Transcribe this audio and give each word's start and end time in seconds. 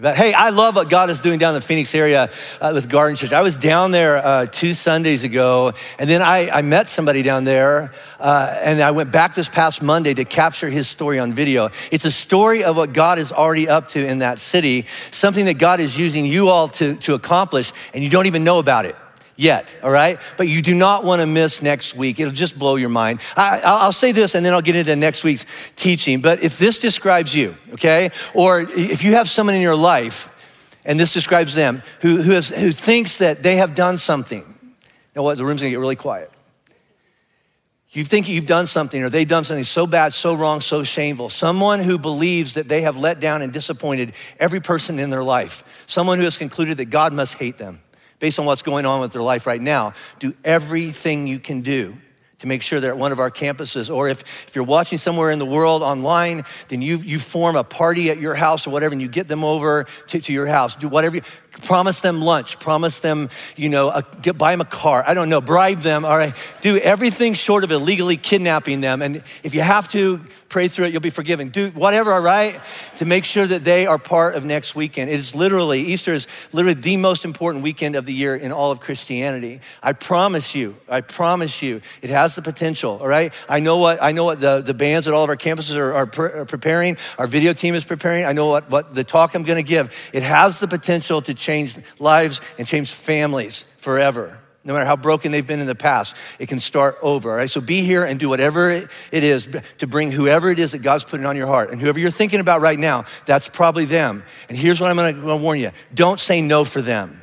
But 0.00 0.14
hey, 0.14 0.32
I 0.32 0.50
love 0.50 0.76
what 0.76 0.88
God 0.88 1.10
is 1.10 1.18
doing 1.18 1.40
down 1.40 1.56
in 1.56 1.60
the 1.60 1.66
Phoenix 1.66 1.92
area 1.92 2.30
uh, 2.60 2.70
with 2.72 2.88
Garden 2.88 3.16
Church. 3.16 3.32
I 3.32 3.42
was 3.42 3.56
down 3.56 3.90
there 3.90 4.18
uh, 4.18 4.46
two 4.46 4.72
Sundays 4.72 5.24
ago, 5.24 5.72
and 5.98 6.08
then 6.08 6.22
I, 6.22 6.48
I 6.50 6.62
met 6.62 6.88
somebody 6.88 7.22
down 7.22 7.42
there, 7.42 7.90
uh, 8.20 8.60
and 8.62 8.80
I 8.80 8.92
went 8.92 9.10
back 9.10 9.34
this 9.34 9.48
past 9.48 9.82
Monday 9.82 10.14
to 10.14 10.24
capture 10.24 10.68
his 10.68 10.86
story 10.86 11.18
on 11.18 11.32
video. 11.32 11.70
It's 11.90 12.04
a 12.04 12.12
story 12.12 12.62
of 12.62 12.76
what 12.76 12.92
God 12.92 13.18
is 13.18 13.32
already 13.32 13.68
up 13.68 13.88
to 13.88 14.06
in 14.06 14.18
that 14.18 14.38
city, 14.38 14.86
something 15.10 15.46
that 15.46 15.58
God 15.58 15.80
is 15.80 15.98
using 15.98 16.26
you 16.26 16.48
all 16.48 16.68
to, 16.68 16.94
to 16.98 17.14
accomplish, 17.14 17.72
and 17.92 18.04
you 18.04 18.08
don't 18.08 18.26
even 18.26 18.44
know 18.44 18.60
about 18.60 18.84
it 18.84 18.94
yet, 19.38 19.74
all 19.84 19.90
right? 19.90 20.18
But 20.36 20.48
you 20.48 20.60
do 20.60 20.74
not 20.74 21.04
want 21.04 21.20
to 21.20 21.26
miss 21.26 21.62
next 21.62 21.94
week. 21.94 22.18
It'll 22.18 22.32
just 22.32 22.58
blow 22.58 22.74
your 22.74 22.88
mind. 22.88 23.20
I, 23.36 23.86
will 23.86 23.92
say 23.92 24.10
this 24.10 24.34
and 24.34 24.44
then 24.44 24.52
I'll 24.52 24.60
get 24.60 24.74
into 24.74 24.94
next 24.96 25.22
week's 25.22 25.46
teaching. 25.76 26.20
But 26.20 26.42
if 26.42 26.58
this 26.58 26.78
describes 26.78 27.34
you, 27.34 27.56
okay, 27.72 28.10
or 28.34 28.60
if 28.60 29.04
you 29.04 29.12
have 29.14 29.28
someone 29.28 29.54
in 29.54 29.62
your 29.62 29.76
life 29.76 30.34
and 30.84 30.98
this 30.98 31.14
describes 31.14 31.54
them 31.54 31.82
who, 32.00 32.20
who, 32.20 32.32
has, 32.32 32.48
who 32.48 32.72
thinks 32.72 33.18
that 33.18 33.44
they 33.44 33.56
have 33.56 33.76
done 33.76 33.96
something, 33.96 34.44
know 35.14 35.22
what? 35.22 35.38
The 35.38 35.44
room's 35.44 35.60
gonna 35.60 35.70
get 35.70 35.78
really 35.78 35.96
quiet. 35.96 36.32
You 37.90 38.04
think 38.04 38.28
you've 38.28 38.44
done 38.44 38.66
something 38.66 39.02
or 39.02 39.08
they've 39.08 39.26
done 39.26 39.44
something 39.44 39.64
so 39.64 39.86
bad, 39.86 40.12
so 40.12 40.34
wrong, 40.34 40.60
so 40.60 40.82
shameful. 40.82 41.30
Someone 41.30 41.80
who 41.80 41.96
believes 41.96 42.54
that 42.54 42.68
they 42.68 42.82
have 42.82 42.98
let 42.98 43.20
down 43.20 43.42
and 43.42 43.52
disappointed 43.52 44.14
every 44.40 44.60
person 44.60 44.98
in 44.98 45.10
their 45.10 45.22
life. 45.22 45.84
Someone 45.86 46.18
who 46.18 46.24
has 46.24 46.36
concluded 46.36 46.76
that 46.78 46.86
God 46.86 47.12
must 47.12 47.34
hate 47.34 47.56
them 47.56 47.80
based 48.18 48.38
on 48.38 48.46
what's 48.46 48.62
going 48.62 48.86
on 48.86 49.00
with 49.00 49.12
their 49.12 49.22
life 49.22 49.46
right 49.46 49.60
now, 49.60 49.92
do 50.18 50.34
everything 50.44 51.26
you 51.26 51.38
can 51.38 51.60
do 51.60 51.96
to 52.38 52.46
make 52.46 52.62
sure 52.62 52.78
they're 52.78 52.92
at 52.92 52.98
one 52.98 53.10
of 53.10 53.18
our 53.18 53.30
campuses. 53.30 53.92
Or 53.92 54.08
if, 54.08 54.20
if 54.46 54.54
you're 54.54 54.64
watching 54.64 54.98
somewhere 54.98 55.30
in 55.30 55.38
the 55.38 55.46
world 55.46 55.82
online, 55.82 56.44
then 56.68 56.82
you, 56.82 56.98
you 56.98 57.18
form 57.18 57.56
a 57.56 57.64
party 57.64 58.10
at 58.10 58.18
your 58.18 58.34
house 58.34 58.66
or 58.66 58.70
whatever, 58.70 58.92
and 58.92 59.02
you 59.02 59.08
get 59.08 59.26
them 59.26 59.42
over 59.42 59.86
to, 60.08 60.20
to 60.20 60.32
your 60.32 60.46
house. 60.46 60.76
Do 60.76 60.88
whatever 60.88 61.16
you, 61.16 61.22
promise 61.62 62.00
them 62.00 62.22
lunch, 62.22 62.60
promise 62.60 63.00
them, 63.00 63.30
you 63.56 63.68
know, 63.68 63.90
a, 63.90 64.04
get, 64.22 64.38
buy 64.38 64.52
them 64.52 64.60
a 64.60 64.64
car. 64.64 65.02
I 65.06 65.14
don't 65.14 65.28
know, 65.28 65.40
bribe 65.40 65.80
them, 65.80 66.04
all 66.04 66.16
right? 66.16 66.34
Do 66.60 66.78
everything 66.78 67.34
short 67.34 67.64
of 67.64 67.72
illegally 67.72 68.16
kidnapping 68.16 68.80
them. 68.80 69.02
And 69.02 69.22
if 69.42 69.54
you 69.54 69.60
have 69.60 69.90
to, 69.90 70.20
pray 70.48 70.68
through 70.68 70.86
it, 70.86 70.92
you'll 70.92 71.00
be 71.00 71.10
forgiven. 71.10 71.48
Do 71.48 71.70
whatever, 71.70 72.12
all 72.12 72.20
right? 72.20 72.60
To 72.98 73.04
make 73.04 73.24
sure 73.24 73.46
that 73.46 73.64
they 73.64 73.86
are 73.86 73.98
part 73.98 74.34
of 74.34 74.44
next 74.44 74.74
weekend. 74.74 75.10
It 75.10 75.20
is 75.20 75.34
literally, 75.34 75.80
Easter 75.82 76.14
is 76.14 76.26
literally 76.52 76.80
the 76.80 76.96
most 76.96 77.24
important 77.24 77.62
weekend 77.62 77.96
of 77.96 78.06
the 78.06 78.12
year 78.12 78.34
in 78.34 78.52
all 78.52 78.70
of 78.70 78.80
Christianity. 78.80 79.60
I 79.82 79.92
promise 79.92 80.54
you, 80.54 80.76
I 80.88 81.02
promise 81.02 81.62
you, 81.62 81.82
it 82.02 82.10
has 82.10 82.34
the 82.34 82.42
potential, 82.42 82.98
all 83.00 83.08
right? 83.08 83.32
I 83.48 83.60
know 83.60 83.78
what, 83.78 84.02
I 84.02 84.12
know 84.12 84.24
what 84.24 84.40
the, 84.40 84.62
the 84.62 84.74
bands 84.74 85.06
at 85.06 85.14
all 85.14 85.24
of 85.24 85.30
our 85.30 85.36
campuses 85.36 85.76
are, 85.76 85.92
are, 85.92 86.40
are 86.40 86.44
preparing, 86.46 86.96
our 87.18 87.26
video 87.26 87.52
team 87.52 87.74
is 87.74 87.84
preparing. 87.84 88.24
I 88.24 88.32
know 88.32 88.46
what, 88.46 88.70
what 88.70 88.94
the 88.94 89.04
talk 89.04 89.34
I'm 89.34 89.42
gonna 89.42 89.62
give. 89.62 90.10
It 90.12 90.22
has 90.22 90.60
the 90.60 90.68
potential 90.68 91.20
to 91.22 91.34
change 91.34 91.78
lives 91.98 92.40
and 92.58 92.66
change 92.66 92.92
families 92.92 93.64
forever 93.76 94.38
no 94.68 94.74
matter 94.74 94.84
how 94.84 94.96
broken 94.96 95.32
they've 95.32 95.46
been 95.46 95.60
in 95.60 95.66
the 95.66 95.74
past, 95.74 96.14
it 96.38 96.46
can 96.46 96.60
start 96.60 96.98
over. 97.00 97.30
All 97.30 97.36
right, 97.36 97.48
so 97.48 97.58
be 97.58 97.80
here 97.80 98.04
and 98.04 98.20
do 98.20 98.28
whatever 98.28 98.70
it 98.70 98.90
is 99.10 99.48
to 99.78 99.86
bring 99.86 100.12
whoever 100.12 100.50
it 100.50 100.58
is 100.58 100.72
that 100.72 100.80
God's 100.80 101.04
putting 101.04 101.24
on 101.24 101.36
your 101.36 101.46
heart. 101.46 101.70
And 101.70 101.80
whoever 101.80 101.98
you're 101.98 102.10
thinking 102.10 102.38
about 102.38 102.60
right 102.60 102.78
now, 102.78 103.06
that's 103.24 103.48
probably 103.48 103.86
them. 103.86 104.22
And 104.50 104.58
here's 104.58 104.78
what 104.78 104.90
I'm 104.90 104.96
gonna 104.96 105.36
warn 105.38 105.58
you 105.58 105.70
don't 105.94 106.20
say 106.20 106.42
no 106.42 106.64
for 106.64 106.82
them. 106.82 107.22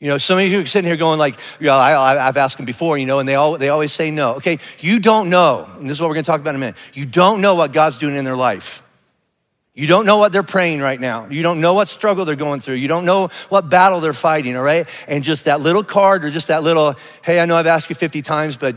You 0.00 0.08
know, 0.08 0.18
some 0.18 0.40
of 0.40 0.44
you 0.44 0.60
are 0.60 0.66
sitting 0.66 0.88
here 0.88 0.96
going 0.96 1.20
like, 1.20 1.38
yeah, 1.60 1.76
I, 1.76 2.16
have 2.16 2.36
asked 2.36 2.56
them 2.56 2.66
before, 2.66 2.98
you 2.98 3.06
know, 3.06 3.20
and 3.20 3.28
they, 3.28 3.36
all, 3.36 3.56
they 3.56 3.68
always 3.68 3.92
say 3.92 4.10
no. 4.10 4.34
Okay, 4.34 4.58
you 4.80 4.98
don't 4.98 5.30
know, 5.30 5.70
and 5.78 5.88
this 5.88 5.98
is 5.98 6.00
what 6.00 6.08
we're 6.08 6.16
gonna 6.16 6.24
talk 6.24 6.40
about 6.40 6.50
in 6.50 6.56
a 6.56 6.58
minute. 6.58 6.76
You 6.94 7.06
don't 7.06 7.40
know 7.40 7.54
what 7.54 7.72
God's 7.72 7.96
doing 7.96 8.16
in 8.16 8.24
their 8.24 8.36
life. 8.36 8.85
You 9.76 9.86
don't 9.86 10.06
know 10.06 10.16
what 10.16 10.32
they're 10.32 10.42
praying 10.42 10.80
right 10.80 10.98
now. 10.98 11.26
You 11.28 11.42
don't 11.42 11.60
know 11.60 11.74
what 11.74 11.88
struggle 11.88 12.24
they're 12.24 12.34
going 12.34 12.60
through. 12.60 12.76
You 12.76 12.88
don't 12.88 13.04
know 13.04 13.28
what 13.50 13.68
battle 13.68 14.00
they're 14.00 14.14
fighting, 14.14 14.56
all 14.56 14.62
right? 14.62 14.88
And 15.06 15.22
just 15.22 15.44
that 15.44 15.60
little 15.60 15.84
card 15.84 16.24
or 16.24 16.30
just 16.30 16.48
that 16.48 16.62
little, 16.62 16.94
hey, 17.22 17.38
I 17.38 17.44
know 17.44 17.56
I've 17.56 17.66
asked 17.66 17.90
you 17.90 17.94
50 17.94 18.22
times, 18.22 18.56
but 18.56 18.76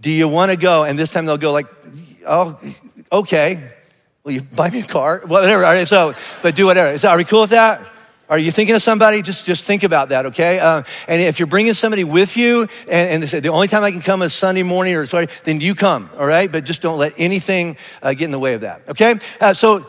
do 0.00 0.10
you 0.10 0.28
want 0.28 0.52
to 0.52 0.56
go? 0.56 0.84
And 0.84 0.96
this 0.96 1.10
time 1.10 1.26
they'll 1.26 1.38
go 1.38 1.50
like, 1.50 1.66
oh, 2.24 2.56
okay. 3.10 3.72
Will 4.22 4.30
you 4.30 4.42
buy 4.42 4.70
me 4.70 4.78
a 4.80 4.86
car? 4.86 5.22
Whatever. 5.26 5.64
All 5.64 5.72
right, 5.72 5.88
so, 5.88 6.14
but 6.40 6.54
do 6.54 6.66
whatever. 6.66 6.96
So, 6.98 7.08
are 7.08 7.16
we 7.16 7.24
cool 7.24 7.40
with 7.40 7.50
that? 7.50 7.84
Are 8.30 8.38
you 8.38 8.50
thinking 8.50 8.76
of 8.76 8.82
somebody? 8.82 9.22
Just, 9.22 9.46
just 9.46 9.64
think 9.64 9.84
about 9.84 10.10
that, 10.10 10.26
okay? 10.26 10.58
Uh, 10.58 10.82
and 11.08 11.22
if 11.22 11.38
you're 11.38 11.46
bringing 11.46 11.72
somebody 11.72 12.04
with 12.04 12.36
you 12.36 12.62
and, 12.82 13.10
and, 13.10 13.22
they 13.22 13.26
say, 13.26 13.40
the 13.40 13.48
only 13.48 13.68
time 13.68 13.84
I 13.84 13.90
can 13.90 14.02
come 14.02 14.20
is 14.20 14.34
Sunday 14.34 14.62
morning 14.62 14.94
or 14.96 15.06
sorry, 15.06 15.28
then 15.44 15.62
you 15.62 15.74
come, 15.74 16.10
all 16.18 16.26
right? 16.26 16.52
But 16.52 16.64
just 16.64 16.82
don't 16.82 16.98
let 16.98 17.14
anything 17.16 17.78
uh, 18.02 18.12
get 18.12 18.24
in 18.26 18.30
the 18.30 18.38
way 18.38 18.52
of 18.52 18.60
that, 18.60 18.82
okay? 18.90 19.18
Uh, 19.40 19.54
so, 19.54 19.86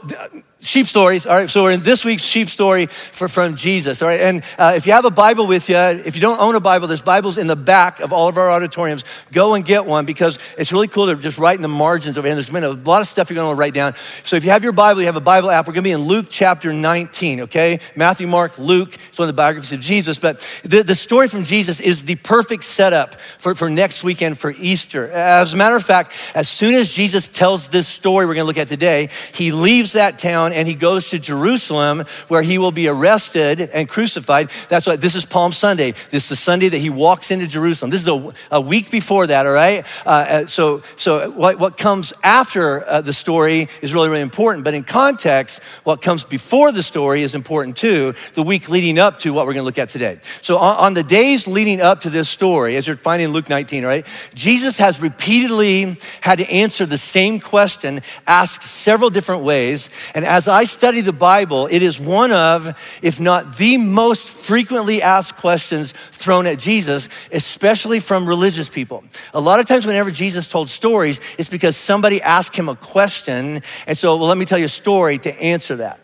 sheep 0.61 0.87
stories. 0.87 1.25
All 1.25 1.35
right, 1.35 1.49
so 1.49 1.63
we're 1.63 1.71
in 1.71 1.83
this 1.83 2.03
week's 2.03 2.23
sheep 2.23 2.49
story 2.49 2.87
for, 2.87 3.27
from 3.27 3.55
Jesus. 3.55 4.01
All 4.01 4.07
right, 4.07 4.19
and 4.19 4.43
uh, 4.57 4.73
if 4.75 4.85
you 4.85 4.93
have 4.93 5.05
a 5.05 5.11
Bible 5.11 5.47
with 5.47 5.69
you, 5.69 5.77
if 5.77 6.15
you 6.15 6.21
don't 6.21 6.39
own 6.39 6.55
a 6.55 6.59
Bible, 6.59 6.87
there's 6.87 7.01
Bibles 7.01 7.37
in 7.37 7.47
the 7.47 7.55
back 7.55 8.01
of 8.01 8.11
all 8.11 8.27
of 8.27 8.37
our 8.37 8.49
auditoriums. 8.49 9.03
Go 9.31 9.53
and 9.53 9.63
get 9.63 9.85
one 9.85 10.05
because 10.05 10.37
it's 10.57 10.71
really 10.71 10.87
cool 10.87 11.07
to 11.07 11.15
just 11.15 11.37
write 11.37 11.55
in 11.55 11.61
the 11.61 11.67
margins 11.67 12.17
over 12.17 12.27
here. 12.27 12.33
And 12.33 12.37
there's 12.37 12.49
been 12.49 12.63
a 12.63 12.71
lot 12.71 13.01
of 13.01 13.07
stuff 13.07 13.29
you're 13.29 13.35
going 13.35 13.55
to 13.55 13.59
write 13.59 13.73
down. 13.73 13.93
So 14.23 14.35
if 14.35 14.43
you 14.43 14.51
have 14.51 14.63
your 14.63 14.73
Bible, 14.73 15.01
you 15.01 15.07
have 15.07 15.15
a 15.15 15.21
Bible 15.21 15.49
app. 15.49 15.67
We're 15.67 15.73
going 15.73 15.83
to 15.83 15.87
be 15.87 15.93
in 15.93 16.01
Luke 16.01 16.27
chapter 16.29 16.73
19. 16.73 17.41
Okay, 17.41 17.79
Matthew, 17.95 18.27
Mark, 18.27 18.57
Luke. 18.57 18.95
It's 19.07 19.17
one 19.17 19.29
of 19.29 19.35
the 19.35 19.39
biographies 19.39 19.71
of 19.71 19.79
Jesus. 19.79 20.19
But 20.19 20.39
the, 20.63 20.83
the 20.83 20.95
story 20.95 21.27
from 21.27 21.43
Jesus 21.43 21.79
is 21.79 22.03
the 22.03 22.15
perfect 22.15 22.65
setup 22.65 23.15
for, 23.37 23.55
for 23.55 23.69
next 23.69 24.03
weekend 24.03 24.37
for 24.37 24.51
Easter. 24.57 25.07
As 25.07 25.53
a 25.53 25.57
matter 25.57 25.75
of 25.77 25.83
fact, 25.83 26.13
as 26.35 26.49
soon 26.49 26.75
as 26.75 26.91
Jesus 26.91 27.27
tells 27.27 27.69
this 27.69 27.87
story 27.87 28.25
we're 28.25 28.33
going 28.33 28.43
to 28.43 28.47
look 28.47 28.57
at 28.57 28.67
today, 28.67 29.09
he 29.33 29.51
leaves 29.51 29.93
that 29.93 30.19
town 30.19 30.48
and 30.53 30.67
he 30.67 30.75
goes 30.75 31.09
to 31.09 31.19
Jerusalem 31.19 32.05
where 32.27 32.41
he 32.41 32.57
will 32.57 32.71
be 32.71 32.87
arrested 32.87 33.61
and 33.61 33.87
crucified. 33.87 34.49
That's 34.69 34.87
why 34.87 34.95
this 34.95 35.15
is 35.15 35.25
Palm 35.25 35.51
Sunday. 35.51 35.91
This 36.09 36.23
is 36.23 36.29
the 36.29 36.35
Sunday 36.35 36.69
that 36.69 36.77
he 36.77 36.89
walks 36.89 37.31
into 37.31 37.47
Jerusalem. 37.47 37.91
This 37.91 38.01
is 38.01 38.07
a, 38.07 38.33
a 38.51 38.61
week 38.61 38.91
before 38.91 39.27
that, 39.27 39.45
all 39.45 39.53
right? 39.53 39.85
Uh, 40.05 40.09
uh, 40.09 40.45
so 40.45 40.83
so 40.95 41.31
what, 41.31 41.59
what 41.59 41.77
comes 41.77 42.13
after 42.23 42.87
uh, 42.87 43.01
the 43.01 43.13
story 43.13 43.67
is 43.81 43.93
really, 43.93 44.09
really 44.09 44.21
important. 44.21 44.63
But 44.63 44.73
in 44.73 44.83
context, 44.83 45.61
what 45.83 46.01
comes 46.01 46.23
before 46.23 46.71
the 46.71 46.83
story 46.83 47.21
is 47.21 47.35
important 47.35 47.77
too, 47.77 48.13
the 48.33 48.43
week 48.43 48.69
leading 48.69 48.99
up 48.99 49.19
to 49.19 49.33
what 49.33 49.45
we're 49.45 49.53
going 49.53 49.63
to 49.63 49.65
look 49.65 49.77
at 49.77 49.89
today. 49.89 50.19
So 50.41 50.57
on, 50.57 50.77
on 50.77 50.93
the 50.93 51.03
days 51.03 51.47
leading 51.47 51.81
up 51.81 52.01
to 52.01 52.09
this 52.09 52.29
story, 52.29 52.75
as 52.75 52.87
you're 52.87 52.97
finding 52.97 53.29
in 53.29 53.33
Luke 53.33 53.49
19, 53.49 53.85
right? 53.85 54.05
Jesus 54.33 54.77
has 54.77 55.01
repeatedly 55.01 55.97
had 56.21 56.39
to 56.39 56.49
answer 56.49 56.85
the 56.85 56.97
same 56.97 57.39
question 57.39 58.01
asked 58.27 58.63
several 58.63 59.09
different 59.09 59.43
ways. 59.43 59.89
And 60.13 60.25
as 60.25 60.38
as 60.39 60.47
I 60.47 60.63
study 60.63 61.01
the 61.01 61.11
Bible, 61.11 61.67
it 61.69 61.83
is 61.83 61.99
one 61.99 62.31
of, 62.31 62.73
if 63.03 63.19
not 63.19 63.57
the 63.57 63.75
most 63.75 64.29
frequently 64.29 65.01
asked 65.01 65.35
questions 65.35 65.93
thrown 66.13 66.47
at 66.47 66.57
Jesus, 66.57 67.09
especially 67.33 67.99
from 67.99 68.25
religious 68.25 68.69
people. 68.69 69.03
A 69.33 69.41
lot 69.41 69.59
of 69.59 69.65
times, 69.65 69.85
whenever 69.85 70.11
Jesus 70.11 70.47
told 70.47 70.69
stories, 70.69 71.19
it's 71.37 71.49
because 71.49 71.75
somebody 71.75 72.21
asked 72.21 72.55
him 72.55 72.69
a 72.69 72.77
question. 72.77 73.61
And 73.85 73.97
so, 73.97 74.15
well, 74.15 74.29
let 74.29 74.37
me 74.37 74.45
tell 74.45 74.57
you 74.57 74.63
a 74.63 74.69
story 74.69 75.17
to 75.17 75.41
answer 75.41 75.75
that. 75.75 75.99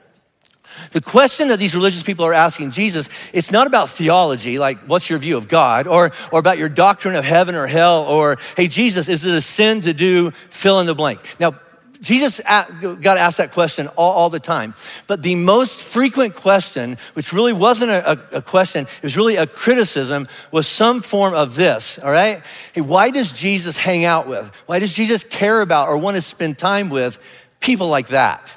The 0.92 1.00
question 1.00 1.48
that 1.48 1.58
these 1.58 1.74
religious 1.74 2.04
people 2.04 2.26
are 2.26 2.34
asking 2.34 2.72
Jesus, 2.72 3.08
it's 3.32 3.54
not 3.54 3.68
about 3.68 3.90
theology, 3.90 4.60
like 4.60 4.80
what's 4.80 5.10
your 5.10 5.20
view 5.20 5.38
of 5.38 5.48
God, 5.48 5.88
or, 5.88 6.12
or 6.34 6.40
about 6.40 6.58
your 6.58 6.68
doctrine 6.68 7.16
of 7.16 7.24
heaven 7.24 7.56
or 7.56 7.68
hell, 7.68 8.04
or 8.04 8.38
hey, 8.58 8.68
Jesus, 8.68 9.08
is 9.08 9.24
it 9.24 9.34
a 9.34 9.40
sin 9.40 9.80
to 9.80 9.94
do 9.94 10.32
fill 10.50 10.82
in 10.82 10.88
the 10.88 10.94
blank? 10.94 11.22
Now, 11.40 11.58
Jesus 12.06 12.40
got 12.40 13.18
asked 13.18 13.38
that 13.40 13.52
question 13.52 13.88
all, 13.98 14.12
all, 14.12 14.30
the 14.30 14.40
time. 14.40 14.76
But 15.08 15.24
the 15.24 15.34
most 15.34 15.82
frequent 15.82 16.36
question, 16.36 17.00
which 17.14 17.34
really 17.34 17.52
wasn't 17.52 17.90
a, 17.90 18.12
a, 18.32 18.42
question, 18.44 18.86
it 18.86 19.02
was 19.02 19.18
really 19.18 19.38
a 19.38 19.48
criticism, 19.48 20.28
was 20.52 20.68
some 20.68 21.02
form 21.02 21.34
of 21.34 21.56
this, 21.56 21.98
all 21.98 22.12
right? 22.12 22.44
Hey, 22.74 22.82
why 22.82 23.10
does 23.10 23.34
Jesus 23.34 23.76
hang 23.76 24.06
out 24.06 24.28
with? 24.28 24.54
Why 24.68 24.78
does 24.78 24.94
Jesus 24.94 25.24
care 25.24 25.62
about 25.62 25.88
or 25.88 25.98
want 25.98 26.16
to 26.16 26.22
spend 26.22 26.60
time 26.60 26.92
with 26.92 27.18
people 27.60 27.88
like 27.88 28.10
that? 28.10 28.56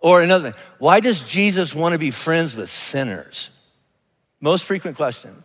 Or 0.00 0.22
another 0.22 0.52
thing, 0.52 0.62
why 0.78 1.00
does 1.00 1.22
Jesus 1.24 1.74
want 1.74 1.92
to 1.92 1.98
be 1.98 2.10
friends 2.10 2.56
with 2.56 2.70
sinners? 2.70 3.50
Most 4.40 4.64
frequent 4.64 4.96
question. 4.96 5.44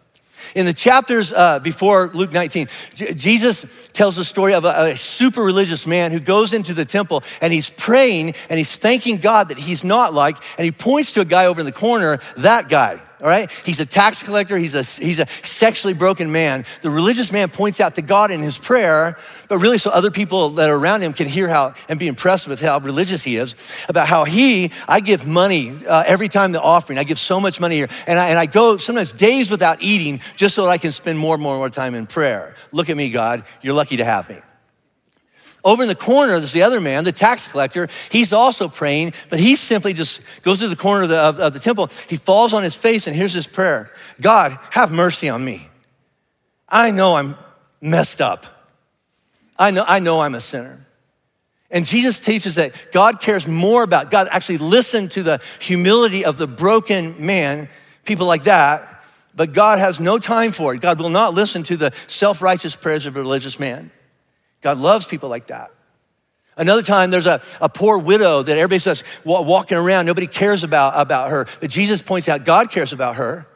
In 0.56 0.66
the 0.66 0.74
chapters 0.74 1.32
uh, 1.34 1.60
before 1.60 2.12
Luke 2.14 2.32
19, 2.32 2.68
J- 2.94 3.14
Jesus 3.14 3.90
tells 3.94 4.16
the 4.16 4.24
story 4.24 4.54
of 4.54 4.66
a, 4.66 4.92
a, 4.92 4.96
super 4.96 5.42
religious 5.42 5.86
man 5.88 6.12
who 6.12 6.20
goes 6.20 6.54
into 6.54 6.74
the 6.74 6.86
temple 6.86 7.24
and 7.42 7.54
he's 7.54 7.70
praying 7.70 8.34
and 8.50 8.58
he's 8.58 8.76
thanking 8.76 9.18
God 9.18 9.50
that 9.50 9.58
he's 9.58 9.84
not 9.84 10.14
like, 10.14 10.38
and 10.58 10.66
he 10.66 10.72
points 10.72 11.12
to 11.14 11.22
a 11.22 11.26
guy 11.26 11.46
over 11.46 11.62
in 11.62 11.66
the 11.66 11.72
corner, 11.72 12.20
that 12.38 12.70
guy 12.70 13.02
all 13.22 13.28
right? 13.28 13.52
He's 13.66 13.80
a 13.80 13.86
tax 13.86 14.24
collector, 14.24 14.58
he's 14.58 14.76
a, 14.76 14.84
he's 15.04 15.20
a 15.20 15.28
sexually 15.44 15.94
broken 15.94 16.32
man. 16.32 16.66
The 16.82 16.90
religious 16.90 17.32
man 17.32 17.50
points 17.50 17.82
out 17.82 17.96
to 17.96 18.02
God 18.02 18.32
in 18.32 18.42
his 18.42 18.58
prayer, 18.58 19.18
but 19.50 19.58
really 19.58 19.78
so 19.78 19.90
other 19.90 20.12
people 20.12 20.52
that 20.52 20.70
are 20.70 20.78
around 20.78 21.02
him 21.02 21.12
can 21.12 21.28
hear 21.28 21.50
how 21.50 21.74
and 21.90 22.00
be 22.00 22.08
impressed 22.08 22.48
with 22.48 22.62
how 22.62 22.80
religious 22.80 23.24
he 23.24 23.36
is, 23.36 23.56
about 23.90 24.08
how 24.08 24.24
he, 24.24 24.72
I 24.88 25.02
give 25.02 25.28
money 25.28 25.76
uh, 25.86 26.04
every 26.08 26.30
time 26.30 26.54
the 26.54 26.62
offering, 26.62 26.98
I 26.98 27.04
give 27.04 27.20
so 27.20 27.42
much 27.42 27.60
money 27.60 27.76
here, 27.76 27.90
and 28.08 28.18
I, 28.18 28.30
and 28.30 28.40
I 28.40 28.46
go 28.46 28.78
sometimes 28.78 29.12
days 29.12 29.52
without 29.52 29.82
eating 29.82 30.22
just 30.38 30.56
so 30.56 30.64
that 30.64 30.70
I 30.70 30.78
can 30.78 30.94
spend 30.94 31.20
more 31.20 31.34
and 31.34 31.44
more 31.44 31.54
and 31.54 31.60
more 31.60 31.70
time 31.70 31.96
in 31.96 32.06
prayer. 32.06 32.56
Look 32.72 32.90
at 32.90 32.96
me, 32.96 33.10
God, 33.10 33.44
you're 33.62 33.74
lucky 33.74 33.98
to 33.98 34.06
have 34.06 34.30
me. 34.30 34.38
Over 35.64 35.84
in 35.84 35.90
the 35.90 35.96
corner, 35.96 36.40
there's 36.40 36.54
the 36.54 36.62
other 36.62 36.80
man, 36.80 37.04
the 37.04 37.12
tax 37.12 37.48
collector. 37.48 37.90
He's 38.10 38.32
also 38.32 38.70
praying, 38.70 39.14
but 39.30 39.40
he 39.40 39.58
simply 39.58 39.94
just 39.94 40.22
goes 40.42 40.60
to 40.60 40.70
the 40.70 40.76
corner 40.76 41.04
of 41.04 41.10
the, 41.10 41.18
of, 41.18 41.40
of 41.40 41.54
the 41.54 41.60
temple. 41.60 41.90
He 42.08 42.16
falls 42.16 42.54
on 42.54 42.64
his 42.64 42.76
face, 42.76 43.08
and 43.08 43.16
here's 43.16 43.34
his 43.34 43.48
prayer 43.48 43.92
God, 44.22 44.58
have 44.70 44.92
mercy 44.92 45.28
on 45.28 45.44
me. 45.44 45.68
I 46.70 46.92
know 46.92 47.16
I'm 47.16 47.36
messed 47.82 48.22
up. 48.22 48.59
I 49.60 49.72
know, 49.72 49.84
I 49.86 50.00
know 50.00 50.22
I'm 50.22 50.34
a 50.34 50.42
sinner. 50.42 50.86
And 51.70 51.86
Jesus 51.86 52.20
teaches 52.20 52.56
that 52.56 52.74
God 52.92 53.22
cares 53.22 53.48
more 53.48 53.84
about, 53.84 54.10
God 54.10 54.28
actually 54.32 54.58
listened 54.58 55.12
to 55.12 55.22
the 55.22 55.42
humility 55.60 56.26
of 56.26 56.38
the 56.38 56.48
broken 56.48 57.24
man, 57.24 57.70
people 58.06 58.26
like 58.26 58.46
that, 58.46 59.04
but 59.36 59.54
God 59.54 59.78
has 59.78 60.00
no 60.00 60.18
time 60.18 60.52
for 60.52 60.74
it. 60.74 60.82
God 60.82 61.00
will 61.00 61.10
not 61.10 61.34
listen 61.34 61.62
to 61.64 61.78
the 61.78 61.94
self 62.08 62.42
righteous 62.42 62.76
prayers 62.76 63.06
of 63.06 63.16
a 63.16 63.20
religious 63.20 63.60
man. 63.60 63.92
God 64.62 64.80
loves 64.80 65.06
people 65.06 65.30
like 65.30 65.48
that. 65.48 65.72
Another 66.58 66.82
time, 66.82 67.10
there's 67.10 67.26
a, 67.26 67.42
a 67.62 67.70
poor 67.70 67.98
widow 67.98 68.44
that 68.44 68.58
everybody 68.58 68.80
says 68.80 69.04
walking 69.24 69.78
around, 69.78 70.08
nobody 70.08 70.28
cares 70.28 70.64
about, 70.64 70.94
about 70.96 71.30
her. 71.30 71.46
But 71.62 71.70
Jesus 71.70 72.02
points 72.02 72.28
out 72.28 72.44
God 72.44 72.72
cares 72.72 72.92
about 72.92 73.16
her. 73.16 73.48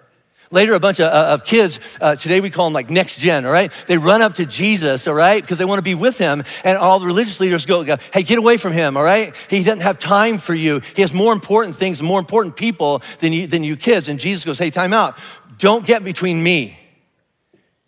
Later, 0.54 0.76
a 0.76 0.80
bunch 0.80 1.00
of, 1.00 1.12
uh, 1.12 1.34
of 1.34 1.44
kids, 1.44 1.80
uh, 2.00 2.16
today 2.16 2.40
we 2.40 2.52
call 2.52 2.68
them 2.68 2.74
like 2.74 2.92
next 2.92 3.18
gen, 3.18 3.44
all 3.44 3.52
right? 3.52 3.72
They 3.88 3.98
run 3.98 4.22
up 4.22 4.36
to 4.36 4.46
Jesus, 4.46 5.08
all 5.08 5.16
right, 5.16 5.42
because 5.42 5.58
they 5.58 5.66
want 5.66 5.80
to 5.80 5.84
be 5.84 5.96
with 5.96 6.20
him. 6.20 6.44
And 6.64 6.78
all 6.78 7.00
the 7.00 7.08
religious 7.08 7.40
leaders 7.40 7.66
go, 7.66 7.82
hey, 7.82 8.22
get 8.22 8.38
away 8.38 8.58
from 8.58 8.72
him, 8.72 8.96
all 8.96 9.04
right? 9.04 9.36
He 9.50 9.64
doesn't 9.64 9.82
have 9.82 9.98
time 9.98 10.38
for 10.38 10.54
you. 10.54 10.82
He 10.96 11.02
has 11.02 11.12
more 11.12 11.34
important 11.34 11.76
things, 11.76 12.04
more 12.04 12.20
important 12.20 12.56
people 12.56 13.02
than 13.18 13.34
you, 13.34 13.48
than 13.48 13.64
you 13.64 13.76
kids. 13.76 14.10
And 14.10 14.20
Jesus 14.20 14.46
goes, 14.46 14.60
hey, 14.60 14.70
time 14.70 14.94
out. 14.94 15.18
Don't 15.58 15.88
get 15.88 16.04
between 16.04 16.44
me 16.44 16.78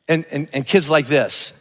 and, 0.07 0.25
and, 0.31 0.49
and 0.51 0.65
kids 0.65 0.89
like 0.89 1.05
this. 1.05 1.53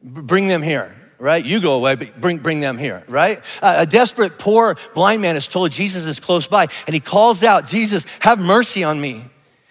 Bring 0.00 0.46
them 0.46 0.62
here 0.62 0.94
right? 1.18 1.46
You 1.46 1.62
go 1.62 1.76
away, 1.76 1.94
but 1.94 2.20
bring, 2.20 2.36
bring 2.36 2.60
them 2.60 2.76
here, 2.76 3.02
right? 3.08 3.38
Uh, 3.62 3.76
a 3.78 3.86
desperate, 3.86 4.38
poor, 4.38 4.76
blind 4.94 5.22
man 5.22 5.34
is 5.34 5.48
told 5.48 5.70
Jesus 5.70 6.04
is 6.04 6.20
close 6.20 6.46
by, 6.46 6.66
and 6.86 6.92
he 6.92 7.00
calls 7.00 7.42
out, 7.42 7.66
Jesus, 7.66 8.04
have 8.20 8.38
mercy 8.38 8.84
on 8.84 9.00
me. 9.00 9.24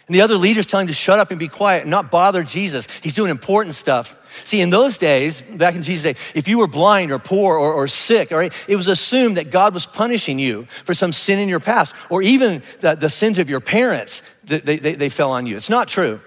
And 0.07 0.13
the 0.13 0.21
other 0.21 0.35
leaders 0.35 0.67
tell 0.67 0.79
him 0.79 0.87
to 0.87 0.93
shut 0.93 1.19
up 1.19 1.31
and 1.31 1.39
be 1.39 1.47
quiet 1.47 1.81
and 1.81 1.89
not 1.89 2.11
bother 2.11 2.43
Jesus. 2.43 2.87
He's 3.01 3.15
doing 3.15 3.31
important 3.31 3.73
stuff. 3.73 4.15
See, 4.45 4.61
in 4.61 4.69
those 4.69 4.99
days, 4.99 5.41
back 5.41 5.75
in 5.75 5.81
Jesus' 5.81 6.13
day, 6.13 6.19
if 6.37 6.47
you 6.47 6.59
were 6.59 6.67
blind 6.67 7.11
or 7.11 7.17
poor 7.17 7.57
or, 7.57 7.73
or 7.73 7.87
sick, 7.87 8.31
all 8.31 8.37
right, 8.37 8.53
it 8.67 8.75
was 8.75 8.87
assumed 8.87 9.37
that 9.37 9.49
God 9.49 9.73
was 9.73 9.87
punishing 9.87 10.37
you 10.37 10.65
for 10.83 10.93
some 10.93 11.11
sin 11.11 11.39
in 11.39 11.49
your 11.49 11.59
past 11.59 11.95
or 12.11 12.21
even 12.21 12.61
the, 12.81 12.95
the 12.95 13.09
sins 13.09 13.39
of 13.39 13.49
your 13.49 13.61
parents 13.61 14.21
that 14.43 14.65
they, 14.65 14.77
they, 14.77 14.93
they 14.93 15.09
fell 15.09 15.31
on 15.31 15.47
you. 15.47 15.55
It's 15.55 15.69
not 15.69 15.87
true. 15.87 16.19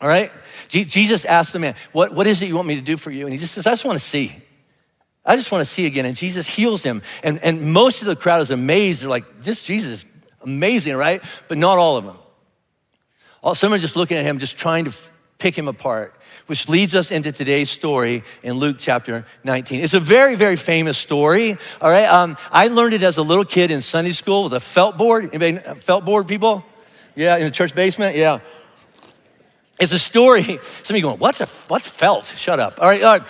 All 0.00 0.08
right? 0.08 0.30
Jesus 0.68 1.24
asked 1.24 1.54
the 1.54 1.58
man, 1.58 1.74
what, 1.92 2.12
what 2.12 2.26
is 2.26 2.42
it 2.42 2.46
you 2.46 2.56
want 2.56 2.68
me 2.68 2.74
to 2.74 2.82
do 2.82 2.98
for 2.98 3.10
you? 3.10 3.24
And 3.24 3.32
he 3.32 3.38
just 3.38 3.54
says, 3.54 3.66
I 3.66 3.70
just 3.70 3.84
want 3.86 3.98
to 3.98 4.04
see. 4.04 4.32
I 5.24 5.36
just 5.36 5.50
want 5.50 5.62
to 5.62 5.70
see 5.70 5.86
again. 5.86 6.04
And 6.04 6.14
Jesus 6.14 6.46
heals 6.46 6.82
him. 6.82 7.00
And, 7.24 7.38
and 7.38 7.72
most 7.72 8.02
of 8.02 8.08
the 8.08 8.16
crowd 8.16 8.42
is 8.42 8.50
amazed. 8.50 9.02
They're 9.02 9.08
like, 9.08 9.40
this 9.40 9.64
Jesus 9.64 9.90
is 9.90 10.04
amazing, 10.42 10.96
right? 10.96 11.22
But 11.48 11.56
not 11.56 11.78
all 11.78 11.96
of 11.96 12.04
them. 12.04 12.18
Some 13.54 13.72
are 13.72 13.78
just 13.78 13.96
looking 13.96 14.16
at 14.16 14.24
him, 14.24 14.38
just 14.38 14.56
trying 14.56 14.86
to 14.86 14.94
pick 15.38 15.56
him 15.56 15.68
apart, 15.68 16.14
which 16.46 16.68
leads 16.68 16.94
us 16.94 17.10
into 17.10 17.32
today's 17.32 17.70
story 17.70 18.22
in 18.42 18.54
Luke 18.54 18.76
chapter 18.78 19.24
19. 19.44 19.82
It's 19.82 19.94
a 19.94 20.00
very, 20.00 20.34
very 20.34 20.56
famous 20.56 20.96
story. 20.96 21.56
All 21.80 21.90
right. 21.90 22.06
Um, 22.06 22.36
I 22.50 22.68
learned 22.68 22.94
it 22.94 23.02
as 23.02 23.18
a 23.18 23.22
little 23.22 23.44
kid 23.44 23.70
in 23.70 23.82
Sunday 23.82 24.12
school 24.12 24.44
with 24.44 24.54
a 24.54 24.60
felt 24.60 24.96
board. 24.96 25.24
Anybody 25.32 25.58
felt 25.80 26.04
board 26.04 26.26
people? 26.26 26.64
Yeah, 27.14 27.36
in 27.36 27.44
the 27.44 27.50
church 27.50 27.74
basement? 27.74 28.16
Yeah. 28.16 28.40
It's 29.78 29.92
a 29.92 29.98
story. 29.98 30.42
Some 30.42 30.94
of 30.94 30.96
you 30.96 31.02
going, 31.02 31.18
what's 31.18 31.40
a 31.40 31.46
what's 31.68 31.88
felt? 31.88 32.26
Shut 32.26 32.58
up. 32.58 32.78
All 32.80 32.88
right, 32.88 33.02
all 33.02 33.18
right. 33.18 33.26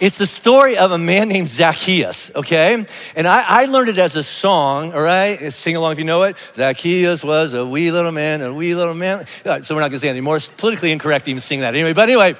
It's 0.00 0.18
the 0.18 0.26
story 0.26 0.76
of 0.76 0.92
a 0.92 0.98
man 0.98 1.28
named 1.28 1.48
Zacchaeus, 1.48 2.30
okay? 2.36 2.86
And 3.16 3.26
I, 3.26 3.44
I 3.46 3.64
learned 3.64 3.88
it 3.88 3.98
as 3.98 4.14
a 4.16 4.22
song, 4.22 4.92
all 4.92 5.02
right? 5.02 5.52
Sing 5.52 5.76
along 5.76 5.92
if 5.92 5.98
you 5.98 6.04
know 6.04 6.22
it. 6.22 6.36
Zacchaeus 6.54 7.24
was 7.24 7.54
a 7.54 7.66
wee 7.66 7.90
little 7.90 8.12
man, 8.12 8.40
a 8.42 8.52
wee 8.52 8.74
little 8.74 8.94
man. 8.94 9.26
So 9.62 9.74
we're 9.74 9.80
not 9.80 9.90
gonna 9.90 9.98
say 9.98 10.08
anymore. 10.08 10.36
It's 10.36 10.48
politically 10.48 10.92
incorrect 10.92 11.24
to 11.24 11.30
even 11.30 11.40
sing 11.40 11.60
that 11.60 11.74
anyway. 11.74 11.94
But 11.94 12.08
anyway, 12.08 12.36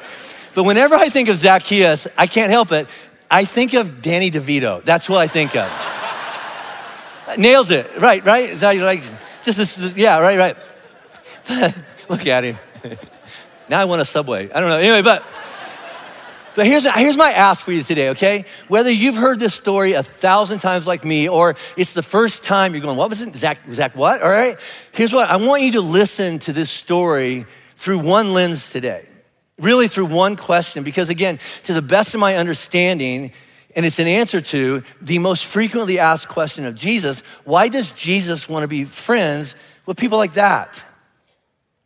but 0.54 0.64
whenever 0.64 0.94
I 0.94 1.08
think 1.08 1.28
of 1.28 1.36
Zacchaeus, 1.36 2.06
I 2.16 2.26
can't 2.26 2.50
help 2.50 2.72
it. 2.72 2.86
I 3.30 3.44
think 3.44 3.74
of 3.74 4.02
Danny 4.02 4.30
DeVito. 4.30 4.82
That's 4.84 5.08
what 5.08 5.20
I 5.20 5.26
think 5.26 5.56
of. 5.56 5.70
Nails 7.38 7.70
it, 7.70 7.98
right, 7.98 8.24
right? 8.24 8.48
Is 8.50 8.60
that 8.60 8.76
like, 8.78 9.02
just 9.42 9.58
this, 9.58 9.96
yeah, 9.96 10.18
right, 10.20 10.38
right. 10.38 11.74
Look 12.08 12.26
at 12.26 12.44
him. 12.44 12.56
now 13.68 13.80
I 13.80 13.84
want 13.84 14.00
a 14.00 14.04
Subway. 14.04 14.50
I 14.50 14.60
don't 14.60 14.68
know. 14.68 14.78
Anyway, 14.78 15.02
but 15.02 15.24
but 16.58 16.66
here's, 16.66 16.92
here's 16.92 17.16
my 17.16 17.30
ask 17.30 17.64
for 17.64 17.70
you 17.70 17.84
today, 17.84 18.08
okay? 18.08 18.44
Whether 18.66 18.90
you've 18.90 19.14
heard 19.14 19.38
this 19.38 19.54
story 19.54 19.92
a 19.92 20.02
thousand 20.02 20.58
times 20.58 20.88
like 20.88 21.04
me, 21.04 21.28
or 21.28 21.54
it's 21.76 21.94
the 21.94 22.02
first 22.02 22.42
time 22.42 22.72
you're 22.72 22.82
going, 22.82 22.96
what 22.96 23.10
was 23.10 23.22
it? 23.22 23.32
Zach, 23.36 23.60
Zach, 23.72 23.94
what? 23.94 24.20
All 24.20 24.28
right? 24.28 24.56
Here's 24.90 25.14
what 25.14 25.30
I 25.30 25.36
want 25.36 25.62
you 25.62 25.70
to 25.74 25.80
listen 25.80 26.40
to 26.40 26.52
this 26.52 26.68
story 26.68 27.46
through 27.76 28.00
one 28.00 28.32
lens 28.32 28.70
today. 28.70 29.08
Really 29.60 29.86
through 29.86 30.06
one 30.06 30.34
question, 30.34 30.82
because 30.82 31.10
again, 31.10 31.38
to 31.62 31.74
the 31.74 31.80
best 31.80 32.14
of 32.14 32.18
my 32.18 32.34
understanding, 32.34 33.30
and 33.76 33.86
it's 33.86 34.00
an 34.00 34.08
answer 34.08 34.40
to 34.40 34.82
the 35.00 35.20
most 35.20 35.44
frequently 35.44 36.00
asked 36.00 36.26
question 36.26 36.66
of 36.66 36.74
Jesus 36.74 37.20
why 37.44 37.68
does 37.68 37.92
Jesus 37.92 38.48
want 38.48 38.64
to 38.64 38.68
be 38.68 38.82
friends 38.84 39.54
with 39.86 39.96
people 39.96 40.18
like 40.18 40.32
that? 40.32 40.84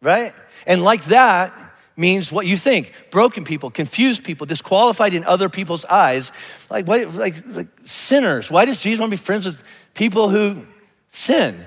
Right? 0.00 0.32
And 0.66 0.82
like 0.82 1.04
that, 1.04 1.52
means 1.96 2.32
what 2.32 2.46
you 2.46 2.56
think 2.56 2.92
broken 3.10 3.44
people 3.44 3.70
confused 3.70 4.24
people 4.24 4.46
disqualified 4.46 5.14
in 5.14 5.24
other 5.24 5.48
people's 5.48 5.84
eyes 5.84 6.32
like, 6.70 6.86
like, 6.88 7.34
like 7.48 7.68
sinners 7.84 8.50
why 8.50 8.64
does 8.64 8.80
jesus 8.80 9.00
want 9.00 9.10
to 9.10 9.16
be 9.16 9.22
friends 9.22 9.44
with 9.44 9.62
people 9.94 10.28
who 10.28 10.66
sin 11.08 11.66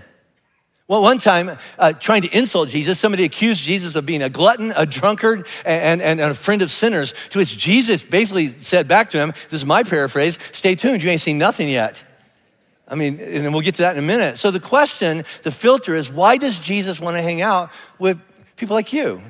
well, 0.87 1.01
one 1.01 1.17
time, 1.17 1.57
uh, 1.79 1.93
trying 1.93 2.21
to 2.21 2.37
insult 2.37 2.69
Jesus, 2.69 2.99
somebody 2.99 3.23
accused 3.23 3.63
Jesus 3.63 3.95
of 3.95 4.05
being 4.05 4.21
a 4.21 4.29
glutton, 4.29 4.71
a 4.75 4.85
drunkard, 4.85 5.47
and, 5.65 5.99
and, 5.99 6.21
and, 6.21 6.31
a 6.31 6.35
friend 6.35 6.61
of 6.61 6.69
sinners. 6.69 7.15
To 7.31 7.39
which 7.39 7.57
Jesus 7.57 8.03
basically 8.03 8.49
said 8.49 8.87
back 8.87 9.09
to 9.09 9.17
him, 9.17 9.31
This 9.49 9.61
is 9.61 9.65
my 9.65 9.81
paraphrase 9.81 10.37
stay 10.51 10.75
tuned, 10.75 11.01
you 11.01 11.09
ain't 11.09 11.21
seen 11.21 11.39
nothing 11.39 11.69
yet. 11.69 12.03
I 12.87 12.93
mean, 12.93 13.19
and 13.19 13.51
we'll 13.51 13.63
get 13.63 13.75
to 13.75 13.81
that 13.81 13.97
in 13.97 14.03
a 14.03 14.05
minute. 14.05 14.37
So 14.37 14.51
the 14.51 14.59
question, 14.59 15.23
the 15.41 15.49
filter 15.49 15.95
is 15.95 16.11
why 16.11 16.37
does 16.37 16.59
Jesus 16.59 16.99
want 16.99 17.17
to 17.17 17.23
hang 17.23 17.41
out 17.41 17.71
with 17.97 18.19
people 18.55 18.75
like 18.75 18.93
you? 18.93 19.23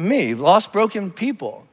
Me, 0.00 0.34
lost, 0.34 0.72
broken 0.72 1.10
people. 1.10 1.66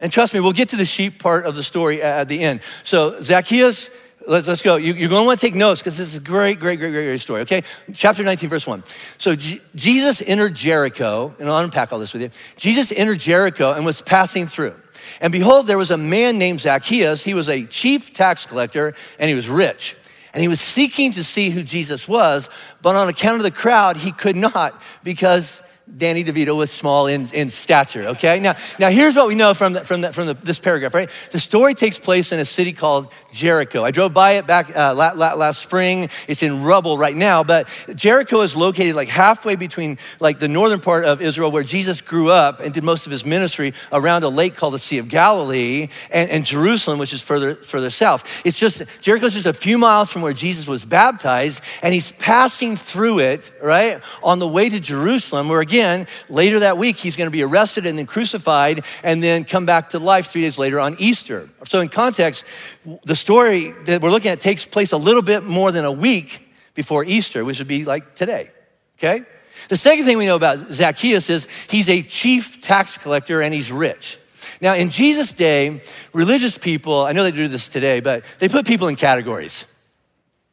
And 0.00 0.12
trust 0.12 0.32
me, 0.32 0.40
we'll 0.40 0.52
get 0.52 0.68
to 0.70 0.76
the 0.76 0.84
sheep 0.84 1.18
part 1.18 1.44
of 1.44 1.56
the 1.56 1.62
story 1.62 2.00
at 2.00 2.28
the 2.28 2.40
end. 2.40 2.60
So, 2.84 3.20
Zacchaeus, 3.20 3.90
let's, 4.28 4.46
let's 4.46 4.62
go. 4.62 4.76
You, 4.76 4.92
are 4.92 5.08
going 5.08 5.22
to 5.22 5.26
want 5.26 5.40
to 5.40 5.46
take 5.46 5.56
notes 5.56 5.80
because 5.80 5.98
this 5.98 6.08
is 6.08 6.18
a 6.18 6.20
great, 6.20 6.60
great, 6.60 6.78
great, 6.78 6.92
great, 6.92 7.06
great 7.06 7.20
story, 7.20 7.40
okay? 7.42 7.62
Chapter 7.92 8.22
19, 8.22 8.48
verse 8.48 8.66
1. 8.66 8.84
So, 9.18 9.34
G- 9.34 9.60
Jesus 9.74 10.22
entered 10.22 10.54
Jericho, 10.54 11.34
and 11.40 11.48
I'll 11.48 11.64
unpack 11.64 11.92
all 11.92 11.98
this 11.98 12.12
with 12.12 12.22
you. 12.22 12.30
Jesus 12.56 12.92
entered 12.92 13.18
Jericho 13.18 13.72
and 13.72 13.84
was 13.84 14.00
passing 14.00 14.46
through. 14.46 14.74
And 15.20 15.32
behold, 15.32 15.66
there 15.66 15.78
was 15.78 15.90
a 15.90 15.96
man 15.96 16.38
named 16.38 16.60
Zacchaeus. 16.60 17.24
He 17.24 17.34
was 17.34 17.48
a 17.48 17.64
chief 17.64 18.12
tax 18.12 18.46
collector, 18.46 18.94
and 19.18 19.28
he 19.28 19.34
was 19.34 19.48
rich. 19.48 19.96
And 20.32 20.42
he 20.42 20.48
was 20.48 20.60
seeking 20.60 21.12
to 21.12 21.24
see 21.24 21.50
who 21.50 21.62
Jesus 21.64 22.06
was, 22.06 22.50
but 22.82 22.94
on 22.94 23.08
account 23.08 23.38
of 23.38 23.42
the 23.42 23.50
crowd, 23.50 23.96
he 23.96 24.12
could 24.12 24.36
not 24.36 24.80
because 25.02 25.62
Danny 25.96 26.22
DeVito 26.22 26.56
was 26.56 26.70
small 26.70 27.06
in, 27.06 27.26
in 27.32 27.50
stature, 27.50 28.06
okay? 28.08 28.38
Now, 28.40 28.54
now 28.78 28.88
here's 28.88 29.16
what 29.16 29.26
we 29.28 29.34
know 29.34 29.54
from, 29.54 29.72
the, 29.72 29.84
from, 29.84 30.02
the, 30.02 30.12
from 30.12 30.26
the, 30.26 30.34
this 30.34 30.58
paragraph, 30.58 30.94
right? 30.94 31.10
The 31.30 31.40
story 31.40 31.74
takes 31.74 31.98
place 31.98 32.30
in 32.30 32.38
a 32.38 32.44
city 32.44 32.72
called 32.72 33.12
Jericho. 33.32 33.84
I 33.84 33.90
drove 33.90 34.14
by 34.14 34.32
it 34.32 34.46
back 34.46 34.74
uh, 34.76 34.94
last 34.94 35.60
spring. 35.60 36.08
It's 36.28 36.42
in 36.42 36.62
rubble 36.62 36.98
right 36.98 37.16
now, 37.16 37.42
but 37.42 37.68
Jericho 37.94 38.42
is 38.42 38.56
located 38.56 38.94
like 38.94 39.08
halfway 39.08 39.56
between 39.56 39.98
like 40.20 40.38
the 40.38 40.48
northern 40.48 40.80
part 40.80 41.04
of 41.04 41.20
Israel 41.20 41.50
where 41.50 41.62
Jesus 41.62 42.00
grew 42.00 42.30
up 42.30 42.60
and 42.60 42.72
did 42.72 42.84
most 42.84 43.06
of 43.06 43.12
his 43.12 43.24
ministry 43.24 43.74
around 43.92 44.24
a 44.24 44.28
lake 44.28 44.56
called 44.56 44.74
the 44.74 44.78
Sea 44.78 44.98
of 44.98 45.08
Galilee 45.08 45.88
and, 46.10 46.30
and 46.30 46.44
Jerusalem, 46.44 46.98
which 46.98 47.12
is 47.12 47.22
further, 47.22 47.54
further 47.56 47.90
south. 47.90 48.42
It's 48.46 48.58
just, 48.58 48.82
Jericho's 49.00 49.34
just 49.34 49.46
a 49.46 49.52
few 49.52 49.78
miles 49.78 50.12
from 50.12 50.22
where 50.22 50.32
Jesus 50.32 50.68
was 50.68 50.84
baptized 50.84 51.62
and 51.82 51.92
he's 51.92 52.12
passing 52.12 52.76
through 52.76 53.20
it, 53.20 53.50
right? 53.62 54.00
On 54.22 54.38
the 54.38 54.48
way 54.48 54.68
to 54.68 54.80
Jerusalem, 54.80 55.48
where 55.48 55.60
again, 55.60 55.77
again, 55.78 56.08
later 56.28 56.58
that 56.58 56.76
week, 56.76 56.96
he's 56.96 57.14
going 57.14 57.28
to 57.28 57.32
be 57.32 57.44
arrested 57.44 57.86
and 57.86 57.96
then 57.96 58.04
crucified 58.04 58.84
and 59.04 59.22
then 59.22 59.44
come 59.44 59.64
back 59.64 59.90
to 59.90 60.00
life 60.00 60.26
three 60.26 60.42
days 60.42 60.58
later 60.58 60.80
on 60.80 60.96
Easter. 60.98 61.48
So, 61.68 61.78
in 61.78 61.88
context, 61.88 62.44
the 63.04 63.14
story 63.14 63.70
that 63.84 64.02
we're 64.02 64.10
looking 64.10 64.32
at 64.32 64.40
takes 64.40 64.66
place 64.66 64.90
a 64.90 64.96
little 64.96 65.22
bit 65.22 65.44
more 65.44 65.70
than 65.70 65.84
a 65.84 65.92
week 65.92 66.50
before 66.74 67.04
Easter, 67.04 67.44
which 67.44 67.60
would 67.60 67.68
be 67.68 67.84
like 67.84 68.16
today, 68.16 68.50
okay? 68.98 69.24
The 69.68 69.76
second 69.76 70.04
thing 70.04 70.18
we 70.18 70.26
know 70.26 70.34
about 70.34 70.72
Zacchaeus 70.72 71.30
is 71.30 71.46
he's 71.70 71.88
a 71.88 72.02
chief 72.02 72.60
tax 72.60 72.98
collector 72.98 73.40
and 73.40 73.54
he's 73.54 73.70
rich. 73.70 74.18
Now, 74.60 74.74
in 74.74 74.88
Jesus' 74.90 75.32
day, 75.32 75.80
religious 76.12 76.58
people, 76.58 77.04
I 77.04 77.12
know 77.12 77.22
they 77.22 77.30
do 77.30 77.46
this 77.46 77.68
today, 77.68 78.00
but 78.00 78.24
they 78.40 78.48
put 78.48 78.66
people 78.66 78.88
in 78.88 78.96
categories. 78.96 79.66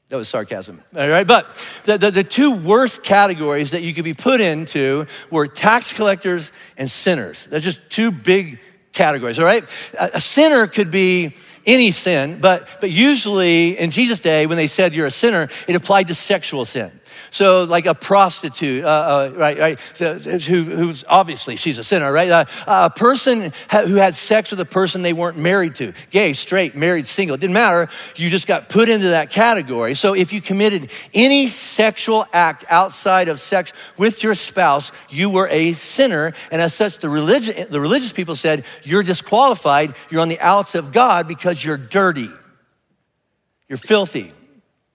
That 0.09 0.17
was 0.17 0.29
sarcasm. 0.29 0.81
All 0.95 1.09
right, 1.09 1.25
but 1.25 1.47
the, 1.83 1.97
the, 1.97 2.11
the, 2.11 2.23
two 2.23 2.55
worst 2.55 3.03
categories 3.03 3.71
that 3.71 3.81
you 3.81 3.91
could 3.91 4.03
be 4.03 4.13
put 4.13 4.39
into 4.39 5.07
were 5.31 5.47
tax 5.47 5.93
collectors 5.93 6.51
and 6.77 6.89
sinners. 6.89 7.47
They're 7.47 7.59
just 7.59 7.89
two 7.89 8.11
big 8.11 8.59
categories, 8.93 9.39
all 9.39 9.45
right? 9.45 9.63
A 9.99 10.21
sinner 10.21 10.67
could 10.67 10.91
be 10.91 11.35
any 11.65 11.91
sin, 11.91 12.39
but, 12.39 12.77
but 12.79 12.91
usually 12.91 13.77
in 13.77 13.89
Jesus' 13.89 14.19
day, 14.19 14.45
when 14.45 14.57
they 14.57 14.67
said 14.67 14.93
you're 14.93 15.07
a 15.07 15.11
sinner, 15.11 15.49
it 15.67 15.75
applied 15.75 16.07
to 16.07 16.15
sexual 16.15 16.65
sin. 16.65 16.91
So, 17.29 17.65
like 17.65 17.85
a 17.85 17.93
prostitute, 17.93 18.83
uh, 18.83 18.87
uh, 18.87 19.31
right, 19.35 19.57
right, 19.57 19.79
so, 19.93 20.17
who, 20.17 20.63
who's 20.63 21.03
obviously 21.07 21.57
she's 21.57 21.77
a 21.79 21.83
sinner, 21.83 22.11
right? 22.11 22.29
Uh, 22.29 22.45
a 22.67 22.89
person 22.89 23.51
who 23.71 23.95
had 23.95 24.15
sex 24.15 24.51
with 24.51 24.59
a 24.59 24.65
person 24.65 25.01
they 25.01 25.13
weren't 25.13 25.37
married 25.37 25.75
to, 25.75 25.93
gay, 26.11 26.33
straight, 26.33 26.75
married, 26.75 27.07
single, 27.07 27.35
it 27.35 27.41
didn't 27.41 27.53
matter. 27.53 27.89
You 28.15 28.29
just 28.29 28.47
got 28.47 28.69
put 28.69 28.89
into 28.89 29.09
that 29.09 29.29
category. 29.29 29.95
So, 29.95 30.13
if 30.15 30.31
you 30.31 30.41
committed 30.41 30.91
any 31.13 31.47
sexual 31.47 32.25
act 32.31 32.63
outside 32.69 33.27
of 33.27 33.39
sex 33.39 33.73
with 33.97 34.23
your 34.23 34.35
spouse, 34.35 34.91
you 35.09 35.29
were 35.29 35.47
a 35.49 35.73
sinner. 35.73 36.33
And 36.51 36.61
as 36.61 36.73
such, 36.73 36.99
the, 36.99 37.09
religion, 37.09 37.67
the 37.69 37.81
religious 37.81 38.13
people 38.13 38.35
said, 38.35 38.63
You're 38.83 39.03
disqualified. 39.03 39.93
You're 40.09 40.21
on 40.21 40.29
the 40.29 40.39
outs 40.39 40.75
of 40.75 40.91
God 40.91 41.27
because 41.27 41.63
you're 41.63 41.77
dirty, 41.77 42.29
you're 43.67 43.77
filthy, 43.77 44.31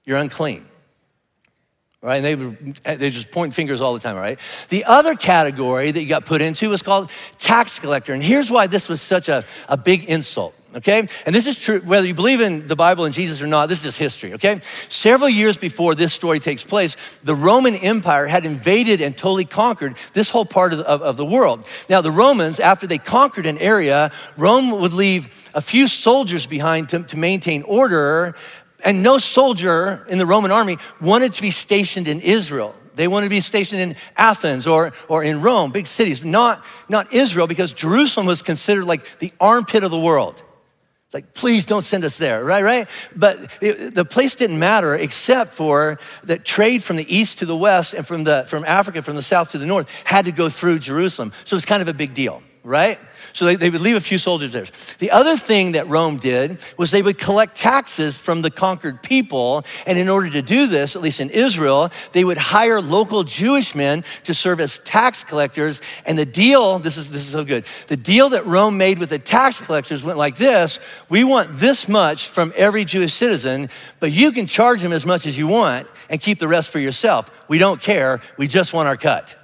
you're 0.04 0.18
unclean 0.18 0.69
right? 2.02 2.24
And 2.24 2.56
they, 2.82 2.94
they 2.96 3.10
just 3.10 3.30
point 3.30 3.54
fingers 3.54 3.80
all 3.80 3.92
the 3.94 4.00
time, 4.00 4.16
right? 4.16 4.38
The 4.70 4.84
other 4.84 5.14
category 5.14 5.90
that 5.90 6.00
you 6.00 6.08
got 6.08 6.24
put 6.24 6.40
into 6.40 6.70
was 6.70 6.82
called 6.82 7.10
tax 7.38 7.78
collector. 7.78 8.12
And 8.12 8.22
here's 8.22 8.50
why 8.50 8.66
this 8.66 8.88
was 8.88 9.02
such 9.02 9.28
a, 9.28 9.44
a 9.68 9.76
big 9.76 10.04
insult. 10.04 10.54
Okay? 10.74 11.00
And 11.26 11.34
this 11.34 11.46
is 11.46 11.58
true, 11.58 11.80
whether 11.80 12.06
you 12.06 12.14
believe 12.14 12.40
in 12.40 12.66
the 12.68 12.76
Bible 12.76 13.04
and 13.04 13.12
Jesus 13.12 13.42
or 13.42 13.46
not, 13.48 13.68
this 13.68 13.78
is 13.78 13.84
just 13.84 13.98
history, 13.98 14.34
okay? 14.34 14.60
Several 14.88 15.28
years 15.28 15.56
before 15.56 15.96
this 15.96 16.12
story 16.12 16.38
takes 16.38 16.62
place, 16.62 16.96
the 17.24 17.34
Roman 17.34 17.74
Empire 17.74 18.26
had 18.26 18.46
invaded 18.46 19.00
and 19.00 19.16
totally 19.16 19.44
conquered 19.44 19.96
this 20.12 20.30
whole 20.30 20.44
part 20.44 20.72
of 20.72 20.78
the, 20.78 20.86
of, 20.86 21.02
of 21.02 21.16
the 21.16 21.24
world. 21.24 21.66
Now, 21.88 22.02
the 22.02 22.12
Romans, 22.12 22.60
after 22.60 22.86
they 22.86 22.98
conquered 22.98 23.46
an 23.46 23.58
area, 23.58 24.12
Rome 24.36 24.80
would 24.80 24.92
leave 24.92 25.50
a 25.54 25.60
few 25.60 25.88
soldiers 25.88 26.46
behind 26.46 26.90
to, 26.90 27.02
to 27.02 27.16
maintain 27.16 27.62
order, 27.62 28.36
and 28.84 29.02
no 29.02 29.18
soldier 29.18 30.04
in 30.08 30.18
the 30.18 30.26
Roman 30.26 30.50
army 30.50 30.78
wanted 31.00 31.32
to 31.34 31.42
be 31.42 31.50
stationed 31.50 32.08
in 32.08 32.20
Israel. 32.20 32.74
They 32.94 33.08
wanted 33.08 33.26
to 33.26 33.30
be 33.30 33.40
stationed 33.40 33.80
in 33.80 33.96
Athens 34.16 34.66
or, 34.66 34.92
or 35.08 35.22
in 35.22 35.40
Rome, 35.40 35.70
big 35.70 35.86
cities, 35.86 36.24
not, 36.24 36.64
not 36.88 37.12
Israel, 37.14 37.46
because 37.46 37.72
Jerusalem 37.72 38.26
was 38.26 38.42
considered 38.42 38.84
like 38.84 39.18
the 39.20 39.32
armpit 39.40 39.84
of 39.84 39.90
the 39.90 39.98
world. 39.98 40.42
Like, 41.12 41.34
please 41.34 41.66
don't 41.66 41.82
send 41.82 42.04
us 42.04 42.18
there, 42.18 42.44
right? 42.44 42.62
Right? 42.62 42.88
But 43.16 43.58
it, 43.60 43.94
the 43.94 44.04
place 44.04 44.36
didn't 44.36 44.58
matter 44.58 44.94
except 44.94 45.54
for 45.54 45.98
that 46.24 46.44
trade 46.44 46.84
from 46.84 46.96
the 46.96 47.14
east 47.16 47.38
to 47.38 47.46
the 47.46 47.56
west 47.56 47.94
and 47.94 48.06
from, 48.06 48.24
the, 48.24 48.44
from 48.46 48.64
Africa, 48.64 49.02
from 49.02 49.16
the 49.16 49.22
south 49.22 49.50
to 49.50 49.58
the 49.58 49.66
north, 49.66 49.90
had 50.04 50.26
to 50.26 50.32
go 50.32 50.48
through 50.48 50.78
Jerusalem. 50.78 51.32
So 51.44 51.56
it's 51.56 51.64
kind 51.64 51.82
of 51.82 51.88
a 51.88 51.94
big 51.94 52.14
deal, 52.14 52.42
right? 52.62 52.98
So 53.32 53.44
they, 53.44 53.56
they 53.56 53.70
would 53.70 53.80
leave 53.80 53.96
a 53.96 54.00
few 54.00 54.18
soldiers 54.18 54.52
there. 54.52 54.66
The 54.98 55.10
other 55.10 55.36
thing 55.36 55.72
that 55.72 55.88
Rome 55.88 56.16
did 56.16 56.58
was 56.76 56.90
they 56.90 57.02
would 57.02 57.18
collect 57.18 57.56
taxes 57.56 58.18
from 58.18 58.42
the 58.42 58.50
conquered 58.50 59.02
people. 59.02 59.64
And 59.86 59.98
in 59.98 60.08
order 60.08 60.30
to 60.30 60.42
do 60.42 60.66
this, 60.66 60.96
at 60.96 61.02
least 61.02 61.20
in 61.20 61.30
Israel, 61.30 61.90
they 62.12 62.24
would 62.24 62.38
hire 62.38 62.80
local 62.80 63.24
Jewish 63.24 63.74
men 63.74 64.04
to 64.24 64.34
serve 64.34 64.60
as 64.60 64.78
tax 64.80 65.24
collectors. 65.24 65.80
And 66.06 66.18
the 66.18 66.26
deal, 66.26 66.78
this 66.78 66.96
is, 66.96 67.10
this 67.10 67.22
is 67.22 67.32
so 67.32 67.44
good, 67.44 67.64
the 67.88 67.96
deal 67.96 68.30
that 68.30 68.46
Rome 68.46 68.76
made 68.78 68.98
with 68.98 69.10
the 69.10 69.18
tax 69.18 69.60
collectors 69.60 70.02
went 70.02 70.18
like 70.18 70.36
this 70.36 70.78
We 71.08 71.24
want 71.24 71.58
this 71.58 71.88
much 71.88 72.26
from 72.26 72.52
every 72.56 72.84
Jewish 72.84 73.14
citizen, 73.14 73.68
but 73.98 74.12
you 74.12 74.32
can 74.32 74.46
charge 74.46 74.82
them 74.82 74.92
as 74.92 75.06
much 75.06 75.26
as 75.26 75.36
you 75.36 75.46
want 75.46 75.86
and 76.08 76.20
keep 76.20 76.38
the 76.38 76.48
rest 76.48 76.70
for 76.70 76.78
yourself. 76.78 77.30
We 77.48 77.58
don't 77.58 77.80
care. 77.80 78.20
We 78.36 78.48
just 78.48 78.72
want 78.72 78.88
our 78.88 78.96
cut. 78.96 79.36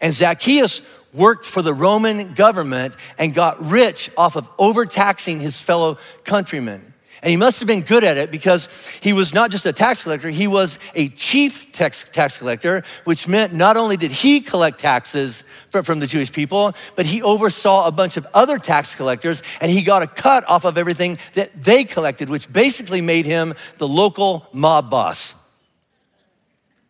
And 0.00 0.14
Zacchaeus 0.14 0.86
worked 1.12 1.46
for 1.46 1.62
the 1.62 1.74
Roman 1.74 2.34
government 2.34 2.94
and 3.18 3.34
got 3.34 3.64
rich 3.64 4.10
off 4.16 4.36
of 4.36 4.50
overtaxing 4.58 5.40
his 5.40 5.60
fellow 5.60 5.98
countrymen. 6.24 6.88
And 7.20 7.30
he 7.30 7.36
must 7.36 7.58
have 7.58 7.66
been 7.66 7.80
good 7.80 8.04
at 8.04 8.16
it 8.16 8.30
because 8.30 8.68
he 9.02 9.12
was 9.12 9.34
not 9.34 9.50
just 9.50 9.66
a 9.66 9.72
tax 9.72 10.04
collector, 10.04 10.30
he 10.30 10.46
was 10.46 10.78
a 10.94 11.08
chief 11.08 11.72
tax, 11.72 12.04
tax 12.04 12.38
collector, 12.38 12.84
which 13.04 13.26
meant 13.26 13.52
not 13.52 13.76
only 13.76 13.96
did 13.96 14.12
he 14.12 14.40
collect 14.40 14.78
taxes 14.78 15.42
from, 15.68 15.82
from 15.82 15.98
the 15.98 16.06
Jewish 16.06 16.30
people, 16.30 16.74
but 16.94 17.06
he 17.06 17.20
oversaw 17.22 17.88
a 17.88 17.92
bunch 17.92 18.16
of 18.16 18.26
other 18.34 18.56
tax 18.56 18.94
collectors 18.94 19.42
and 19.60 19.70
he 19.70 19.82
got 19.82 20.02
a 20.02 20.06
cut 20.06 20.48
off 20.48 20.64
of 20.64 20.78
everything 20.78 21.18
that 21.34 21.52
they 21.54 21.82
collected, 21.82 22.30
which 22.30 22.52
basically 22.52 23.00
made 23.00 23.26
him 23.26 23.54
the 23.78 23.88
local 23.88 24.46
mob 24.52 24.88
boss. 24.88 25.34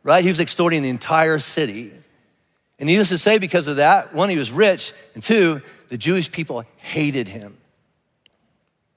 Right? 0.03 0.23
He 0.23 0.29
was 0.29 0.41
extorting 0.41 0.83
the 0.83 0.91
entire 0.91 1.39
city. 1.39 1.93
And 2.79 2.87
needless 2.87 3.09
to 3.09 3.19
say, 3.19 3.39
because 3.39 3.67
of 3.67 3.77
that, 3.77 4.15
one, 4.15 4.29
he 4.29 4.37
was 4.37 4.53
rich, 4.53 4.93
and 5.15 5.23
two, 5.23 5.63
the 5.89 5.99
Jewish 5.99 6.31
people 6.31 6.65
hated 6.77 7.27
him. 7.27 7.57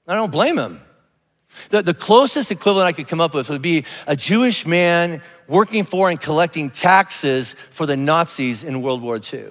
I 0.06 0.14
don't 0.14 0.30
blame 0.30 0.58
him. 0.58 0.80
The, 1.70 1.82
the 1.82 1.94
closest 1.94 2.50
equivalent 2.50 2.86
I 2.86 2.92
could 2.92 3.08
come 3.08 3.20
up 3.20 3.34
with 3.34 3.48
would 3.50 3.62
be 3.62 3.84
a 4.06 4.16
Jewish 4.16 4.66
man 4.66 5.22
working 5.48 5.84
for 5.84 6.10
and 6.10 6.20
collecting 6.20 6.70
taxes 6.70 7.54
for 7.70 7.86
the 7.86 7.96
Nazis 7.96 8.62
in 8.62 8.82
World 8.82 9.02
War 9.02 9.20
II. 9.32 9.50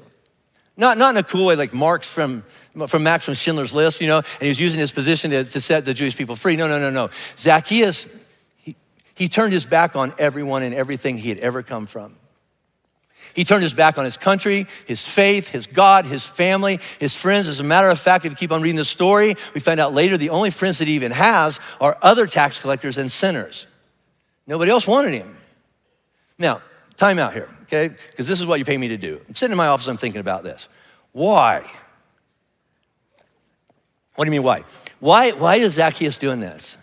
Not, 0.77 0.97
not 0.97 1.11
in 1.11 1.17
a 1.17 1.23
cool 1.23 1.45
way 1.45 1.55
like 1.55 1.73
Marx 1.73 2.11
from, 2.11 2.43
from 2.88 3.03
Max 3.03 3.25
from 3.25 3.35
Schindler's 3.35 3.73
List, 3.73 4.01
you 4.01 4.07
know, 4.07 4.17
and 4.17 4.41
he 4.41 4.47
was 4.47 4.59
using 4.59 4.79
his 4.79 4.91
position 4.91 5.29
to, 5.31 5.43
to 5.43 5.61
set 5.61 5.85
the 5.85 5.93
Jewish 5.93 6.17
people 6.17 6.35
free. 6.35 6.55
No, 6.55 6.67
no, 6.67 6.79
no, 6.79 6.89
no. 6.89 7.09
Zacchaeus, 7.38 8.07
he, 8.57 8.75
he 9.15 9.27
turned 9.27 9.53
his 9.53 9.65
back 9.65 9.95
on 9.95 10.13
everyone 10.17 10.63
and 10.63 10.73
everything 10.73 11.17
he 11.17 11.29
had 11.29 11.39
ever 11.39 11.61
come 11.61 11.85
from. 11.85 12.15
He 13.35 13.43
turned 13.43 13.63
his 13.63 13.73
back 13.73 13.97
on 13.97 14.05
his 14.05 14.17
country, 14.17 14.67
his 14.85 15.07
faith, 15.07 15.47
his 15.47 15.67
God, 15.67 16.05
his 16.05 16.25
family, 16.25 16.79
his 17.00 17.15
friends. 17.15 17.47
As 17.47 17.59
a 17.59 17.63
matter 17.63 17.89
of 17.89 18.00
fact, 18.00 18.25
if 18.25 18.31
you 18.31 18.35
keep 18.35 18.51
on 18.51 18.61
reading 18.61 18.75
the 18.75 18.83
story, 18.83 19.35
we 19.53 19.61
find 19.61 19.79
out 19.79 19.93
later 19.93 20.17
the 20.17 20.29
only 20.29 20.50
friends 20.50 20.79
that 20.79 20.88
he 20.88 20.95
even 20.95 21.11
has 21.11 21.59
are 21.79 21.97
other 22.01 22.25
tax 22.25 22.59
collectors 22.59 22.97
and 22.97 23.11
sinners. 23.11 23.67
Nobody 24.47 24.71
else 24.71 24.85
wanted 24.88 25.13
him. 25.13 25.38
Now, 26.38 26.61
time 26.97 27.19
out 27.19 27.33
here, 27.33 27.47
okay? 27.63 27.88
Because 27.88 28.27
this 28.27 28.39
is 28.39 28.45
what 28.45 28.59
you 28.59 28.65
pay 28.65 28.77
me 28.77 28.89
to 28.89 28.97
do. 28.97 29.21
I'm 29.27 29.35
sitting 29.35 29.53
in 29.53 29.57
my 29.57 29.67
office, 29.67 29.88
I'm 29.88 29.97
thinking 29.97 30.21
about 30.21 30.43
this. 30.43 30.67
Why? 31.13 31.69
What 34.15 34.25
do 34.25 34.27
you 34.27 34.31
mean, 34.31 34.43
why? 34.43 34.63
Why, 35.00 35.31
why 35.31 35.55
is 35.55 35.73
Zacchaeus 35.73 36.17
doing 36.17 36.39
this? 36.39 36.77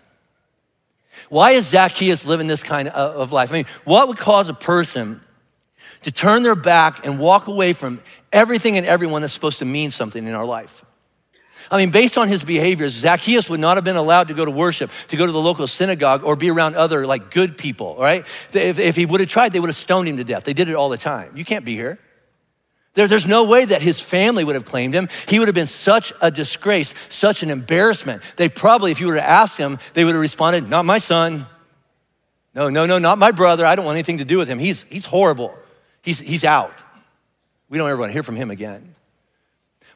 Why 1.28 1.50
is 1.50 1.66
Zacchaeus 1.68 2.24
living 2.24 2.46
this 2.46 2.62
kind 2.62 2.88
of 2.88 3.32
life? 3.32 3.50
I 3.50 3.54
mean, 3.54 3.66
what 3.84 4.08
would 4.08 4.16
cause 4.16 4.48
a 4.48 4.54
person 4.54 5.20
to 6.02 6.12
turn 6.12 6.42
their 6.42 6.54
back 6.54 7.06
and 7.06 7.18
walk 7.18 7.46
away 7.46 7.72
from 7.72 8.00
everything 8.32 8.76
and 8.76 8.86
everyone 8.86 9.22
that's 9.22 9.32
supposed 9.32 9.58
to 9.58 9.64
mean 9.64 9.90
something 9.90 10.26
in 10.26 10.34
our 10.34 10.44
life. 10.44 10.84
I 11.70 11.76
mean, 11.76 11.90
based 11.90 12.16
on 12.16 12.28
his 12.28 12.42
behaviors, 12.42 12.94
Zacchaeus 12.94 13.50
would 13.50 13.60
not 13.60 13.76
have 13.76 13.84
been 13.84 13.96
allowed 13.96 14.28
to 14.28 14.34
go 14.34 14.44
to 14.44 14.50
worship, 14.50 14.90
to 15.08 15.16
go 15.16 15.26
to 15.26 15.32
the 15.32 15.40
local 15.40 15.66
synagogue, 15.66 16.24
or 16.24 16.34
be 16.34 16.50
around 16.50 16.76
other 16.76 17.06
like 17.06 17.30
good 17.30 17.58
people, 17.58 17.96
right? 17.98 18.26
If, 18.52 18.78
if 18.78 18.96
he 18.96 19.04
would 19.04 19.20
have 19.20 19.28
tried, 19.28 19.52
they 19.52 19.60
would 19.60 19.68
have 19.68 19.76
stoned 19.76 20.08
him 20.08 20.16
to 20.16 20.24
death. 20.24 20.44
They 20.44 20.54
did 20.54 20.68
it 20.68 20.74
all 20.74 20.88
the 20.88 20.96
time. 20.96 21.36
You 21.36 21.44
can't 21.44 21.64
be 21.64 21.74
here. 21.74 21.98
There, 22.94 23.06
there's 23.06 23.26
no 23.26 23.44
way 23.44 23.66
that 23.66 23.82
his 23.82 24.00
family 24.00 24.44
would 24.44 24.54
have 24.54 24.64
claimed 24.64 24.94
him. 24.94 25.08
He 25.28 25.38
would 25.38 25.48
have 25.48 25.54
been 25.54 25.66
such 25.66 26.12
a 26.22 26.30
disgrace, 26.30 26.94
such 27.10 27.42
an 27.42 27.50
embarrassment. 27.50 28.22
They 28.36 28.48
probably, 28.48 28.90
if 28.90 29.00
you 29.00 29.08
were 29.08 29.14
to 29.14 29.28
ask 29.28 29.58
him, 29.58 29.78
they 29.92 30.04
would 30.04 30.14
have 30.14 30.22
responded, 30.22 30.68
Not 30.68 30.84
my 30.84 30.98
son. 30.98 31.46
No, 32.54 32.70
no, 32.70 32.86
no, 32.86 32.98
not 32.98 33.18
my 33.18 33.30
brother. 33.30 33.64
I 33.66 33.76
don't 33.76 33.84
want 33.84 33.96
anything 33.96 34.18
to 34.18 34.24
do 34.24 34.38
with 34.38 34.48
him. 34.48 34.58
He's, 34.58 34.82
he's 34.84 35.04
horrible. 35.04 35.54
He's, 36.08 36.20
he's 36.20 36.42
out. 36.42 36.82
We 37.68 37.76
don't 37.76 37.86
ever 37.90 38.00
want 38.00 38.08
to 38.08 38.14
hear 38.14 38.22
from 38.22 38.36
him 38.36 38.50
again. 38.50 38.94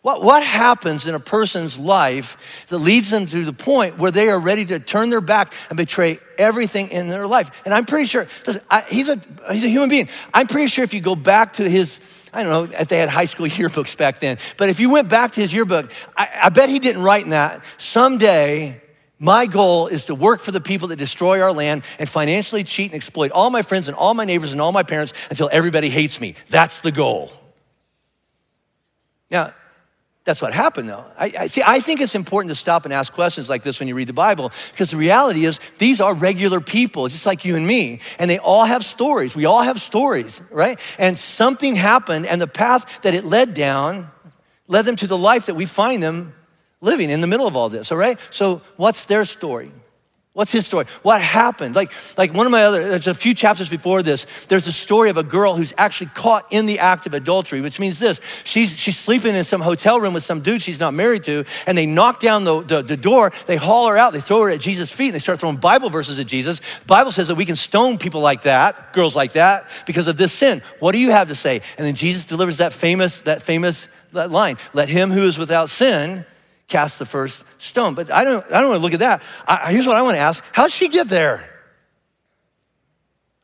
What, 0.02 0.22
what 0.22 0.42
happens 0.42 1.06
in 1.06 1.14
a 1.14 1.18
person's 1.18 1.78
life 1.78 2.66
that 2.68 2.76
leads 2.76 3.08
them 3.08 3.24
to 3.24 3.46
the 3.46 3.54
point 3.54 3.96
where 3.96 4.10
they 4.10 4.28
are 4.28 4.38
ready 4.38 4.66
to 4.66 4.78
turn 4.78 5.08
their 5.08 5.22
back 5.22 5.54
and 5.70 5.76
betray 5.78 6.18
everything 6.36 6.90
in 6.90 7.08
their 7.08 7.26
life? 7.26 7.62
And 7.64 7.72
I'm 7.72 7.86
pretty 7.86 8.04
sure, 8.04 8.26
listen, 8.46 8.60
I, 8.70 8.82
he's, 8.90 9.08
a, 9.08 9.18
he's 9.50 9.64
a 9.64 9.70
human 9.70 9.88
being. 9.88 10.10
I'm 10.34 10.48
pretty 10.48 10.66
sure 10.66 10.84
if 10.84 10.92
you 10.92 11.00
go 11.00 11.16
back 11.16 11.54
to 11.54 11.66
his, 11.66 12.28
I 12.30 12.42
don't 12.42 12.52
know 12.70 12.76
if 12.78 12.88
they 12.88 12.98
had 12.98 13.08
high 13.08 13.24
school 13.24 13.46
yearbooks 13.48 13.96
back 13.96 14.18
then, 14.18 14.36
but 14.58 14.68
if 14.68 14.80
you 14.80 14.90
went 14.90 15.08
back 15.08 15.32
to 15.32 15.40
his 15.40 15.50
yearbook, 15.50 15.90
I, 16.14 16.28
I 16.42 16.48
bet 16.50 16.68
he 16.68 16.78
didn't 16.78 17.04
write 17.04 17.24
in 17.24 17.30
that, 17.30 17.64
someday 17.78 18.81
my 19.22 19.46
goal 19.46 19.86
is 19.86 20.06
to 20.06 20.14
work 20.14 20.40
for 20.40 20.50
the 20.50 20.60
people 20.60 20.88
that 20.88 20.96
destroy 20.96 21.40
our 21.40 21.52
land 21.52 21.84
and 22.00 22.08
financially 22.08 22.64
cheat 22.64 22.90
and 22.90 22.96
exploit 22.96 23.30
all 23.30 23.50
my 23.50 23.62
friends 23.62 23.88
and 23.88 23.96
all 23.96 24.14
my 24.14 24.24
neighbors 24.24 24.50
and 24.50 24.60
all 24.60 24.72
my 24.72 24.82
parents 24.82 25.12
until 25.30 25.48
everybody 25.52 25.88
hates 25.88 26.20
me. 26.20 26.34
That's 26.48 26.80
the 26.80 26.90
goal. 26.90 27.32
Now, 29.30 29.54
that's 30.24 30.42
what 30.42 30.52
happened 30.52 30.88
though. 30.88 31.04
I, 31.16 31.32
I, 31.38 31.46
see, 31.46 31.62
I 31.64 31.78
think 31.78 32.00
it's 32.00 32.16
important 32.16 32.50
to 32.50 32.56
stop 32.56 32.84
and 32.84 32.92
ask 32.92 33.12
questions 33.12 33.48
like 33.48 33.62
this 33.62 33.78
when 33.78 33.88
you 33.88 33.94
read 33.94 34.08
the 34.08 34.12
Bible, 34.12 34.50
because 34.72 34.90
the 34.90 34.96
reality 34.96 35.44
is 35.44 35.60
these 35.78 36.00
are 36.00 36.14
regular 36.14 36.60
people, 36.60 37.06
just 37.06 37.24
like 37.24 37.44
you 37.44 37.54
and 37.54 37.66
me, 37.66 38.00
and 38.18 38.28
they 38.28 38.38
all 38.38 38.64
have 38.64 38.84
stories. 38.84 39.36
We 39.36 39.44
all 39.44 39.62
have 39.62 39.80
stories, 39.80 40.42
right? 40.50 40.80
And 40.98 41.16
something 41.18 41.76
happened, 41.76 42.26
and 42.26 42.40
the 42.40 42.48
path 42.48 43.02
that 43.02 43.14
it 43.14 43.24
led 43.24 43.54
down 43.54 44.10
led 44.66 44.84
them 44.84 44.96
to 44.96 45.06
the 45.06 45.18
life 45.18 45.46
that 45.46 45.54
we 45.54 45.66
find 45.66 46.02
them 46.02 46.34
living 46.82 47.08
in 47.08 47.22
the 47.22 47.26
middle 47.26 47.46
of 47.46 47.56
all 47.56 47.70
this, 47.70 47.90
all 47.90 47.96
right? 47.96 48.18
So, 48.28 48.60
what's 48.76 49.06
their 49.06 49.24
story? 49.24 49.72
What's 50.34 50.50
his 50.50 50.64
story? 50.64 50.86
What 51.02 51.20
happened? 51.20 51.76
Like, 51.76 51.92
like 52.16 52.32
one 52.32 52.46
of 52.46 52.52
my 52.52 52.64
other, 52.64 52.88
there's 52.88 53.06
a 53.06 53.12
few 53.12 53.34
chapters 53.34 53.68
before 53.68 54.02
this, 54.02 54.46
there's 54.46 54.66
a 54.66 54.72
story 54.72 55.10
of 55.10 55.18
a 55.18 55.22
girl 55.22 55.54
who's 55.54 55.74
actually 55.76 56.06
caught 56.14 56.50
in 56.50 56.64
the 56.64 56.78
act 56.78 57.06
of 57.06 57.12
adultery, 57.12 57.60
which 57.60 57.78
means 57.78 57.98
this. 57.98 58.18
She's, 58.42 58.74
she's 58.74 58.98
sleeping 58.98 59.34
in 59.34 59.44
some 59.44 59.60
hotel 59.60 60.00
room 60.00 60.14
with 60.14 60.22
some 60.22 60.40
dude 60.40 60.62
she's 60.62 60.80
not 60.80 60.94
married 60.94 61.24
to, 61.24 61.44
and 61.66 61.76
they 61.76 61.84
knock 61.84 62.18
down 62.18 62.44
the, 62.44 62.62
the, 62.62 62.82
the 62.82 62.96
door, 62.96 63.30
they 63.44 63.56
haul 63.56 63.88
her 63.88 63.98
out, 63.98 64.14
they 64.14 64.22
throw 64.22 64.44
her 64.44 64.50
at 64.50 64.60
Jesus' 64.60 64.90
feet, 64.90 65.08
and 65.08 65.14
they 65.14 65.18
start 65.18 65.38
throwing 65.38 65.56
Bible 65.56 65.90
verses 65.90 66.18
at 66.18 66.26
Jesus. 66.28 66.62
Bible 66.86 67.10
says 67.10 67.28
that 67.28 67.34
we 67.34 67.44
can 67.44 67.56
stone 67.56 67.98
people 67.98 68.22
like 68.22 68.42
that, 68.42 68.94
girls 68.94 69.14
like 69.14 69.32
that, 69.32 69.68
because 69.86 70.06
of 70.06 70.16
this 70.16 70.32
sin. 70.32 70.62
What 70.78 70.92
do 70.92 70.98
you 70.98 71.10
have 71.10 71.28
to 71.28 71.34
say? 71.34 71.60
And 71.76 71.86
then 71.86 71.94
Jesus 71.94 72.24
delivers 72.24 72.56
that 72.56 72.72
famous, 72.72 73.20
that 73.22 73.42
famous 73.42 73.86
that 74.12 74.30
line, 74.30 74.56
let 74.72 74.88
him 74.88 75.10
who 75.10 75.24
is 75.24 75.38
without 75.38 75.68
sin 75.68 76.24
cast 76.72 76.98
the 76.98 77.06
first 77.06 77.44
stone. 77.58 77.94
But 77.94 78.10
I 78.10 78.24
don't, 78.24 78.44
I 78.46 78.60
don't 78.60 78.70
want 78.70 78.78
to 78.78 78.82
look 78.82 78.94
at 78.94 79.00
that. 79.00 79.22
I, 79.46 79.70
here's 79.70 79.86
what 79.86 79.96
I 79.96 80.02
want 80.02 80.16
to 80.16 80.20
ask 80.20 80.42
How 80.52 80.64
did 80.64 80.72
she 80.72 80.88
get 80.88 81.08
there? 81.08 81.48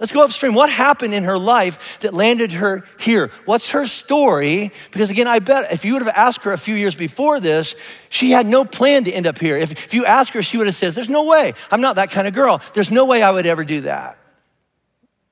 Let's 0.00 0.12
go 0.12 0.22
upstream. 0.22 0.54
What 0.54 0.70
happened 0.70 1.12
in 1.12 1.24
her 1.24 1.36
life 1.36 1.98
that 2.00 2.14
landed 2.14 2.52
her 2.52 2.84
here? 3.00 3.32
What's 3.46 3.70
her 3.70 3.84
story? 3.84 4.70
Because 4.92 5.10
again, 5.10 5.26
I 5.26 5.40
bet 5.40 5.72
if 5.72 5.84
you 5.84 5.94
would 5.94 6.02
have 6.02 6.14
asked 6.14 6.44
her 6.44 6.52
a 6.52 6.58
few 6.58 6.76
years 6.76 6.94
before 6.94 7.40
this, 7.40 7.74
she 8.08 8.30
had 8.30 8.46
no 8.46 8.64
plan 8.64 9.04
to 9.04 9.12
end 9.12 9.26
up 9.26 9.38
here. 9.38 9.56
If, 9.56 9.72
if 9.72 9.94
you 9.94 10.06
ask 10.06 10.32
her, 10.34 10.42
she 10.42 10.56
would 10.56 10.68
have 10.68 10.76
said, 10.76 10.92
There's 10.92 11.10
no 11.10 11.26
way. 11.26 11.52
I'm 11.70 11.80
not 11.80 11.96
that 11.96 12.10
kind 12.10 12.26
of 12.26 12.34
girl. 12.34 12.62
There's 12.74 12.90
no 12.90 13.04
way 13.04 13.22
I 13.22 13.30
would 13.30 13.46
ever 13.46 13.64
do 13.64 13.82
that. 13.82 14.18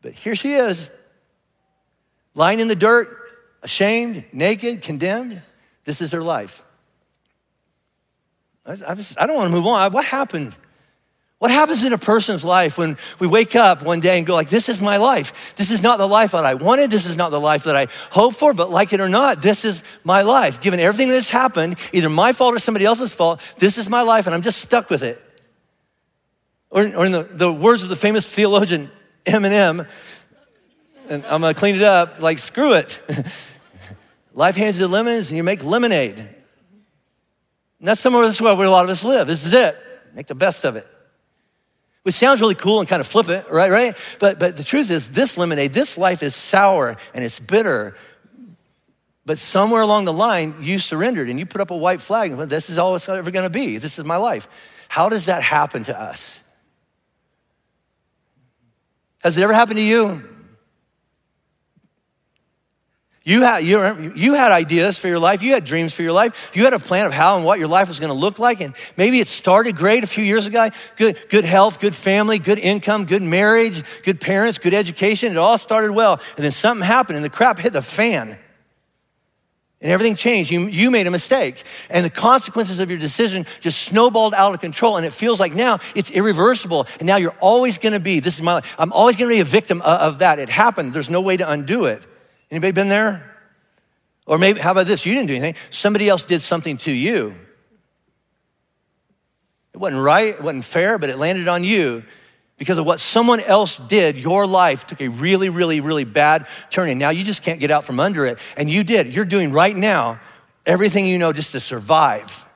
But 0.03 0.13
here 0.13 0.35
she 0.35 0.53
is, 0.53 0.91
lying 2.35 2.61
in 2.61 2.69
the 2.69 2.77
dirt, 2.77 3.09
ashamed, 3.63 4.25
naked, 4.33 4.83
condemned. 4.83 5.43
This 5.85 6.01
is 6.01 6.13
her 6.13 6.23
life. 6.23 6.66
I, 8.67 8.95
just, 8.95 9.21
I 9.21 9.27
don't 9.27 9.37
want 9.37 9.49
to 9.49 9.55
move 9.55 9.67
on. 9.67 9.93
What 9.93 10.05
happened? 10.05 10.57
What 11.39 11.51
happens 11.51 11.85
in 11.85 11.93
a 11.93 11.99
person's 11.99 12.45
life 12.45 12.79
when 12.79 12.97
we 13.19 13.27
wake 13.27 13.55
up 13.55 13.83
one 13.83 14.01
day 14.01 14.17
and 14.17 14.27
go 14.27 14.35
like, 14.35 14.49
this 14.49 14.71
is 14.71 14.81
my 14.81 14.97
life. 14.97 15.55
This 15.57 15.71
is 15.71 15.83
not 15.83 15.99
the 15.99 16.09
life 16.09 16.33
that 16.33 16.47
I 16.47 16.55
wanted. 16.55 16.91
This 16.91 17.05
is 17.05 17.17
not 17.17 17.31
the 17.31 17.41
life 17.41 17.65
that 17.65 17.77
I 17.77 17.89
hoped 18.11 18.37
for, 18.37 18.55
but 18.55 18.71
like 18.71 18.95
it 18.95 19.01
or 19.01 19.09
not, 19.09 19.43
this 19.43 19.67
is 19.67 19.83
my 20.03 20.23
life. 20.23 20.63
Given 20.63 20.81
everything 20.81 21.09
that 21.09 21.15
has 21.15 21.29
happened, 21.29 21.77
either 21.93 22.09
my 22.09 22.33
fault 22.33 22.55
or 22.55 22.59
somebody 22.59 22.87
else's 22.87 23.13
fault, 23.13 23.43
this 23.59 23.77
is 23.77 23.91
my 23.91 24.01
life 24.01 24.27
and 24.27 24.35
I'm 24.35 24.41
just 24.41 24.63
stuck 24.63 24.89
with 24.89 25.03
it. 25.03 25.23
Or, 26.71 26.83
or 26.97 27.05
in 27.07 27.13
the, 27.13 27.23
the 27.23 27.53
words 27.53 27.83
of 27.83 27.91
the 27.91 27.97
famous 27.97 28.27
theologian 28.27 28.91
Eminem, 29.27 29.87
and 31.09 31.25
I'm 31.27 31.41
gonna 31.41 31.55
clean 31.55 31.75
it 31.75 31.83
up, 31.83 32.21
like 32.21 32.39
screw 32.39 32.75
it. 32.75 33.01
life 34.33 34.57
hands 34.57 34.81
you 34.81 34.87
lemons 34.87 35.29
and 35.29 35.37
you 35.37 35.43
make 35.43 35.63
lemonade. 35.63 36.36
And 37.79 37.89
that's 37.89 38.01
somewhere 38.01 38.25
that's 38.25 38.41
where 38.41 38.53
a 38.53 38.71
lot 38.71 38.85
of 38.85 38.91
us 38.91 39.05
live. 39.05 39.27
This 39.27 39.45
is 39.45 39.53
it. 39.53 39.77
Make 40.15 40.27
the 40.27 40.35
best 40.35 40.65
of 40.65 40.77
it. 40.77 40.87
Which 42.03 42.15
sounds 42.15 42.41
really 42.41 42.55
cool 42.55 42.81
and 42.81 42.89
kind 42.89 43.01
of 43.01 43.07
flippant, 43.07 43.51
right? 43.51 43.71
Right? 43.71 43.97
But 44.19 44.39
but 44.39 44.57
the 44.57 44.65
truth 44.65 44.91
is, 44.91 45.11
this 45.11 45.37
lemonade, 45.37 45.73
this 45.73 45.99
life 45.99 46.23
is 46.23 46.35
sour 46.35 46.97
and 47.15 47.25
it's 47.25 47.41
bitter. 47.41 47.97
But 49.27 49.39
somewhere 49.39 49.83
along 49.83 50.05
the 50.05 50.13
line, 50.13 50.55
you 50.61 50.79
surrendered 50.79 51.29
and 51.29 51.39
you 51.39 51.47
put 51.47 51.61
up 51.61 51.73
a 51.73 51.77
white 51.77 52.01
flag. 52.01 52.31
And 52.31 52.41
this 52.43 52.71
is 52.71 52.79
all 52.79 52.95
it's 52.95 53.09
ever 53.09 53.31
going 53.33 53.45
to 53.45 53.51
be. 53.51 53.79
This 53.79 53.99
is 53.99 54.05
my 54.05 54.17
life. 54.17 54.47
How 54.89 55.09
does 55.09 55.27
that 55.27 55.43
happen 55.43 55.83
to 55.85 56.01
us? 56.01 56.41
Has 59.23 59.37
it 59.37 59.43
ever 59.43 59.53
happened 59.53 59.79
to 59.79 59.83
you? 59.83 60.36
You 63.27 63.43
had, 63.43 63.65
you, 63.65 64.13
you 64.15 64.35
had 64.35 64.53
ideas 64.53 65.01
for 65.01 65.09
your 65.09 65.19
life. 65.19 65.43
You 65.43 65.55
had 65.55 65.65
dreams 65.65 65.93
for 65.93 66.03
your 66.03 66.13
life. 66.13 66.53
You 66.55 66.63
had 66.63 66.75
a 66.75 66.79
plan 66.79 67.07
of 67.07 67.13
how 67.13 67.35
and 67.35 67.45
what 67.45 67.59
your 67.59 67.67
life 67.67 67.89
was 67.89 67.99
going 67.99 68.13
to 68.13 68.19
look 68.19 68.39
like. 68.39 68.61
And 68.61 68.73
maybe 68.97 69.19
it 69.19 69.27
started 69.27 69.75
great 69.75 70.05
a 70.05 70.07
few 70.07 70.23
years 70.23 70.47
ago. 70.47 70.71
Good, 70.95 71.19
good 71.29 71.45
health, 71.45 71.81
good 71.81 71.93
family, 71.93 72.39
good 72.39 72.61
income, 72.61 73.05
good 73.05 73.23
marriage, 73.23 73.83
good 74.05 74.21
parents, 74.21 74.59
good 74.59 74.75
education. 74.75 75.33
It 75.33 75.39
all 75.39 75.59
started 75.59 75.91
well. 75.91 76.21
And 76.37 76.45
then 76.45 76.53
something 76.53 76.87
happened 76.87 77.17
and 77.17 77.25
the 77.25 77.29
crap 77.29 77.59
hit 77.59 77.73
the 77.73 77.83
fan. 77.83 78.39
And 79.81 79.91
everything 79.91 80.15
changed. 80.15 80.53
You, 80.53 80.69
you 80.69 80.93
made 80.93 81.09
a 81.09 81.11
mistake. 81.11 81.65
And 81.91 82.05
the 82.05 82.11
consequences 82.11 82.79
of 82.79 82.91
your 82.91 82.99
decision 83.01 83.45
just 83.59 83.83
snowballed 83.83 84.35
out 84.35 84.55
of 84.55 84.61
control. 84.61 84.99
And 84.99 85.05
it 85.05 85.13
feels 85.13 85.41
like 85.41 85.53
now 85.53 85.81
it's 85.97 86.13
irreversible. 86.13 86.87
And 87.01 87.09
now 87.09 87.17
you're 87.17 87.37
always 87.41 87.77
going 87.77 87.93
to 87.93 88.01
be, 88.01 88.21
this 88.21 88.37
is 88.37 88.43
my 88.43 88.55
life. 88.55 88.77
I'm 88.79 88.93
always 88.93 89.17
going 89.17 89.29
to 89.31 89.35
be 89.35 89.41
a 89.41 89.45
victim 89.45 89.83
of, 89.83 90.01
of 90.01 90.19
that. 90.21 90.39
It 90.39 90.49
happened. 90.49 90.93
There's 90.93 91.11
no 91.11 91.21
way 91.21 91.37
to 91.37 91.51
undo 91.51 91.87
it. 91.87 92.07
Anybody 92.51 92.73
been 92.73 92.89
there? 92.89 93.37
Or 94.27 94.39
maybe, 94.39 94.61
how 94.61 94.73
about 94.73 94.87
this? 94.87 95.07
You 95.07 95.15
didn't 95.15 95.29
do 95.29 95.35
anything. 95.35 95.55
Somebody 95.71 96.09
else 96.09 96.25
did 96.25 96.43
something 96.43 96.77
to 96.79 96.93
you. 96.93 97.35
It 99.73 99.79
wasn't 99.79 100.03
right, 100.03 100.29
it 100.29 100.41
wasn't 100.41 100.65
fair, 100.65 100.99
but 100.99 101.11
it 101.11 101.19
landed 101.19 101.49
on 101.49 101.63
you 101.63 102.03
because 102.57 102.79
of 102.79 102.87
what 102.87 102.99
someone 102.99 103.41
else 103.41 103.77
did. 103.77 104.17
Your 104.17 104.47
life 104.47 104.87
took 104.87 105.01
a 105.01 105.09
really, 105.09 105.49
really, 105.49 105.81
really 105.81 106.05
bad 106.05 106.47
turn. 106.71 106.89
And 106.89 106.99
now 106.99 107.11
you 107.11 107.25
just 107.25 107.43
can't 107.43 107.61
get 107.61 107.71
out 107.71 107.85
from 107.85 108.01
under 108.01 108.25
it. 108.25 108.39
And 108.57 108.71
you 108.71 108.83
did. 108.85 109.15
You're 109.15 109.27
doing 109.27 109.53
right 109.53 109.77
now 109.77 110.19
everything 110.65 111.07
you 111.07 111.19
know 111.19 111.33
just 111.33 111.53
to 111.53 111.61
survive, 111.61 112.47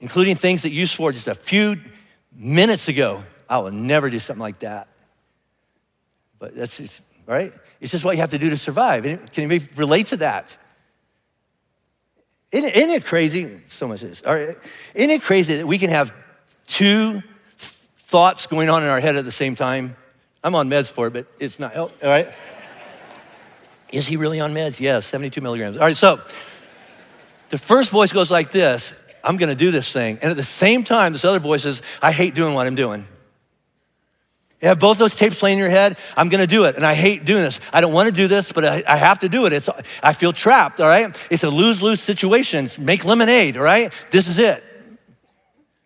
including 0.00 0.36
things 0.36 0.62
that 0.62 0.70
you 0.70 0.86
swore 0.86 1.12
just 1.12 1.28
a 1.28 1.34
few 1.34 1.76
minutes 2.36 2.88
ago. 2.88 3.24
I 3.48 3.58
will 3.58 3.72
never 3.72 4.10
do 4.10 4.18
something 4.18 4.42
like 4.42 4.60
that. 4.60 4.86
But 6.38 6.54
that's 6.54 6.76
just, 6.76 7.02
right? 7.34 7.52
It's 7.80 7.92
just 7.92 8.04
what 8.04 8.16
you 8.16 8.20
have 8.20 8.30
to 8.30 8.38
do 8.38 8.50
to 8.50 8.56
survive. 8.56 9.04
Can 9.32 9.50
you 9.50 9.60
relate 9.76 10.06
to 10.08 10.16
that? 10.18 10.56
Isn't, 12.52 12.74
isn't 12.74 12.90
it 12.90 13.04
crazy? 13.04 13.60
So 13.68 13.86
much 13.86 14.02
is. 14.02 14.22
Isn't 14.22 15.10
it 15.10 15.22
crazy 15.22 15.56
that 15.56 15.66
we 15.66 15.78
can 15.78 15.90
have 15.90 16.12
two 16.66 17.22
thoughts 17.56 18.46
going 18.46 18.68
on 18.68 18.82
in 18.82 18.88
our 18.88 19.00
head 19.00 19.16
at 19.16 19.24
the 19.24 19.30
same 19.32 19.54
time? 19.54 19.96
I'm 20.42 20.54
on 20.54 20.68
meds 20.68 20.90
for 20.90 21.06
it, 21.06 21.12
but 21.12 21.26
it's 21.38 21.60
not, 21.60 21.76
oh, 21.76 21.82
all 21.82 21.92
right? 22.02 22.32
Is 23.92 24.06
he 24.06 24.16
really 24.16 24.40
on 24.40 24.54
meds? 24.54 24.80
Yes, 24.80 25.06
72 25.06 25.40
milligrams. 25.40 25.76
All 25.76 25.84
right, 25.84 25.96
so 25.96 26.20
the 27.50 27.58
first 27.58 27.90
voice 27.90 28.12
goes 28.12 28.30
like 28.30 28.50
this 28.50 28.94
I'm 29.22 29.36
gonna 29.36 29.54
do 29.54 29.70
this 29.70 29.92
thing. 29.92 30.18
And 30.22 30.30
at 30.30 30.36
the 30.36 30.42
same 30.42 30.82
time, 30.82 31.12
this 31.12 31.24
other 31.24 31.38
voice 31.38 31.62
says, 31.62 31.82
I 32.00 32.10
hate 32.12 32.34
doing 32.34 32.54
what 32.54 32.66
I'm 32.66 32.74
doing. 32.74 33.06
You 34.60 34.68
have 34.68 34.78
both 34.78 34.98
those 34.98 35.16
tapes 35.16 35.38
playing 35.38 35.58
in 35.58 35.62
your 35.62 35.70
head. 35.70 35.96
I'm 36.16 36.28
going 36.28 36.42
to 36.42 36.46
do 36.46 36.64
it. 36.64 36.76
And 36.76 36.84
I 36.84 36.94
hate 36.94 37.24
doing 37.24 37.42
this. 37.42 37.60
I 37.72 37.80
don't 37.80 37.94
want 37.94 38.08
to 38.08 38.14
do 38.14 38.28
this, 38.28 38.52
but 38.52 38.64
I, 38.64 38.82
I, 38.86 38.96
have 38.96 39.20
to 39.20 39.28
do 39.28 39.46
it. 39.46 39.54
It's, 39.54 39.70
I 40.02 40.12
feel 40.12 40.34
trapped, 40.34 40.82
all 40.82 40.88
right? 40.88 41.16
It's 41.30 41.44
a 41.44 41.48
lose 41.48 41.80
lose 41.80 42.00
situation. 42.00 42.68
Make 42.78 43.06
lemonade, 43.06 43.56
all 43.56 43.62
right? 43.62 43.90
This 44.10 44.28
is 44.28 44.38
it. 44.38 44.62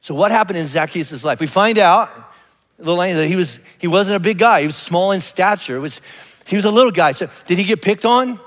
So, 0.00 0.14
what 0.14 0.32
happened 0.32 0.58
in 0.58 0.66
Zacchaeus' 0.66 1.24
life? 1.24 1.40
We 1.40 1.46
find 1.46 1.78
out 1.78 2.10
that 2.78 3.26
he, 3.28 3.36
was, 3.36 3.60
he 3.78 3.86
wasn't 3.86 4.16
a 4.16 4.20
big 4.20 4.38
guy, 4.38 4.60
he 4.60 4.66
was 4.66 4.76
small 4.76 5.12
in 5.12 5.20
stature. 5.20 5.80
Was, 5.80 6.00
he 6.46 6.56
was 6.56 6.64
a 6.64 6.70
little 6.70 6.90
guy. 6.90 7.12
So, 7.12 7.28
did 7.46 7.58
he 7.58 7.64
get 7.64 7.80
picked 7.80 8.04
on? 8.04 8.40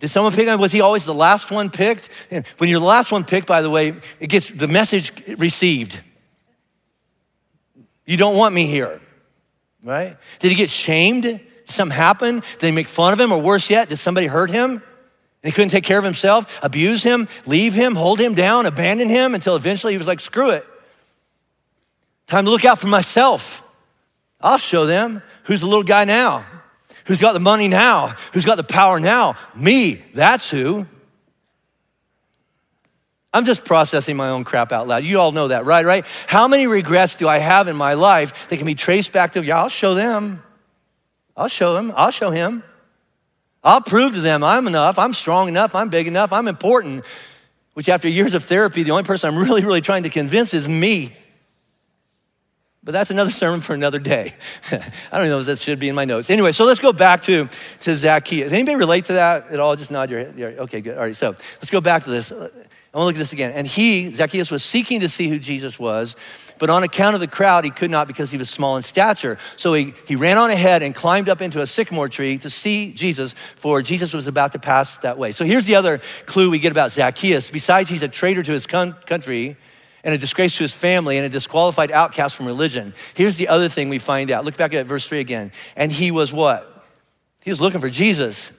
Did 0.00 0.08
someone 0.08 0.32
pick 0.32 0.48
on? 0.48 0.60
Was 0.60 0.72
he 0.72 0.80
always 0.80 1.04
the 1.04 1.14
last 1.14 1.52
one 1.52 1.70
picked? 1.70 2.08
And 2.32 2.44
when 2.58 2.68
you're 2.68 2.80
the 2.80 2.84
last 2.84 3.12
one 3.12 3.22
picked, 3.22 3.46
by 3.46 3.62
the 3.62 3.70
way, 3.70 3.94
it 4.18 4.26
gets 4.26 4.50
the 4.50 4.66
message 4.66 5.12
received. 5.38 6.00
You 8.06 8.16
don't 8.16 8.36
want 8.36 8.54
me 8.54 8.66
here, 8.66 9.00
right? 9.82 10.16
Did 10.40 10.50
he 10.50 10.56
get 10.56 10.70
shamed? 10.70 11.22
Did 11.22 11.40
something 11.64 11.96
happen? 11.96 12.36
Did 12.36 12.60
they 12.60 12.72
make 12.72 12.88
fun 12.88 13.12
of 13.12 13.20
him? 13.20 13.32
Or 13.32 13.40
worse 13.40 13.70
yet, 13.70 13.88
did 13.88 13.96
somebody 13.98 14.26
hurt 14.26 14.50
him? 14.50 14.82
And 15.42 15.50
he 15.50 15.52
couldn't 15.52 15.70
take 15.70 15.84
care 15.84 15.98
of 15.98 16.04
himself, 16.04 16.60
abuse 16.62 17.02
him, 17.02 17.26
leave 17.46 17.74
him, 17.74 17.96
hold 17.96 18.20
him 18.20 18.34
down, 18.34 18.66
abandon 18.66 19.08
him 19.08 19.34
until 19.34 19.56
eventually 19.56 19.92
he 19.92 19.98
was 19.98 20.06
like, 20.06 20.20
screw 20.20 20.50
it. 20.50 20.64
Time 22.28 22.44
to 22.44 22.50
look 22.50 22.64
out 22.64 22.78
for 22.78 22.86
myself. 22.86 23.68
I'll 24.40 24.58
show 24.58 24.86
them 24.86 25.22
who's 25.44 25.60
the 25.60 25.66
little 25.66 25.82
guy 25.82 26.04
now, 26.04 26.44
who's 27.06 27.20
got 27.20 27.32
the 27.32 27.40
money 27.40 27.68
now, 27.68 28.14
who's 28.32 28.44
got 28.44 28.56
the 28.56 28.64
power 28.64 29.00
now. 29.00 29.36
Me, 29.54 29.94
that's 30.14 30.50
who. 30.50 30.86
I'm 33.32 33.44
just 33.44 33.64
processing 33.64 34.16
my 34.16 34.28
own 34.28 34.44
crap 34.44 34.72
out 34.72 34.86
loud. 34.86 35.04
You 35.04 35.18
all 35.18 35.32
know 35.32 35.48
that, 35.48 35.64
right? 35.64 35.84
Right? 35.84 36.04
How 36.26 36.48
many 36.48 36.66
regrets 36.66 37.16
do 37.16 37.26
I 37.26 37.38
have 37.38 37.66
in 37.66 37.76
my 37.76 37.94
life 37.94 38.48
that 38.48 38.58
can 38.58 38.66
be 38.66 38.74
traced 38.74 39.12
back 39.12 39.32
to, 39.32 39.44
yeah, 39.44 39.58
I'll 39.58 39.68
show 39.70 39.94
them. 39.94 40.42
I'll 41.36 41.48
show 41.48 41.74
them. 41.74 41.92
I'll 41.96 42.10
show 42.10 42.30
him. 42.30 42.62
I'll 43.64 43.80
prove 43.80 44.14
to 44.14 44.20
them 44.20 44.42
I'm 44.42 44.66
enough. 44.66 44.98
I'm 44.98 45.12
strong 45.12 45.48
enough. 45.48 45.74
I'm 45.74 45.88
big 45.88 46.06
enough. 46.06 46.32
I'm 46.32 46.48
important. 46.48 47.04
Which, 47.74 47.88
after 47.88 48.06
years 48.06 48.34
of 48.34 48.44
therapy, 48.44 48.82
the 48.82 48.90
only 48.90 49.04
person 49.04 49.32
I'm 49.32 49.40
really, 49.42 49.64
really 49.64 49.80
trying 49.80 50.02
to 50.02 50.10
convince 50.10 50.52
is 50.52 50.68
me. 50.68 51.12
But 52.84 52.92
that's 52.92 53.10
another 53.10 53.30
sermon 53.30 53.60
for 53.60 53.74
another 53.74 54.00
day. 54.00 54.34
I 55.12 55.18
don't 55.18 55.28
know 55.28 55.38
if 55.38 55.46
that 55.46 55.60
should 55.60 55.78
be 55.78 55.88
in 55.88 55.94
my 55.94 56.04
notes. 56.04 56.28
Anyway, 56.30 56.50
so 56.50 56.64
let's 56.64 56.80
go 56.80 56.92
back 56.92 57.22
to, 57.22 57.48
to 57.80 57.96
Zacchaeus. 57.96 58.52
Anybody 58.52 58.74
relate 58.74 59.04
to 59.06 59.12
that 59.14 59.48
at 59.50 59.60
all? 59.60 59.76
Just 59.76 59.92
nod 59.92 60.10
your 60.10 60.18
head. 60.18 60.34
Okay, 60.36 60.80
good. 60.80 60.96
All 60.98 61.04
right, 61.04 61.14
so 61.14 61.30
let's 61.30 61.70
go 61.70 61.80
back 61.80 62.02
to 62.04 62.10
this. 62.10 62.32
I 62.94 62.98
want 62.98 63.04
to 63.04 63.06
look 63.06 63.16
at 63.16 63.18
this 63.18 63.32
again. 63.32 63.52
And 63.52 63.66
he, 63.66 64.12
Zacchaeus, 64.12 64.50
was 64.50 64.62
seeking 64.62 65.00
to 65.00 65.08
see 65.08 65.28
who 65.28 65.38
Jesus 65.38 65.78
was, 65.78 66.14
but 66.58 66.68
on 66.68 66.82
account 66.82 67.14
of 67.14 67.20
the 67.20 67.26
crowd, 67.26 67.64
he 67.64 67.70
could 67.70 67.90
not 67.90 68.06
because 68.06 68.30
he 68.30 68.36
was 68.36 68.50
small 68.50 68.76
in 68.76 68.82
stature. 68.82 69.38
So 69.56 69.72
he, 69.72 69.94
he 70.06 70.14
ran 70.14 70.36
on 70.36 70.50
ahead 70.50 70.82
and 70.82 70.94
climbed 70.94 71.30
up 71.30 71.40
into 71.40 71.62
a 71.62 71.66
sycamore 71.66 72.10
tree 72.10 72.36
to 72.38 72.50
see 72.50 72.92
Jesus, 72.92 73.34
for 73.56 73.80
Jesus 73.80 74.12
was 74.12 74.26
about 74.26 74.52
to 74.52 74.58
pass 74.58 74.98
that 74.98 75.16
way. 75.16 75.32
So 75.32 75.46
here's 75.46 75.64
the 75.64 75.74
other 75.74 76.00
clue 76.26 76.50
we 76.50 76.58
get 76.58 76.70
about 76.70 76.92
Zacchaeus. 76.92 77.48
Besides, 77.48 77.88
he's 77.88 78.02
a 78.02 78.08
traitor 78.08 78.42
to 78.42 78.52
his 78.52 78.66
country, 78.66 79.56
and 80.04 80.14
a 80.14 80.18
disgrace 80.18 80.56
to 80.56 80.64
his 80.64 80.72
family 80.72 81.16
and 81.16 81.24
a 81.24 81.28
disqualified 81.28 81.92
outcast 81.92 82.36
from 82.36 82.46
religion. 82.46 82.92
Here's 83.14 83.36
the 83.36 83.48
other 83.48 83.68
thing 83.68 83.88
we 83.88 83.98
find 83.98 84.30
out. 84.30 84.44
Look 84.44 84.56
back 84.56 84.74
at 84.74 84.86
verse 84.86 85.08
3 85.08 85.20
again. 85.20 85.52
And 85.76 85.92
he 85.92 86.10
was 86.10 86.32
what? 86.32 86.84
He 87.42 87.50
was 87.50 87.60
looking 87.60 87.80
for 87.80 87.88
Jesus. 87.88 88.52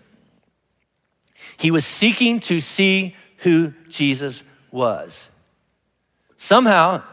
He 1.57 1.71
was 1.71 1.85
seeking 1.85 2.39
to 2.41 2.59
see 2.59 3.15
who 3.43 3.73
Jesus 3.89 4.43
was. 4.71 5.29
Somehow, 6.37 7.03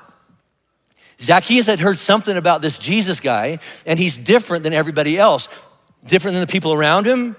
Zacchaeus 1.20 1.66
had 1.66 1.80
heard 1.80 1.98
something 1.98 2.36
about 2.36 2.62
this 2.62 2.78
Jesus 2.78 3.20
guy, 3.20 3.58
and 3.84 3.98
he's 3.98 4.16
different 4.16 4.64
than 4.64 4.72
everybody 4.72 5.18
else, 5.18 5.48
different 6.06 6.34
than 6.34 6.40
the 6.40 6.50
people 6.50 6.72
around 6.72 7.06
him, 7.06 7.36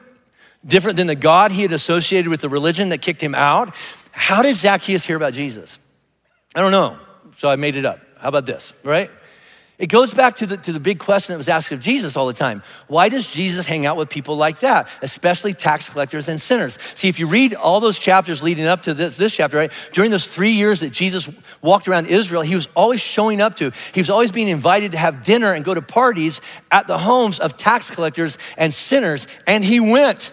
different 0.66 0.98
than 0.98 1.08
the 1.08 1.16
God 1.16 1.52
he 1.52 1.64
had 1.64 1.72
associated 1.72 2.30
with 2.30 2.42
the 2.42 2.50
religion 2.50 2.90
that 2.90 3.02
kicked 3.02 3.22
him 3.22 3.34
out. 3.34 3.76
How 4.12 4.44
did 4.44 4.56
Zacchaeus 4.56 5.06
hear 5.06 5.18
about 5.18 5.34
Jesus? 5.34 5.80
I 6.54 6.62
don't 6.62 6.72
know, 6.72 7.00
so 7.38 7.50
I 7.50 7.56
made 7.56 7.76
it 7.76 7.86
up. 7.86 8.00
How 8.20 8.30
about 8.30 8.46
this, 8.46 8.74
right? 8.84 9.10
It 9.82 9.90
goes 9.90 10.14
back 10.14 10.36
to 10.36 10.46
the, 10.46 10.58
to 10.58 10.72
the 10.72 10.80
big 10.80 11.00
question 11.00 11.34
that 11.34 11.40
was 11.40 11.50
asked 11.50 11.72
of 11.72 11.80
Jesus 11.80 12.16
all 12.16 12.28
the 12.28 12.34
time. 12.34 12.62
Why 12.86 13.10
does 13.10 13.34
Jesus 13.34 13.66
hang 13.66 13.88
out 13.88 13.98
with 13.98 14.10
people 14.10 14.38
like 14.38 14.60
that, 14.60 14.88
especially 15.02 15.54
tax 15.54 15.90
collectors 15.90 16.30
and 16.30 16.40
sinners? 16.40 16.78
See, 16.94 17.10
if 17.10 17.18
you 17.18 17.26
read 17.26 17.56
all 17.56 17.80
those 17.80 17.98
chapters 17.98 18.44
leading 18.44 18.68
up 18.68 18.84
to 18.84 18.94
this, 18.94 19.18
this 19.18 19.36
chapter, 19.36 19.58
right, 19.58 19.72
during 19.92 20.12
those 20.12 20.28
three 20.28 20.52
years 20.52 20.82
that 20.82 20.92
Jesus 20.92 21.28
walked 21.64 21.88
around 21.88 22.06
Israel, 22.06 22.44
he 22.44 22.54
was 22.54 22.68
always 22.76 23.02
showing 23.02 23.42
up 23.42 23.56
to, 23.56 23.72
he 23.92 24.00
was 24.00 24.12
always 24.12 24.32
being 24.32 24.50
invited 24.50 24.92
to 24.92 25.00
have 25.00 25.24
dinner 25.24 25.52
and 25.52 25.66
go 25.66 25.74
to 25.74 25.82
parties 25.82 26.42
at 26.70 26.86
the 26.86 27.00
homes 27.00 27.40
of 27.40 27.58
tax 27.58 27.90
collectors 27.90 28.38
and 28.60 28.72
sinners, 28.72 29.28
and 29.48 29.66
he 29.66 29.80
went. 29.80 30.32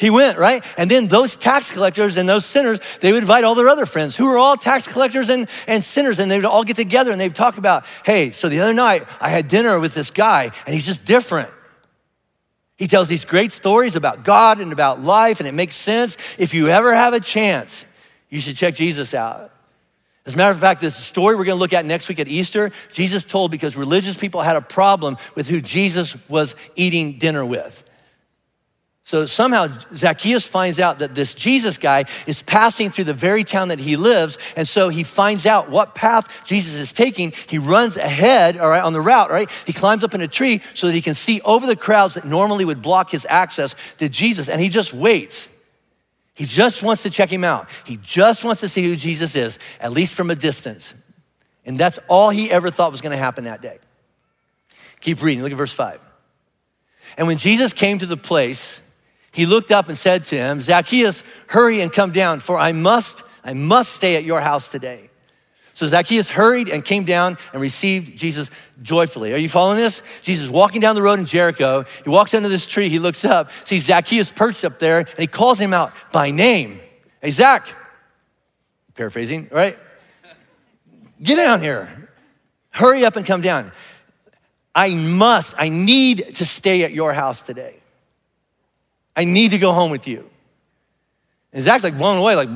He 0.00 0.08
went, 0.08 0.38
right? 0.38 0.64
And 0.78 0.90
then 0.90 1.08
those 1.08 1.36
tax 1.36 1.70
collectors 1.70 2.16
and 2.16 2.26
those 2.26 2.46
sinners, 2.46 2.80
they 3.00 3.12
would 3.12 3.22
invite 3.22 3.44
all 3.44 3.54
their 3.54 3.68
other 3.68 3.84
friends 3.84 4.16
who 4.16 4.24
were 4.24 4.38
all 4.38 4.56
tax 4.56 4.88
collectors 4.88 5.28
and, 5.28 5.46
and 5.66 5.84
sinners, 5.84 6.18
and 6.18 6.30
they 6.30 6.38
would 6.38 6.46
all 6.46 6.64
get 6.64 6.76
together 6.76 7.10
and 7.10 7.20
they'd 7.20 7.34
talk 7.34 7.58
about, 7.58 7.84
hey, 8.06 8.30
so 8.30 8.48
the 8.48 8.60
other 8.60 8.72
night 8.72 9.06
I 9.20 9.28
had 9.28 9.46
dinner 9.46 9.78
with 9.78 9.92
this 9.92 10.10
guy, 10.10 10.44
and 10.64 10.74
he's 10.74 10.86
just 10.86 11.04
different. 11.04 11.50
He 12.78 12.86
tells 12.86 13.08
these 13.08 13.26
great 13.26 13.52
stories 13.52 13.94
about 13.94 14.24
God 14.24 14.58
and 14.58 14.72
about 14.72 15.02
life, 15.02 15.38
and 15.38 15.46
it 15.46 15.52
makes 15.52 15.74
sense. 15.74 16.16
If 16.38 16.54
you 16.54 16.68
ever 16.68 16.94
have 16.94 17.12
a 17.12 17.20
chance, 17.20 17.84
you 18.30 18.40
should 18.40 18.56
check 18.56 18.74
Jesus 18.74 19.12
out. 19.12 19.52
As 20.24 20.32
a 20.32 20.38
matter 20.38 20.52
of 20.52 20.60
fact, 20.60 20.80
this 20.80 20.96
story 20.96 21.36
we're 21.36 21.44
going 21.44 21.58
to 21.58 21.60
look 21.60 21.74
at 21.74 21.84
next 21.84 22.08
week 22.08 22.20
at 22.20 22.28
Easter, 22.28 22.72
Jesus 22.90 23.22
told 23.22 23.50
because 23.50 23.76
religious 23.76 24.16
people 24.16 24.40
had 24.40 24.56
a 24.56 24.62
problem 24.62 25.18
with 25.34 25.46
who 25.46 25.60
Jesus 25.60 26.16
was 26.26 26.56
eating 26.74 27.18
dinner 27.18 27.44
with. 27.44 27.84
So 29.10 29.26
somehow 29.26 29.76
Zacchaeus 29.92 30.46
finds 30.46 30.78
out 30.78 31.00
that 31.00 31.16
this 31.16 31.34
Jesus 31.34 31.78
guy 31.78 32.04
is 32.28 32.44
passing 32.44 32.90
through 32.90 33.06
the 33.06 33.12
very 33.12 33.42
town 33.42 33.66
that 33.66 33.80
he 33.80 33.96
lives. 33.96 34.38
And 34.54 34.68
so 34.68 34.88
he 34.88 35.02
finds 35.02 35.46
out 35.46 35.68
what 35.68 35.96
path 35.96 36.44
Jesus 36.44 36.74
is 36.74 36.92
taking. 36.92 37.32
He 37.48 37.58
runs 37.58 37.96
ahead, 37.96 38.56
all 38.56 38.70
right, 38.70 38.84
on 38.84 38.92
the 38.92 39.00
route, 39.00 39.28
right? 39.28 39.50
He 39.66 39.72
climbs 39.72 40.04
up 40.04 40.14
in 40.14 40.20
a 40.20 40.28
tree 40.28 40.62
so 40.74 40.86
that 40.86 40.92
he 40.92 41.00
can 41.00 41.14
see 41.14 41.40
over 41.40 41.66
the 41.66 41.74
crowds 41.74 42.14
that 42.14 42.24
normally 42.24 42.64
would 42.64 42.82
block 42.82 43.10
his 43.10 43.26
access 43.28 43.74
to 43.96 44.08
Jesus. 44.08 44.48
And 44.48 44.60
he 44.60 44.68
just 44.68 44.94
waits. 44.94 45.48
He 46.36 46.44
just 46.44 46.80
wants 46.84 47.02
to 47.02 47.10
check 47.10 47.30
him 47.30 47.42
out. 47.42 47.68
He 47.84 47.96
just 47.96 48.44
wants 48.44 48.60
to 48.60 48.68
see 48.68 48.84
who 48.84 48.94
Jesus 48.94 49.34
is, 49.34 49.58
at 49.80 49.90
least 49.90 50.14
from 50.14 50.30
a 50.30 50.36
distance. 50.36 50.94
And 51.66 51.76
that's 51.76 51.98
all 52.06 52.30
he 52.30 52.48
ever 52.48 52.70
thought 52.70 52.92
was 52.92 53.00
going 53.00 53.10
to 53.10 53.18
happen 53.18 53.42
that 53.42 53.60
day. 53.60 53.80
Keep 55.00 55.20
reading. 55.20 55.42
Look 55.42 55.50
at 55.50 55.58
verse 55.58 55.72
5. 55.72 56.00
And 57.18 57.26
when 57.26 57.38
Jesus 57.38 57.72
came 57.72 57.98
to 57.98 58.06
the 58.06 58.16
place, 58.16 58.82
he 59.32 59.46
looked 59.46 59.70
up 59.70 59.88
and 59.88 59.96
said 59.96 60.24
to 60.24 60.36
him, 60.36 60.60
Zacchaeus, 60.60 61.22
hurry 61.48 61.80
and 61.80 61.92
come 61.92 62.10
down, 62.10 62.40
for 62.40 62.58
I 62.58 62.72
must, 62.72 63.22
I 63.44 63.54
must 63.54 63.92
stay 63.92 64.16
at 64.16 64.24
your 64.24 64.40
house 64.40 64.68
today. 64.68 65.10
So 65.74 65.86
Zacchaeus 65.86 66.30
hurried 66.30 66.68
and 66.68 66.84
came 66.84 67.04
down 67.04 67.38
and 67.52 67.62
received 67.62 68.18
Jesus 68.18 68.50
joyfully. 68.82 69.32
Are 69.32 69.38
you 69.38 69.48
following 69.48 69.78
this? 69.78 70.02
Jesus 70.20 70.50
walking 70.50 70.80
down 70.80 70.94
the 70.94 71.00
road 71.00 71.18
in 71.18 71.24
Jericho. 71.24 71.84
He 72.04 72.10
walks 72.10 72.34
under 72.34 72.50
this 72.50 72.66
tree. 72.66 72.90
He 72.90 72.98
looks 72.98 73.24
up, 73.24 73.50
sees 73.64 73.86
Zacchaeus 73.86 74.30
perched 74.30 74.64
up 74.64 74.78
there, 74.78 74.98
and 74.98 75.18
he 75.18 75.26
calls 75.26 75.58
him 75.58 75.72
out 75.72 75.92
by 76.12 76.32
name. 76.32 76.80
Hey, 77.22 77.30
Zach. 77.30 77.74
Paraphrasing, 78.94 79.48
right? 79.50 79.78
Get 81.22 81.36
down 81.36 81.62
here. 81.62 82.10
Hurry 82.70 83.04
up 83.04 83.16
and 83.16 83.24
come 83.24 83.40
down. 83.40 83.72
I 84.74 84.94
must, 84.94 85.54
I 85.56 85.70
need 85.70 86.34
to 86.36 86.44
stay 86.44 86.84
at 86.84 86.92
your 86.92 87.14
house 87.14 87.40
today. 87.40 87.79
I 89.16 89.24
need 89.24 89.50
to 89.52 89.58
go 89.58 89.72
home 89.72 89.90
with 89.90 90.06
you. 90.06 90.28
And 91.52 91.62
Zach's 91.62 91.84
like 91.84 91.98
blown 91.98 92.18
away, 92.18 92.36
like, 92.36 92.48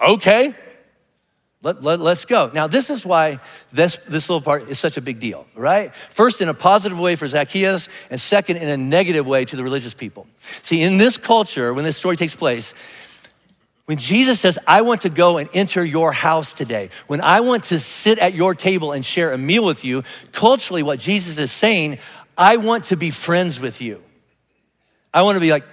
okay, 0.00 0.54
let, 1.62 1.82
let, 1.82 2.00
let's 2.00 2.24
go. 2.24 2.50
Now, 2.54 2.66
this 2.66 2.90
is 2.90 3.04
why 3.04 3.40
this, 3.72 3.96
this 3.96 4.28
little 4.28 4.40
part 4.40 4.68
is 4.68 4.78
such 4.78 4.96
a 4.96 5.00
big 5.00 5.18
deal, 5.18 5.46
right? 5.54 5.94
First, 6.10 6.40
in 6.40 6.48
a 6.48 6.54
positive 6.54 6.98
way 6.98 7.16
for 7.16 7.26
Zacchaeus, 7.26 7.88
and 8.10 8.20
second, 8.20 8.58
in 8.58 8.68
a 8.68 8.76
negative 8.76 9.26
way 9.26 9.44
to 9.44 9.56
the 9.56 9.64
religious 9.64 9.94
people. 9.94 10.26
See, 10.62 10.82
in 10.82 10.98
this 10.98 11.16
culture, 11.16 11.74
when 11.74 11.84
this 11.84 11.96
story 11.96 12.16
takes 12.16 12.36
place, 12.36 12.72
when 13.86 13.98
Jesus 13.98 14.40
says, 14.40 14.58
I 14.66 14.82
want 14.82 15.02
to 15.02 15.08
go 15.08 15.38
and 15.38 15.48
enter 15.54 15.84
your 15.84 16.12
house 16.12 16.52
today, 16.52 16.90
when 17.06 17.20
I 17.20 17.40
want 17.40 17.64
to 17.64 17.78
sit 17.78 18.18
at 18.18 18.34
your 18.34 18.54
table 18.54 18.92
and 18.92 19.04
share 19.04 19.32
a 19.32 19.38
meal 19.38 19.64
with 19.64 19.84
you, 19.84 20.02
culturally, 20.32 20.82
what 20.82 20.98
Jesus 20.98 21.38
is 21.38 21.52
saying, 21.52 21.98
I 22.36 22.58
want 22.58 22.84
to 22.84 22.96
be 22.96 23.10
friends 23.10 23.60
with 23.60 23.80
you. 23.80 24.02
I 25.16 25.22
want 25.22 25.36
to 25.36 25.40
be 25.40 25.50
like 25.50 25.64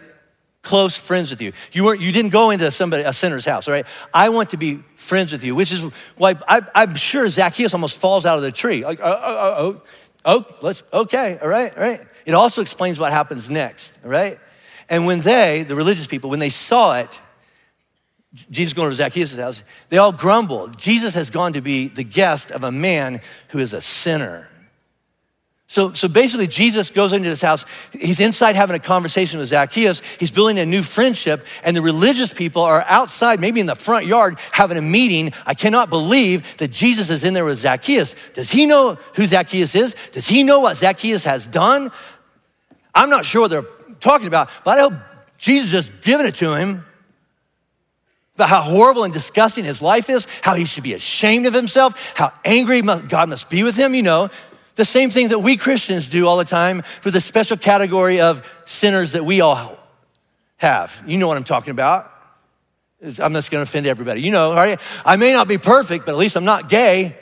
close 0.61 0.97
friends 0.97 1.29
with 1.29 1.41
you. 1.41 1.51
You 1.73 1.83
weren't, 1.83 1.99
you 1.99 2.13
didn't 2.13 2.31
go 2.31 2.51
into 2.51 2.71
somebody, 2.71 3.03
a 3.03 3.11
sinner's 3.11 3.43
house, 3.43 3.67
right? 3.67 3.85
I 4.13 4.29
want 4.29 4.51
to 4.51 4.57
be 4.57 4.77
friends 4.95 5.33
with 5.33 5.43
you, 5.43 5.53
which 5.53 5.73
is 5.73 5.81
why 6.15 6.35
I, 6.47 6.61
am 6.73 6.95
sure 6.95 7.27
Zacchaeus 7.27 7.73
almost 7.73 7.99
falls 7.99 8.25
out 8.25 8.37
of 8.37 8.43
the 8.43 8.53
tree. 8.53 8.85
Like, 8.85 9.01
oh, 9.03 9.19
oh, 9.21 9.55
oh, 9.57 9.81
oh, 10.23 10.55
let's, 10.61 10.83
okay, 10.93 11.37
all 11.41 11.49
right, 11.49 11.75
all 11.75 11.83
right. 11.83 11.99
It 12.25 12.33
also 12.33 12.61
explains 12.61 12.97
what 12.97 13.11
happens 13.11 13.49
next, 13.49 13.99
right? 14.01 14.39
And 14.89 15.05
when 15.05 15.19
they, 15.19 15.63
the 15.67 15.75
religious 15.75 16.07
people, 16.07 16.29
when 16.29 16.39
they 16.39 16.49
saw 16.49 16.97
it, 16.97 17.19
Jesus 18.49 18.73
going 18.73 18.89
to 18.89 18.95
Zacchaeus' 18.95 19.35
house, 19.35 19.61
they 19.89 19.97
all 19.97 20.13
grumbled. 20.13 20.77
Jesus 20.77 21.15
has 21.15 21.29
gone 21.29 21.51
to 21.53 21.61
be 21.61 21.89
the 21.89 22.05
guest 22.05 22.49
of 22.49 22.63
a 22.63 22.71
man 22.71 23.19
who 23.49 23.59
is 23.59 23.73
a 23.73 23.81
sinner. 23.81 24.47
So, 25.73 25.91
so 25.91 26.07
basically, 26.07 26.45
Jesus 26.45 26.91
goes 26.91 27.13
into 27.13 27.27
this 27.27 27.41
house. 27.41 27.65
He's 27.91 28.19
inside 28.19 28.55
having 28.55 28.75
a 28.75 28.79
conversation 28.79 29.39
with 29.39 29.49
Zacchaeus. 29.49 30.01
He's 30.19 30.29
building 30.29 30.59
a 30.59 30.67
new 30.67 30.83
friendship, 30.83 31.47
and 31.63 31.75
the 31.75 31.81
religious 31.81 32.31
people 32.31 32.61
are 32.61 32.85
outside, 32.87 33.39
maybe 33.39 33.59
in 33.59 33.65
the 33.65 33.73
front 33.73 34.05
yard, 34.05 34.37
having 34.51 34.77
a 34.77 34.83
meeting. 34.83 35.33
I 35.47 35.55
cannot 35.55 35.89
believe 35.89 36.57
that 36.57 36.69
Jesus 36.69 37.09
is 37.09 37.23
in 37.23 37.33
there 37.33 37.43
with 37.43 37.57
Zacchaeus. 37.57 38.13
Does 38.35 38.51
he 38.51 38.67
know 38.67 38.99
who 39.15 39.25
Zacchaeus 39.25 39.73
is? 39.73 39.95
Does 40.11 40.27
he 40.27 40.43
know 40.43 40.59
what 40.59 40.77
Zacchaeus 40.77 41.23
has 41.23 41.47
done? 41.47 41.91
I'm 42.93 43.09
not 43.09 43.25
sure 43.25 43.41
what 43.41 43.49
they're 43.49 43.65
talking 43.99 44.27
about, 44.27 44.51
but 44.63 44.77
I 44.77 44.81
hope 44.81 44.93
Jesus 45.39 45.71
just 45.71 46.03
giving 46.03 46.27
it 46.27 46.35
to 46.35 46.55
him 46.55 46.85
about 48.35 48.49
how 48.49 48.61
horrible 48.61 49.05
and 49.05 49.11
disgusting 49.11 49.65
his 49.65 49.81
life 49.81 50.07
is, 50.07 50.27
how 50.43 50.53
he 50.53 50.65
should 50.65 50.83
be 50.83 50.93
ashamed 50.93 51.47
of 51.47 51.53
himself, 51.55 52.13
how 52.15 52.31
angry 52.45 52.83
God 52.83 53.27
must 53.27 53.49
be 53.49 53.63
with 53.63 53.75
him, 53.75 53.95
you 53.95 54.03
know. 54.03 54.29
The 54.75 54.85
same 54.85 55.09
things 55.09 55.29
that 55.29 55.39
we 55.39 55.57
Christians 55.57 56.09
do 56.09 56.27
all 56.27 56.37
the 56.37 56.43
time 56.43 56.81
for 57.01 57.11
the 57.11 57.21
special 57.21 57.57
category 57.57 58.21
of 58.21 58.49
sinners 58.65 59.11
that 59.11 59.23
we 59.23 59.41
all 59.41 59.77
have. 60.57 61.03
You 61.05 61.17
know 61.17 61.27
what 61.27 61.37
I'm 61.37 61.43
talking 61.43 61.71
about. 61.71 62.11
I'm 63.19 63.33
just 63.33 63.51
gonna 63.51 63.63
offend 63.63 63.85
everybody. 63.85 64.21
You 64.21 64.31
know, 64.31 64.53
right? 64.53 64.79
I 65.05 65.17
may 65.17 65.33
not 65.33 65.47
be 65.47 65.57
perfect, 65.57 66.05
but 66.05 66.13
at 66.13 66.17
least 66.17 66.37
I'm 66.37 66.45
not 66.45 66.69
gay 66.69 67.17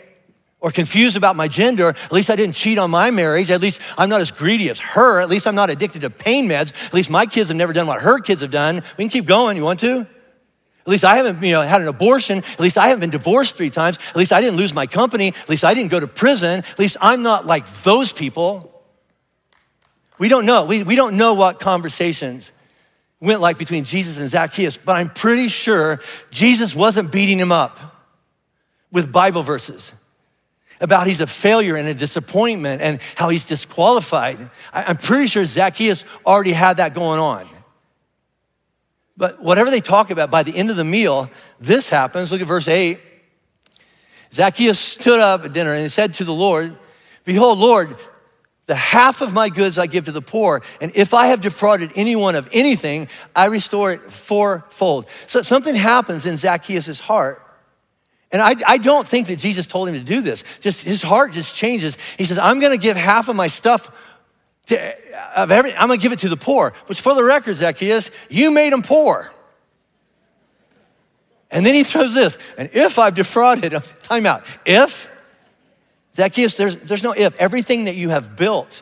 or 0.60 0.70
confused 0.70 1.18
about 1.18 1.36
my 1.36 1.48
gender. 1.48 1.90
At 1.90 2.12
least 2.12 2.30
I 2.30 2.36
didn't 2.36 2.56
cheat 2.56 2.78
on 2.78 2.92
my 2.92 3.10
marriage. 3.10 3.50
At 3.50 3.62
least 3.62 3.82
I'm 3.98 4.10
not 4.10 4.22
as 4.22 4.30
greedy 4.32 4.70
as 4.70 4.80
her. 4.80 5.20
At 5.20 5.28
least 5.28 5.48
I'm 5.48 5.56
not 5.56 5.72
addicted 5.72 6.02
to 6.02 6.12
pain 6.12 6.48
meds. 6.48 6.86
At 6.86 6.94
least 6.94 7.10
my 7.10 7.26
kids 7.26 7.50
have 7.50 7.58
never 7.58 7.74
done 7.74 7.88
what 7.88 8.02
her 8.02 8.20
kids 8.20 8.42
have 8.42 8.52
done. 8.52 8.84
We 8.98 9.06
can 9.06 9.10
keep 9.10 9.26
going. 9.26 9.58
You 9.58 9.64
want 9.64 9.80
to? 9.80 10.06
At 10.82 10.88
least 10.88 11.04
I 11.04 11.18
haven't 11.18 11.44
you 11.44 11.52
know, 11.52 11.62
had 11.62 11.82
an 11.82 11.88
abortion. 11.88 12.40
At 12.40 12.60
least 12.60 12.78
I 12.78 12.88
haven't 12.88 13.02
been 13.02 13.12
divorced 13.12 13.56
three 13.56 13.70
times. 13.70 14.00
At 14.10 14.16
least 14.16 14.34
I 14.34 14.42
didn't 14.42 14.58
lose 14.58 14.74
my 14.74 14.88
company. 14.88 15.30
At 15.30 15.50
least 15.50 15.64
I 15.64 15.74
didn't 15.74 15.92
go 15.92 16.00
to 16.00 16.08
prison. 16.08 16.60
At 16.60 16.80
least 16.80 16.98
I'm 17.02 17.22
not 17.22 17.46
like 17.46 17.68
those 17.84 18.12
people. 18.12 18.68
We 20.18 20.28
don't 20.28 20.46
know. 20.46 20.66
We, 20.66 20.84
we 20.84 20.96
don't 20.96 21.18
know 21.18 21.34
what 21.34 21.60
conversations 21.60 22.52
went 23.20 23.42
like 23.42 23.60
between 23.60 23.84
Jesus 23.84 24.18
and 24.18 24.30
Zacchaeus, 24.30 24.78
but 24.78 24.94
I'm 24.94 25.10
pretty 25.10 25.48
sure 25.48 26.00
Jesus 26.32 26.76
wasn't 26.76 27.12
beating 27.12 27.40
him 27.40 27.52
up 27.52 27.80
with 28.92 29.12
Bible 29.12 29.44
verses 29.44 29.94
about 30.82 31.06
he's 31.06 31.22
a 31.22 31.28
failure 31.28 31.76
and 31.76 31.88
a 31.88 31.94
disappointment 31.94 32.82
and 32.82 33.00
how 33.16 33.30
he's 33.30 33.46
disqualified. 33.46 34.50
I'm 34.74 34.98
pretty 34.98 35.28
sure 35.28 35.46
Zacchaeus 35.46 36.04
already 36.26 36.52
had 36.52 36.78
that 36.78 36.96
going 36.96 37.20
on. 37.20 37.46
But 39.22 39.40
whatever 39.40 39.70
they 39.70 39.82
talk 39.82 40.10
about, 40.10 40.32
by 40.32 40.42
the 40.42 40.58
end 40.58 40.72
of 40.72 40.78
the 40.78 40.84
meal, 40.84 41.30
this 41.60 41.90
happens. 41.90 42.32
Look 42.32 42.42
at 42.42 42.48
verse 42.48 42.68
8. 42.68 42.98
Zacchaeus 44.34 44.80
stood 44.80 45.20
up 45.20 45.46
at 45.46 45.54
dinner 45.54 45.76
and 45.76 45.84
he 45.84 45.90
said 45.90 46.16
to 46.16 46.24
the 46.24 46.34
Lord, 46.34 46.76
Behold, 47.24 47.60
Lord, 47.60 47.96
the 48.66 48.74
half 48.74 49.22
of 49.22 49.32
my 49.32 49.50
goods 49.50 49.78
I 49.78 49.86
give 49.86 50.06
to 50.06 50.12
the 50.12 50.24
poor, 50.24 50.64
and 50.82 50.92
if 50.96 51.14
I 51.14 51.28
have 51.28 51.40
defrauded 51.40 51.92
anyone 51.96 52.34
of 52.34 52.50
anything, 52.52 53.10
I 53.36 53.46
restore 53.46 53.92
it 53.92 54.02
fourfold. 54.12 55.08
So 55.28 55.44
something 55.44 55.76
happens 55.76 56.26
in 56.26 56.38
Zacchaeus' 56.38 57.00
heart, 57.00 57.46
And 58.32 58.42
I, 58.42 58.56
I 58.66 58.78
don't 58.78 59.08
think 59.08 59.28
that 59.28 59.38
Jesus 59.38 59.68
told 59.68 59.88
him 59.88 59.94
to 59.94 60.04
do 60.04 60.22
this. 60.22 60.44
Just 60.62 60.84
his 60.84 61.04
heart 61.04 61.34
just 61.34 61.56
changes. 61.56 61.96
He 62.18 62.26
says, 62.26 62.40
I'm 62.40 62.60
gonna 62.60 62.76
give 62.76 62.98
half 62.98 63.30
of 63.30 63.36
my 63.36 63.50
stuff 63.50 64.11
to, 64.72 65.40
of 65.40 65.52
every, 65.52 65.74
I'm 65.74 65.88
gonna 65.88 65.98
give 65.98 66.12
it 66.12 66.20
to 66.20 66.30
the 66.30 66.38
poor. 66.38 66.74
Which 66.88 67.00
for 67.02 67.14
the 67.14 67.24
record, 67.24 67.56
Zacchaeus, 67.56 68.12
you 68.30 68.52
made 68.52 68.74
him 68.74 68.82
poor. 68.82 69.32
And 71.52 71.66
then 71.66 71.74
he 71.74 71.84
throws 71.84 72.14
this, 72.14 72.38
and 72.58 72.70
if 72.74 72.98
I've 72.98 73.14
defrauded, 73.14 73.72
time 74.04 74.26
out. 74.26 74.44
If, 74.66 75.12
Zacchaeus, 76.16 76.58
there's, 76.58 76.78
there's 76.78 77.04
no 77.04 77.14
if. 77.14 77.36
Everything 77.40 77.86
that 77.86 77.96
you 77.96 78.10
have 78.10 78.36
built 78.36 78.82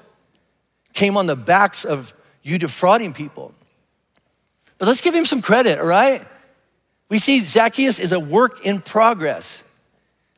came 0.93 1.17
on 1.17 1.25
the 1.25 1.36
backs 1.36 1.86
of 1.86 2.13
you 2.43 2.58
defrauding 2.58 3.13
people. 3.13 3.54
But 4.78 4.88
let's 4.88 5.02
give 5.02 5.13
him 5.13 5.25
some 5.25 5.41
credit, 5.41 5.80
all 5.80 5.86
right? 5.86 6.25
We 7.10 7.19
see 7.19 7.41
Zacchaeus 7.41 7.99
is 7.99 8.12
a 8.12 8.19
work 8.19 8.65
in 8.65 8.82
progress. 8.82 9.63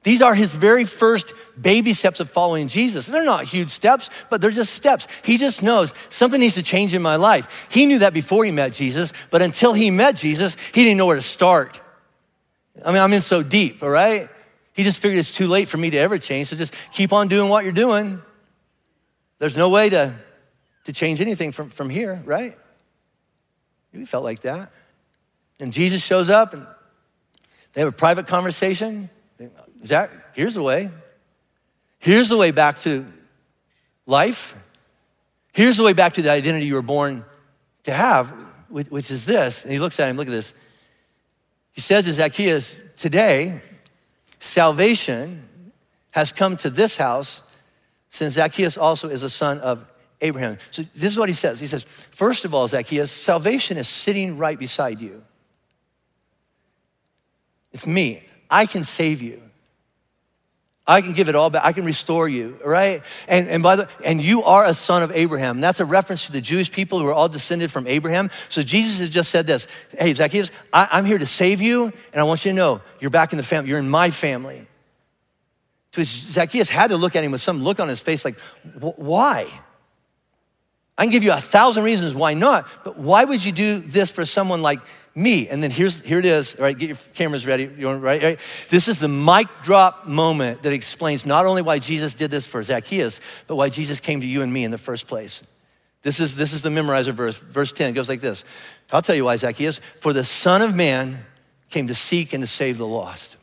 These 0.04 0.22
are 0.22 0.34
his 0.34 0.54
very 0.54 0.86
first 0.86 1.34
baby 1.60 1.94
steps 1.94 2.20
of 2.20 2.30
following 2.30 2.68
Jesus. 2.68 3.06
They're 3.06 3.24
not 3.24 3.46
huge 3.46 3.70
steps, 3.70 4.10
but 4.30 4.42
they're 4.42 4.50
just 4.50 4.74
steps. 4.74 5.08
He 5.24 5.38
just 5.38 5.62
knows 5.62 5.94
something 6.10 6.40
needs 6.40 6.56
to 6.56 6.64
change 6.64 6.96
in 6.96 7.02
my 7.04 7.18
life. 7.18 7.68
He 7.70 7.86
knew 7.86 8.00
that 8.00 8.14
before 8.14 8.44
he 8.44 8.52
met 8.52 8.74
Jesus, 8.74 9.14
but 9.30 9.44
until 9.44 9.74
he 9.74 9.92
met 9.92 10.16
Jesus, 10.16 10.56
he 10.74 10.84
didn't 10.84 10.98
know 10.98 11.06
where 11.06 11.18
to 11.18 11.22
start. 11.22 11.80
I 12.84 12.92
mean, 12.92 13.02
I'm 13.02 13.14
in 13.14 13.22
so 13.22 13.44
deep, 13.44 13.84
all 13.84 13.90
right? 13.90 14.28
He 14.74 14.84
just 14.84 15.00
figured 15.00 15.20
it's 15.20 15.36
too 15.36 15.48
late 15.48 15.68
for 15.68 15.78
me 15.78 15.92
to 15.92 15.98
ever 15.98 16.18
change, 16.18 16.48
so 16.48 16.56
just 16.56 16.74
keep 16.92 17.14
on 17.14 17.28
doing 17.28 17.50
what 17.50 17.64
you're 17.64 17.74
doing. 17.74 18.22
There's 19.38 19.58
no 19.58 19.70
way 19.70 19.90
to, 19.90 20.16
to 20.86 20.94
change 20.94 21.22
anything 21.22 21.52
from, 21.52 21.70
from 21.70 21.90
here, 21.90 22.22
right? 22.26 22.58
We 23.94 24.06
felt 24.06 24.24
like 24.24 24.42
that. 24.42 24.72
And 25.60 25.72
Jesus 25.72 26.04
shows 26.04 26.30
up 26.30 26.54
and 26.54 26.66
they 27.74 27.82
have 27.82 27.90
a 27.90 27.96
private 27.96 28.26
conversation. 28.26 29.10
Zach, 29.86 30.12
here's 30.34 30.54
the 30.54 30.64
way. 30.64 30.90
Here's 32.00 32.30
the 32.30 32.38
way 32.38 32.52
back 32.52 32.80
to 32.82 33.06
life. 34.06 34.56
Here's 35.54 35.78
the 35.78 35.84
way 35.84 35.94
back 35.94 36.14
to 36.14 36.22
the 36.22 36.32
identity 36.32 36.66
you 36.66 36.76
were 36.76 36.82
born 36.82 37.26
to 37.84 37.92
have, 37.92 38.34
which 38.70 39.12
is 39.12 39.26
this. 39.26 39.64
And 39.64 39.74
he 39.74 39.80
looks 39.80 40.00
at 40.00 40.10
him, 40.10 40.18
look 40.18 40.28
at 40.28 40.32
this. 40.32 40.54
He 41.74 41.82
says 41.82 42.06
to 42.06 42.14
Zacchaeus, 42.14 42.76
Today, 42.98 43.62
salvation 44.40 45.72
has 46.12 46.32
come 46.32 46.58
to 46.58 46.70
this 46.70 46.98
house 46.98 47.42
since 48.10 48.34
Zacchaeus 48.34 48.78
also 48.78 49.08
is 49.08 49.24
a 49.24 49.30
son 49.30 49.60
of 49.60 49.90
Abraham. 50.20 50.58
So 50.70 50.84
this 50.94 51.14
is 51.14 51.18
what 51.18 51.30
he 51.30 51.34
says. 51.34 51.60
He 51.60 51.68
says, 51.68 51.84
First 51.84 52.46
of 52.46 52.54
all, 52.54 52.68
Zacchaeus, 52.68 53.12
salvation 53.12 53.78
is 53.78 53.88
sitting 53.88 54.38
right 54.38 54.60
beside 54.60 55.02
you. 55.02 55.24
It's 57.72 57.88
me. 57.88 58.24
I 58.50 58.66
can 58.66 58.84
save 58.84 59.22
you. 59.22 59.42
I 60.88 61.02
can 61.02 61.14
give 61.14 61.30
it 61.30 61.36
all 61.36 61.50
back. 61.50 61.64
I 61.64 61.74
can 61.74 61.86
restore 61.86 62.28
you, 62.28 62.58
right? 62.66 63.04
And, 63.28 63.48
and 63.48 63.62
by 63.62 63.76
the 63.76 63.90
and 64.04 64.22
you 64.22 64.44
are 64.44 64.66
a 64.66 64.74
son 64.74 65.04
of 65.04 65.12
Abraham. 65.12 65.62
That's 65.62 65.80
a 65.80 65.86
reference 65.86 66.26
to 66.26 66.32
the 66.32 66.42
Jewish 66.42 66.72
people 66.72 67.00
who 67.00 67.08
are 67.08 67.14
all 67.14 67.30
descended 67.30 67.72
from 67.72 67.86
Abraham. 67.88 68.32
So 68.50 68.62
Jesus 68.62 69.00
has 69.00 69.10
just 69.10 69.30
said 69.30 69.46
this: 69.46 69.68
Hey, 69.98 70.14
Zacchaeus, 70.14 70.50
I, 70.74 70.88
I'm 70.92 71.06
here 71.06 71.20
to 71.20 71.26
save 71.26 71.62
you, 71.62 71.86
and 71.86 72.16
I 72.16 72.24
want 72.24 72.44
you 72.46 72.52
to 72.52 72.56
know 72.56 72.82
you're 73.00 73.12
back 73.12 73.32
in 73.32 73.38
the 73.38 73.44
family. 73.44 73.70
You're 73.70 73.80
in 73.80 73.90
my 73.90 74.10
family. 74.10 74.68
So 75.94 76.04
Zacchaeus 76.04 76.70
had 76.70 76.90
to 76.92 76.98
look 76.98 77.16
at 77.16 77.24
him 77.24 77.32
with 77.32 77.42
some 77.42 77.64
look 77.64 77.80
on 77.80 77.90
his 77.90 78.00
face, 78.00 78.24
like, 78.24 78.40
why? 78.80 79.48
I 80.98 81.04
can 81.04 81.12
give 81.12 81.24
you 81.24 81.34
a 81.34 81.40
thousand 81.40 81.84
reasons 81.84 82.14
why 82.14 82.34
not, 82.34 82.68
but 82.84 82.98
why 82.98 83.24
would 83.24 83.44
you 83.44 83.52
do 83.52 83.80
this 83.80 84.10
for 84.10 84.26
someone 84.26 84.62
like 84.62 84.80
me. 85.16 85.48
And 85.50 85.62
then 85.62 85.72
here's 85.72 86.02
here 86.02 86.20
it 86.20 86.26
is, 86.26 86.58
right? 86.60 86.78
get 86.78 86.88
your 86.88 86.98
cameras 87.14 87.46
ready. 87.46 87.68
Right, 87.68 88.22
right? 88.22 88.40
This 88.70 88.88
is 88.88 89.00
the 89.00 89.08
mic 89.08 89.48
drop 89.64 90.08
moment 90.08 90.64
that 90.64 90.74
explains 90.74 91.26
not 91.26 91.46
only 91.46 91.62
why 91.62 91.80
Jesus 91.80 92.14
did 92.14 92.32
this 92.32 92.48
for 92.48 92.64
Zacchaeus, 92.64 93.20
but 93.48 93.56
why 93.56 93.70
Jesus 93.70 94.00
came 94.00 94.22
to 94.22 94.28
you 94.28 94.42
and 94.42 94.52
me 94.52 94.64
in 94.64 94.72
the 94.72 94.78
first 94.78 95.08
place. 95.08 95.44
This 96.02 96.20
is 96.20 96.36
this 96.36 96.54
is 96.54 96.62
the 96.62 96.70
memorizer 96.70 97.14
verse. 97.14 97.38
Verse 97.38 97.72
10 97.72 97.94
goes 97.94 98.10
like 98.10 98.22
this. 98.22 98.44
I'll 98.92 99.02
tell 99.02 99.16
you 99.16 99.26
why, 99.26 99.36
Zacchaeus. 99.36 99.80
For 100.00 100.14
the 100.14 100.24
Son 100.24 100.62
of 100.62 100.76
Man 100.76 101.26
came 101.70 101.88
to 101.88 101.96
seek 101.96 102.34
and 102.34 102.44
to 102.44 102.48
save 102.48 102.78
the 102.78 102.88
lost. 102.88 103.38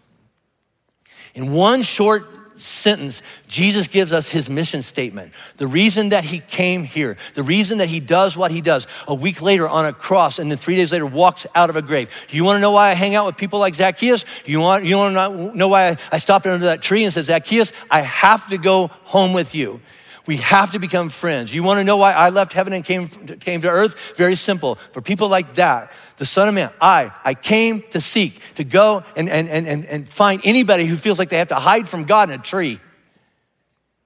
In 1.35 1.53
one 1.53 1.83
short 1.83 2.27
sentence, 2.61 3.23
Jesus 3.47 3.89
gives 3.89 4.13
us 4.13 4.31
his 4.31 4.51
mission 4.51 4.83
statement. 4.83 5.33
The 5.57 5.67
reason 5.67 6.11
that 6.11 6.25
he 6.25 6.41
came 6.41 6.85
here, 6.85 7.17
the 7.35 7.43
reason 7.43 7.79
that 7.79 7.89
he 7.89 8.01
does 8.01 8.37
what 8.37 8.51
he 8.51 8.61
does, 8.61 8.87
a 9.07 9.15
week 9.15 9.43
later 9.43 9.69
on 9.69 9.87
a 9.87 9.93
cross, 9.93 10.39
and 10.39 10.51
then 10.51 10.59
three 10.59 10.77
days 10.77 10.93
later 10.93 11.07
walks 11.07 11.47
out 11.55 11.71
of 11.71 11.77
a 11.77 11.83
grave. 11.83 12.11
Do 12.29 12.37
you 12.37 12.45
wanna 12.45 12.61
know 12.61 12.73
why 12.73 12.91
I 12.91 12.95
hang 12.95 13.15
out 13.15 13.27
with 13.27 13.37
people 13.37 13.59
like 13.59 13.75
Zacchaeus? 13.75 14.25
You, 14.45 14.61
want, 14.61 14.85
you 14.85 14.97
wanna 14.97 15.55
know 15.55 15.69
why 15.69 15.97
I 16.13 16.19
stopped 16.19 16.47
under 16.47 16.67
that 16.67 16.83
tree 16.83 17.05
and 17.05 17.13
said, 17.13 17.27
Zacchaeus, 17.27 17.73
I 17.91 18.03
have 18.03 18.49
to 18.51 18.59
go 18.59 18.89
home 19.05 19.33
with 19.33 19.55
you. 19.55 19.81
We 20.27 20.37
have 20.39 20.73
to 20.73 20.79
become 20.79 21.09
friends. 21.09 21.55
You 21.55 21.63
wanna 21.63 21.85
know 21.85 21.97
why 21.97 22.13
I 22.13 22.29
left 22.29 22.53
heaven 22.53 22.73
and 22.73 22.85
came, 22.85 23.09
came 23.09 23.63
to 23.63 23.69
earth? 23.69 24.17
Very 24.17 24.35
simple. 24.35 24.75
For 24.93 25.01
people 25.01 25.29
like 25.29 25.55
that, 25.55 25.91
the 26.19 26.27
Son 26.27 26.49
of 26.49 26.55
Man, 26.55 26.71
I, 26.81 27.13
I 27.25 27.35
came 27.35 27.83
to 27.91 28.01
seek, 28.01 28.41
to 28.57 28.65
go 28.65 29.05
and, 29.17 29.29
and, 29.29 29.49
and, 29.49 29.87
and 29.87 30.09
find 30.09 30.41
anybody 30.45 30.85
who 30.85 30.97
feels 30.97 31.19
like 31.19 31.31
they 31.31 31.39
have 31.39 31.49
to 31.49 31.55
hide 31.55 31.89
from 31.89 32.05
God 32.05 32.31
in 32.31 32.39
a 32.39 32.43
tree. 32.43 32.81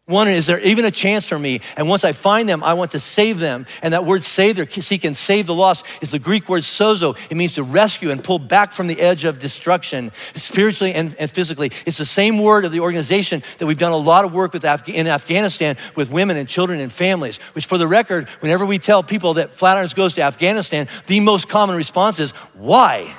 One, 0.06 0.26
is 0.26 0.46
there 0.46 0.58
even 0.58 0.84
a 0.84 0.90
chance 0.90 1.28
for 1.28 1.38
me? 1.38 1.60
And 1.76 1.88
once 1.88 2.02
I 2.04 2.10
find 2.10 2.48
them, 2.48 2.64
I 2.64 2.74
want 2.74 2.90
to 2.90 2.98
save 2.98 3.38
them. 3.38 3.66
And 3.82 3.94
that 3.94 4.04
word 4.04 4.24
save, 4.24 4.56
there, 4.56 4.68
seek 4.68 5.04
and 5.04 5.16
save 5.16 5.46
the 5.46 5.54
lost, 5.54 5.86
is 6.02 6.10
the 6.10 6.18
Greek 6.18 6.48
word 6.48 6.64
sozo. 6.64 7.16
It 7.30 7.36
means 7.36 7.52
to 7.52 7.62
rescue 7.62 8.10
and 8.10 8.22
pull 8.22 8.40
back 8.40 8.72
from 8.72 8.88
the 8.88 9.00
edge 9.00 9.24
of 9.24 9.38
destruction, 9.38 10.10
spiritually 10.34 10.92
and, 10.92 11.14
and 11.20 11.30
physically. 11.30 11.70
It's 11.86 11.98
the 11.98 12.04
same 12.04 12.40
word 12.40 12.64
of 12.64 12.72
the 12.72 12.80
organization 12.80 13.44
that 13.58 13.66
we've 13.66 13.78
done 13.78 13.92
a 13.92 13.96
lot 13.96 14.24
of 14.24 14.34
work 14.34 14.52
with 14.52 14.64
Af- 14.64 14.88
in 14.88 15.06
Afghanistan 15.06 15.76
with 15.94 16.10
women 16.10 16.36
and 16.36 16.48
children 16.48 16.80
and 16.80 16.92
families, 16.92 17.36
which 17.54 17.66
for 17.66 17.78
the 17.78 17.86
record, 17.86 18.28
whenever 18.40 18.66
we 18.66 18.78
tell 18.78 19.04
people 19.04 19.34
that 19.34 19.52
Flatirons 19.52 19.94
goes 19.94 20.14
to 20.14 20.22
Afghanistan, 20.22 20.88
the 21.06 21.20
most 21.20 21.48
common 21.48 21.76
response 21.76 22.18
is, 22.18 22.32
why? 22.54 23.14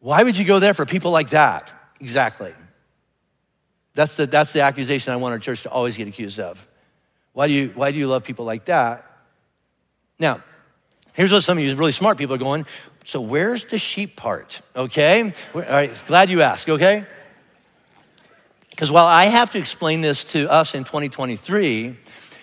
Why 0.00 0.22
would 0.22 0.38
you 0.38 0.46
go 0.46 0.60
there 0.60 0.72
for 0.72 0.86
people 0.86 1.10
like 1.10 1.30
that? 1.30 1.74
Exactly. 2.00 2.54
That's 3.94 4.16
the, 4.16 4.26
that's 4.26 4.52
the 4.52 4.60
accusation 4.60 5.12
I 5.12 5.16
want 5.16 5.32
our 5.32 5.38
church 5.38 5.62
to 5.62 5.70
always 5.70 5.96
get 5.96 6.08
accused 6.08 6.40
of. 6.40 6.66
Why 7.32 7.46
do, 7.46 7.52
you, 7.52 7.72
why 7.74 7.92
do 7.92 7.98
you 7.98 8.06
love 8.06 8.24
people 8.24 8.44
like 8.44 8.66
that? 8.66 9.04
Now, 10.18 10.42
here's 11.12 11.32
what 11.32 11.42
some 11.42 11.58
of 11.58 11.64
you 11.64 11.74
really 11.76 11.92
smart 11.92 12.18
people 12.18 12.34
are 12.34 12.38
going. 12.38 12.66
So, 13.04 13.20
where's 13.20 13.64
the 13.64 13.78
sheep 13.78 14.16
part? 14.16 14.62
Okay? 14.74 15.32
All 15.54 15.60
right, 15.60 16.02
glad 16.06 16.30
you 16.30 16.42
asked, 16.42 16.68
okay? 16.68 17.04
Because 18.70 18.90
while 18.90 19.06
I 19.06 19.24
have 19.26 19.52
to 19.52 19.58
explain 19.58 20.00
this 20.00 20.24
to 20.24 20.50
us 20.50 20.74
in 20.74 20.84
2023, 20.84 21.96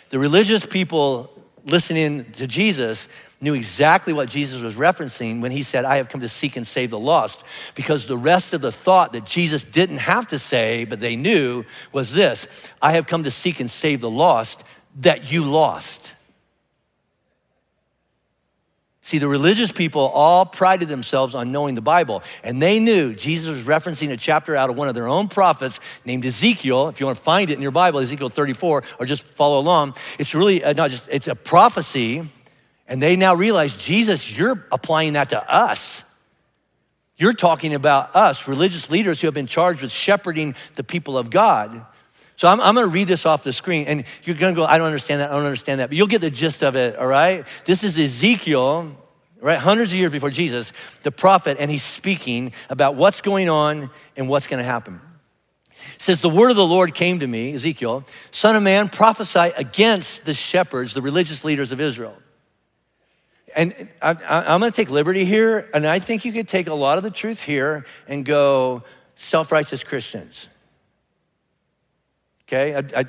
the 0.09 0.19
religious 0.19 0.65
people 0.65 1.29
listening 1.65 2.31
to 2.33 2.47
Jesus 2.47 3.07
knew 3.41 3.55
exactly 3.55 4.13
what 4.13 4.29
Jesus 4.29 4.61
was 4.61 4.75
referencing 4.75 5.41
when 5.41 5.51
he 5.51 5.63
said, 5.63 5.83
I 5.83 5.97
have 5.97 6.09
come 6.09 6.21
to 6.21 6.29
seek 6.29 6.55
and 6.55 6.65
save 6.65 6.91
the 6.91 6.99
lost. 6.99 7.43
Because 7.75 8.05
the 8.05 8.17
rest 8.17 8.53
of 8.53 8.61
the 8.61 8.71
thought 8.71 9.13
that 9.13 9.25
Jesus 9.25 9.63
didn't 9.63 9.97
have 9.97 10.27
to 10.27 10.39
say, 10.39 10.85
but 10.85 10.99
they 10.99 11.15
knew, 11.15 11.65
was 11.91 12.13
this 12.13 12.69
I 12.81 12.93
have 12.93 13.07
come 13.07 13.23
to 13.23 13.31
seek 13.31 13.59
and 13.59 13.69
save 13.69 14.01
the 14.01 14.09
lost 14.09 14.63
that 14.99 15.31
you 15.31 15.43
lost. 15.43 16.13
See, 19.03 19.17
the 19.17 19.27
religious 19.27 19.71
people 19.71 20.01
all 20.01 20.45
prided 20.45 20.87
themselves 20.87 21.33
on 21.33 21.51
knowing 21.51 21.73
the 21.73 21.81
Bible, 21.81 22.21
and 22.43 22.61
they 22.61 22.79
knew 22.79 23.15
Jesus 23.15 23.49
was 23.49 23.65
referencing 23.65 24.11
a 24.11 24.17
chapter 24.17 24.55
out 24.55 24.69
of 24.69 24.77
one 24.77 24.87
of 24.87 24.93
their 24.93 25.07
own 25.07 25.27
prophets 25.27 25.79
named 26.05 26.23
Ezekiel. 26.23 26.87
If 26.87 26.99
you 26.99 27.07
want 27.07 27.17
to 27.17 27.23
find 27.23 27.49
it 27.49 27.55
in 27.55 27.61
your 27.61 27.71
Bible, 27.71 27.99
Ezekiel 27.99 28.29
34, 28.29 28.83
or 28.99 29.05
just 29.05 29.23
follow 29.23 29.59
along, 29.59 29.95
it's 30.19 30.35
really 30.35 30.63
uh, 30.63 30.73
not 30.73 30.91
just, 30.91 31.09
it's 31.11 31.27
a 31.27 31.35
prophecy 31.35 32.29
and 32.91 33.01
they 33.01 33.15
now 33.15 33.35
realize, 33.35 33.77
Jesus, 33.77 34.29
you're 34.29 34.65
applying 34.69 35.13
that 35.13 35.29
to 35.29 35.49
us. 35.49 36.03
You're 37.15 37.31
talking 37.31 37.73
about 37.73 38.13
us, 38.17 38.49
religious 38.49 38.89
leaders 38.89 39.21
who 39.21 39.27
have 39.27 39.33
been 39.33 39.47
charged 39.47 39.81
with 39.81 39.93
shepherding 39.93 40.55
the 40.75 40.83
people 40.83 41.17
of 41.17 41.29
God. 41.29 41.85
So 42.35 42.49
I'm, 42.49 42.59
I'm, 42.59 42.75
gonna 42.75 42.87
read 42.87 43.07
this 43.07 43.25
off 43.25 43.45
the 43.45 43.53
screen, 43.53 43.85
and 43.87 44.03
you're 44.25 44.35
gonna 44.35 44.55
go, 44.55 44.65
I 44.65 44.77
don't 44.77 44.87
understand 44.87 45.21
that, 45.21 45.31
I 45.31 45.35
don't 45.35 45.45
understand 45.45 45.79
that, 45.79 45.87
but 45.87 45.97
you'll 45.97 46.07
get 46.07 46.19
the 46.19 46.29
gist 46.29 46.63
of 46.63 46.75
it, 46.75 46.97
all 46.97 47.07
right? 47.07 47.47
This 47.63 47.85
is 47.85 47.97
Ezekiel, 47.97 48.93
right? 49.39 49.57
Hundreds 49.57 49.93
of 49.93 49.97
years 49.97 50.11
before 50.11 50.29
Jesus, 50.29 50.73
the 51.03 51.13
prophet, 51.13 51.55
and 51.61 51.71
he's 51.71 51.83
speaking 51.83 52.51
about 52.69 52.95
what's 52.95 53.21
going 53.21 53.47
on 53.47 53.89
and 54.17 54.27
what's 54.27 54.47
gonna 54.47 54.63
happen. 54.63 54.99
It 55.95 56.01
says, 56.01 56.19
The 56.19 56.29
word 56.29 56.49
of 56.49 56.57
the 56.57 56.67
Lord 56.67 56.93
came 56.93 57.19
to 57.19 57.27
me, 57.27 57.53
Ezekiel, 57.53 58.03
son 58.31 58.57
of 58.57 58.63
man, 58.63 58.89
prophesy 58.89 59.53
against 59.55 60.25
the 60.25 60.33
shepherds, 60.33 60.93
the 60.93 61.01
religious 61.01 61.45
leaders 61.45 61.71
of 61.71 61.79
Israel. 61.79 62.17
And 63.55 63.89
I, 64.01 64.11
am 64.53 64.59
going 64.59 64.71
to 64.71 64.75
take 64.75 64.89
liberty 64.89 65.25
here, 65.25 65.69
and 65.73 65.85
I 65.85 65.99
think 65.99 66.25
you 66.25 66.31
could 66.31 66.47
take 66.47 66.67
a 66.67 66.73
lot 66.73 66.97
of 66.97 67.03
the 67.03 67.11
truth 67.11 67.41
here 67.41 67.85
and 68.07 68.23
go 68.23 68.83
self 69.15 69.51
righteous 69.51 69.83
Christians. 69.83 70.47
Okay? 72.47 72.75
I, 72.75 73.01
I, 73.01 73.05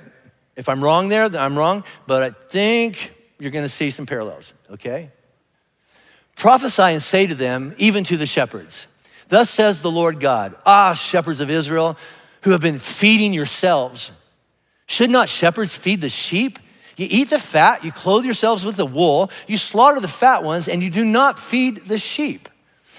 if 0.56 0.68
I'm 0.68 0.82
wrong 0.82 1.08
there, 1.08 1.28
then 1.28 1.40
I'm 1.40 1.56
wrong, 1.56 1.84
but 2.06 2.22
I 2.22 2.30
think 2.30 3.14
you're 3.38 3.50
going 3.50 3.64
to 3.64 3.68
see 3.68 3.90
some 3.90 4.06
parallels, 4.06 4.52
okay? 4.70 5.10
Prophesy 6.36 6.82
and 6.82 7.02
say 7.02 7.26
to 7.26 7.34
them, 7.34 7.74
even 7.78 8.04
to 8.04 8.16
the 8.16 8.26
shepherds, 8.26 8.86
Thus 9.28 9.48
says 9.48 9.80
the 9.80 9.90
Lord 9.90 10.20
God, 10.20 10.54
Ah, 10.66 10.92
shepherds 10.92 11.40
of 11.40 11.50
Israel, 11.50 11.96
who 12.42 12.50
have 12.50 12.60
been 12.60 12.78
feeding 12.78 13.32
yourselves. 13.32 14.12
Should 14.86 15.10
not 15.10 15.28
shepherds 15.28 15.74
feed 15.74 16.02
the 16.02 16.10
sheep? 16.10 16.58
You 17.02 17.08
eat 17.10 17.30
the 17.30 17.40
fat, 17.40 17.84
you 17.84 17.90
clothe 17.90 18.24
yourselves 18.24 18.64
with 18.64 18.76
the 18.76 18.86
wool, 18.86 19.28
you 19.48 19.56
slaughter 19.56 19.98
the 19.98 20.06
fat 20.06 20.44
ones, 20.44 20.68
and 20.68 20.80
you 20.80 20.88
do 20.88 21.04
not 21.04 21.36
feed 21.36 21.88
the 21.88 21.98
sheep. 21.98 22.48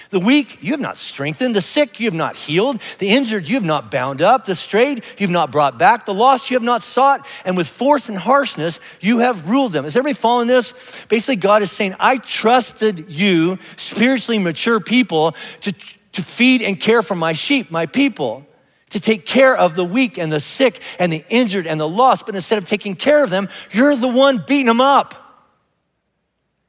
The 0.10 0.20
weak 0.20 0.62
you 0.62 0.72
have 0.72 0.82
not 0.82 0.98
strengthened, 0.98 1.56
the 1.56 1.62
sick 1.62 2.02
you 2.02 2.08
have 2.08 2.14
not 2.14 2.36
healed, 2.36 2.82
the 3.00 3.10
injured 3.10 3.48
you 3.48 3.56
have 3.56 3.64
not 3.64 3.90
bound 3.90 4.22
up, 4.22 4.44
the 4.44 4.56
strayed 4.56 5.06
you 5.18 5.26
have 5.26 5.32
not 5.32 5.52
brought 5.52 5.78
back, 5.78 6.06
the 6.06 6.14
lost 6.14 6.52
you 6.52 6.58
have 6.58 6.64
not 6.64 6.84
sought, 6.84 7.26
and 7.46 7.56
with 7.56 7.68
force 7.68 8.10
and 8.10 8.18
harshness 8.18 8.82
you 9.00 9.20
have 9.20 9.50
ruled 9.50 9.72
them. 9.72 9.86
Is 9.86 9.96
everybody 9.96 10.20
following 10.20 10.50
this? 10.50 11.06
Basically, 11.08 11.38
God 11.38 11.62
is 11.62 11.72
saying, 11.72 11.96
I 11.98 12.18
trusted 12.18 13.06
you, 13.10 13.58
spiritually 13.78 14.38
mature 14.38 14.82
people, 14.82 15.34
to, 15.62 15.72
to 15.72 16.22
feed 16.22 16.62
and 16.62 16.78
care 16.78 17.02
for 17.02 17.16
my 17.16 17.32
sheep, 17.32 17.72
my 17.72 17.86
people 17.86 18.46
to 18.94 19.00
take 19.00 19.26
care 19.26 19.56
of 19.56 19.76
the 19.76 19.84
weak 19.84 20.18
and 20.18 20.32
the 20.32 20.40
sick 20.40 20.80
and 21.00 21.12
the 21.12 21.24
injured 21.30 21.68
and 21.68 21.80
the 21.80 21.88
lost, 21.88 22.26
but 22.26 22.36
instead 22.36 22.58
of 22.58 22.66
taking 22.66 22.96
care 22.96 23.24
of 23.24 23.30
them, 23.30 23.50
you're 23.72 23.96
the 23.96 24.08
one 24.08 24.44
beating 24.48 24.68
them 24.68 24.82
up. 24.82 25.20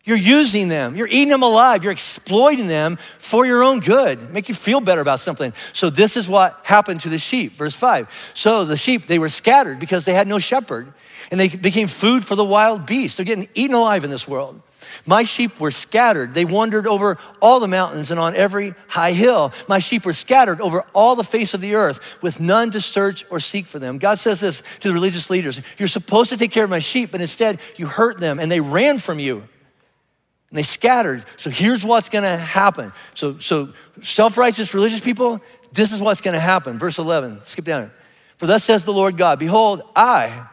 You're 0.06 0.18
using 0.18 0.68
them, 0.68 0.96
you're 0.96 1.08
eating 1.08 1.30
them 1.30 1.42
alive, 1.42 1.82
you're 1.82 1.92
exploiting 1.92 2.66
them 2.66 2.98
for 3.18 3.46
your 3.46 3.62
own 3.62 3.80
good, 3.80 4.30
make 4.32 4.50
you 4.50 4.54
feel 4.54 4.80
better 4.80 5.00
about 5.00 5.20
something. 5.20 5.54
So, 5.72 5.88
this 5.88 6.18
is 6.18 6.28
what 6.28 6.60
happened 6.62 7.00
to 7.00 7.08
the 7.08 7.16
sheep. 7.16 7.52
Verse 7.52 7.74
5. 7.74 8.32
So, 8.34 8.66
the 8.66 8.76
sheep, 8.76 9.06
they 9.06 9.18
were 9.18 9.30
scattered 9.30 9.78
because 9.78 10.04
they 10.04 10.12
had 10.12 10.28
no 10.28 10.38
shepherd, 10.38 10.92
and 11.30 11.40
they 11.40 11.48
became 11.48 11.88
food 11.88 12.22
for 12.22 12.34
the 12.36 12.44
wild 12.44 12.84
beasts. 12.84 13.16
They're 13.16 13.24
getting 13.24 13.48
eaten 13.54 13.74
alive 13.74 14.04
in 14.04 14.10
this 14.10 14.28
world. 14.28 14.60
My 15.06 15.22
sheep 15.22 15.60
were 15.60 15.70
scattered. 15.70 16.34
They 16.34 16.44
wandered 16.44 16.86
over 16.86 17.18
all 17.40 17.60
the 17.60 17.68
mountains 17.68 18.10
and 18.10 18.20
on 18.20 18.34
every 18.34 18.74
high 18.88 19.12
hill. 19.12 19.52
My 19.68 19.78
sheep 19.78 20.04
were 20.04 20.12
scattered 20.12 20.60
over 20.60 20.84
all 20.92 21.16
the 21.16 21.24
face 21.24 21.54
of 21.54 21.60
the 21.60 21.74
earth 21.74 22.22
with 22.22 22.40
none 22.40 22.70
to 22.70 22.80
search 22.80 23.24
or 23.30 23.40
seek 23.40 23.66
for 23.66 23.78
them. 23.78 23.98
God 23.98 24.18
says 24.18 24.40
this 24.40 24.62
to 24.80 24.88
the 24.88 24.94
religious 24.94 25.30
leaders 25.30 25.60
You're 25.78 25.88
supposed 25.88 26.30
to 26.30 26.36
take 26.36 26.50
care 26.50 26.64
of 26.64 26.70
my 26.70 26.78
sheep, 26.78 27.10
but 27.10 27.20
instead 27.20 27.58
you 27.76 27.86
hurt 27.86 28.20
them 28.20 28.38
and 28.38 28.50
they 28.50 28.60
ran 28.60 28.98
from 28.98 29.18
you 29.18 29.48
and 30.54 30.58
they 30.58 30.62
scattered. 30.62 31.24
So 31.36 31.50
here's 31.50 31.84
what's 31.84 32.08
gonna 32.08 32.36
happen. 32.36 32.92
So, 33.14 33.40
so 33.40 33.72
self 34.02 34.38
righteous 34.38 34.72
religious 34.72 35.00
people, 35.00 35.40
this 35.72 35.92
is 35.92 36.00
what's 36.00 36.20
gonna 36.20 36.38
happen. 36.38 36.78
Verse 36.78 36.98
11, 36.98 37.42
skip 37.42 37.64
down. 37.64 37.90
For 38.36 38.46
thus 38.46 38.62
says 38.62 38.84
the 38.84 38.92
Lord 38.92 39.16
God 39.16 39.40
Behold, 39.40 39.82
I, 39.96 40.46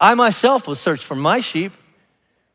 I 0.00 0.14
myself 0.14 0.66
will 0.66 0.74
search 0.74 1.04
for 1.04 1.14
my 1.14 1.40
sheep 1.40 1.72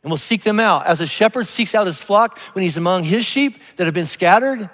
and 0.04 0.12
will 0.12 0.18
seek 0.18 0.44
them 0.44 0.60
out. 0.60 0.86
As 0.86 1.02
a 1.02 1.08
shepherd 1.08 1.48
seeks 1.48 1.74
out 1.74 1.88
his 1.88 2.02
flock 2.02 2.38
when 2.54 2.63
he's 2.63 2.78
among 2.78 3.04
his 3.04 3.26
sheep 3.26 3.60
that 3.78 3.86
have 3.86 3.94
been 3.94 4.06
scattered, 4.06 4.70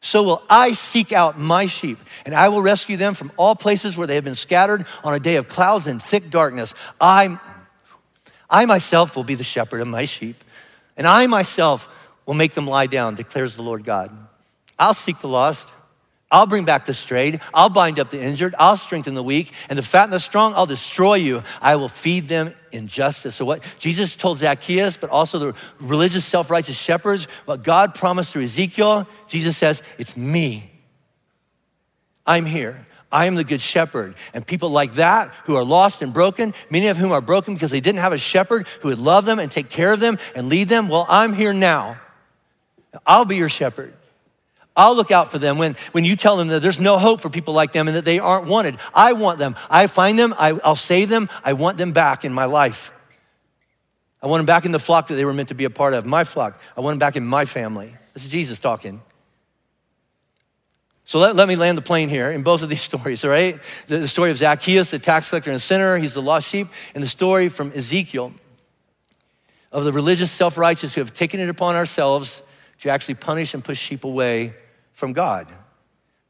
so 0.00 0.22
will 0.22 0.42
I 0.50 0.72
seek 0.72 1.12
out 1.12 1.38
my 1.38 1.64
sheep, 1.64 1.98
and 2.26 2.34
I 2.34 2.50
will 2.50 2.60
rescue 2.60 2.98
them 2.98 3.14
from 3.14 3.32
all 3.38 3.54
places 3.56 3.96
where 3.96 4.06
they 4.06 4.16
have 4.16 4.24
been 4.24 4.34
scattered 4.34 4.84
on 5.02 5.14
a 5.14 5.18
day 5.18 5.36
of 5.36 5.48
clouds 5.48 5.86
and 5.86 6.02
thick 6.02 6.28
darkness. 6.28 6.74
I, 7.00 7.38
I 8.50 8.66
myself 8.66 9.16
will 9.16 9.24
be 9.24 9.34
the 9.34 9.44
shepherd 9.44 9.80
of 9.80 9.88
my 9.88 10.04
sheep. 10.04 10.44
And 10.96 11.06
I 11.06 11.26
myself 11.26 11.88
will 12.26 12.34
make 12.34 12.52
them 12.52 12.66
lie 12.66 12.86
down, 12.86 13.14
declares 13.14 13.56
the 13.56 13.62
Lord 13.62 13.84
God. 13.84 14.16
I'll 14.78 14.94
seek 14.94 15.18
the 15.18 15.28
lost. 15.28 15.72
I'll 16.34 16.46
bring 16.46 16.64
back 16.64 16.84
the 16.84 16.94
strayed. 16.94 17.40
I'll 17.54 17.68
bind 17.68 18.00
up 18.00 18.10
the 18.10 18.20
injured. 18.20 18.56
I'll 18.58 18.76
strengthen 18.76 19.14
the 19.14 19.22
weak. 19.22 19.52
And 19.68 19.78
the 19.78 19.84
fat 19.84 20.02
and 20.02 20.12
the 20.12 20.18
strong, 20.18 20.52
I'll 20.56 20.66
destroy 20.66 21.14
you. 21.14 21.44
I 21.62 21.76
will 21.76 21.88
feed 21.88 22.26
them 22.26 22.52
in 22.72 22.88
justice. 22.88 23.36
So, 23.36 23.44
what 23.44 23.62
Jesus 23.78 24.16
told 24.16 24.38
Zacchaeus, 24.38 24.96
but 24.96 25.10
also 25.10 25.38
the 25.38 25.54
religious, 25.78 26.24
self 26.24 26.50
righteous 26.50 26.76
shepherds, 26.76 27.28
what 27.44 27.62
God 27.62 27.94
promised 27.94 28.32
through 28.32 28.42
Ezekiel, 28.42 29.06
Jesus 29.28 29.56
says, 29.56 29.84
It's 29.96 30.16
me. 30.16 30.72
I'm 32.26 32.46
here. 32.46 32.84
I 33.12 33.26
am 33.26 33.36
the 33.36 33.44
good 33.44 33.60
shepherd. 33.60 34.16
And 34.34 34.44
people 34.44 34.70
like 34.70 34.94
that 34.94 35.32
who 35.44 35.54
are 35.54 35.62
lost 35.62 36.02
and 36.02 36.12
broken, 36.12 36.52
many 36.68 36.88
of 36.88 36.96
whom 36.96 37.12
are 37.12 37.20
broken 37.20 37.54
because 37.54 37.70
they 37.70 37.80
didn't 37.80 38.00
have 38.00 38.12
a 38.12 38.18
shepherd 38.18 38.66
who 38.80 38.88
would 38.88 38.98
love 38.98 39.24
them 39.24 39.38
and 39.38 39.52
take 39.52 39.70
care 39.70 39.92
of 39.92 40.00
them 40.00 40.18
and 40.34 40.48
lead 40.48 40.68
them, 40.68 40.88
well, 40.88 41.06
I'm 41.08 41.32
here 41.32 41.52
now. 41.52 42.00
I'll 43.06 43.24
be 43.24 43.36
your 43.36 43.48
shepherd. 43.48 43.94
I'll 44.76 44.96
look 44.96 45.10
out 45.10 45.30
for 45.30 45.38
them 45.38 45.56
when, 45.56 45.74
when 45.92 46.04
you 46.04 46.16
tell 46.16 46.36
them 46.36 46.48
that 46.48 46.60
there's 46.60 46.80
no 46.80 46.98
hope 46.98 47.20
for 47.20 47.30
people 47.30 47.54
like 47.54 47.72
them 47.72 47.86
and 47.86 47.96
that 47.96 48.04
they 48.04 48.18
aren't 48.18 48.48
wanted. 48.48 48.76
I 48.92 49.12
want 49.12 49.38
them. 49.38 49.54
I 49.70 49.86
find 49.86 50.18
them. 50.18 50.34
I, 50.36 50.58
I'll 50.64 50.74
save 50.74 51.08
them. 51.08 51.28
I 51.44 51.52
want 51.52 51.78
them 51.78 51.92
back 51.92 52.24
in 52.24 52.32
my 52.32 52.46
life. 52.46 52.90
I 54.20 54.26
want 54.26 54.40
them 54.40 54.46
back 54.46 54.64
in 54.64 54.72
the 54.72 54.78
flock 54.80 55.08
that 55.08 55.14
they 55.14 55.24
were 55.24 55.32
meant 55.32 55.50
to 55.50 55.54
be 55.54 55.64
a 55.64 55.70
part 55.70 55.94
of, 55.94 56.06
my 56.06 56.24
flock. 56.24 56.60
I 56.76 56.80
want 56.80 56.94
them 56.94 56.98
back 56.98 57.14
in 57.14 57.24
my 57.24 57.44
family. 57.44 57.94
This 58.14 58.24
is 58.24 58.30
Jesus 58.30 58.58
talking. 58.58 59.00
So 61.04 61.18
let, 61.18 61.36
let 61.36 61.46
me 61.46 61.54
land 61.54 61.78
the 61.78 61.82
plane 61.82 62.08
here 62.08 62.30
in 62.30 62.42
both 62.42 62.62
of 62.62 62.68
these 62.68 62.80
stories, 62.90 63.24
all 63.24 63.30
right? 63.30 63.60
The, 63.86 63.98
the 63.98 64.08
story 64.08 64.30
of 64.32 64.38
Zacchaeus, 64.38 64.90
the 64.90 64.98
tax 64.98 65.28
collector 65.28 65.50
and 65.50 65.62
sinner, 65.62 65.98
he's 65.98 66.14
the 66.14 66.22
lost 66.22 66.48
sheep, 66.48 66.68
and 66.94 67.04
the 67.04 67.08
story 67.08 67.48
from 67.48 67.70
Ezekiel 67.72 68.32
of 69.70 69.84
the 69.84 69.92
religious 69.92 70.32
self 70.32 70.58
righteous 70.58 70.94
who 70.94 71.00
have 71.00 71.14
taken 71.14 71.38
it 71.38 71.48
upon 71.48 71.76
ourselves 71.76 72.42
to 72.80 72.88
actually 72.88 73.14
punish 73.14 73.54
and 73.54 73.62
push 73.62 73.78
sheep 73.78 74.02
away 74.02 74.54
from 74.94 75.12
God. 75.12 75.48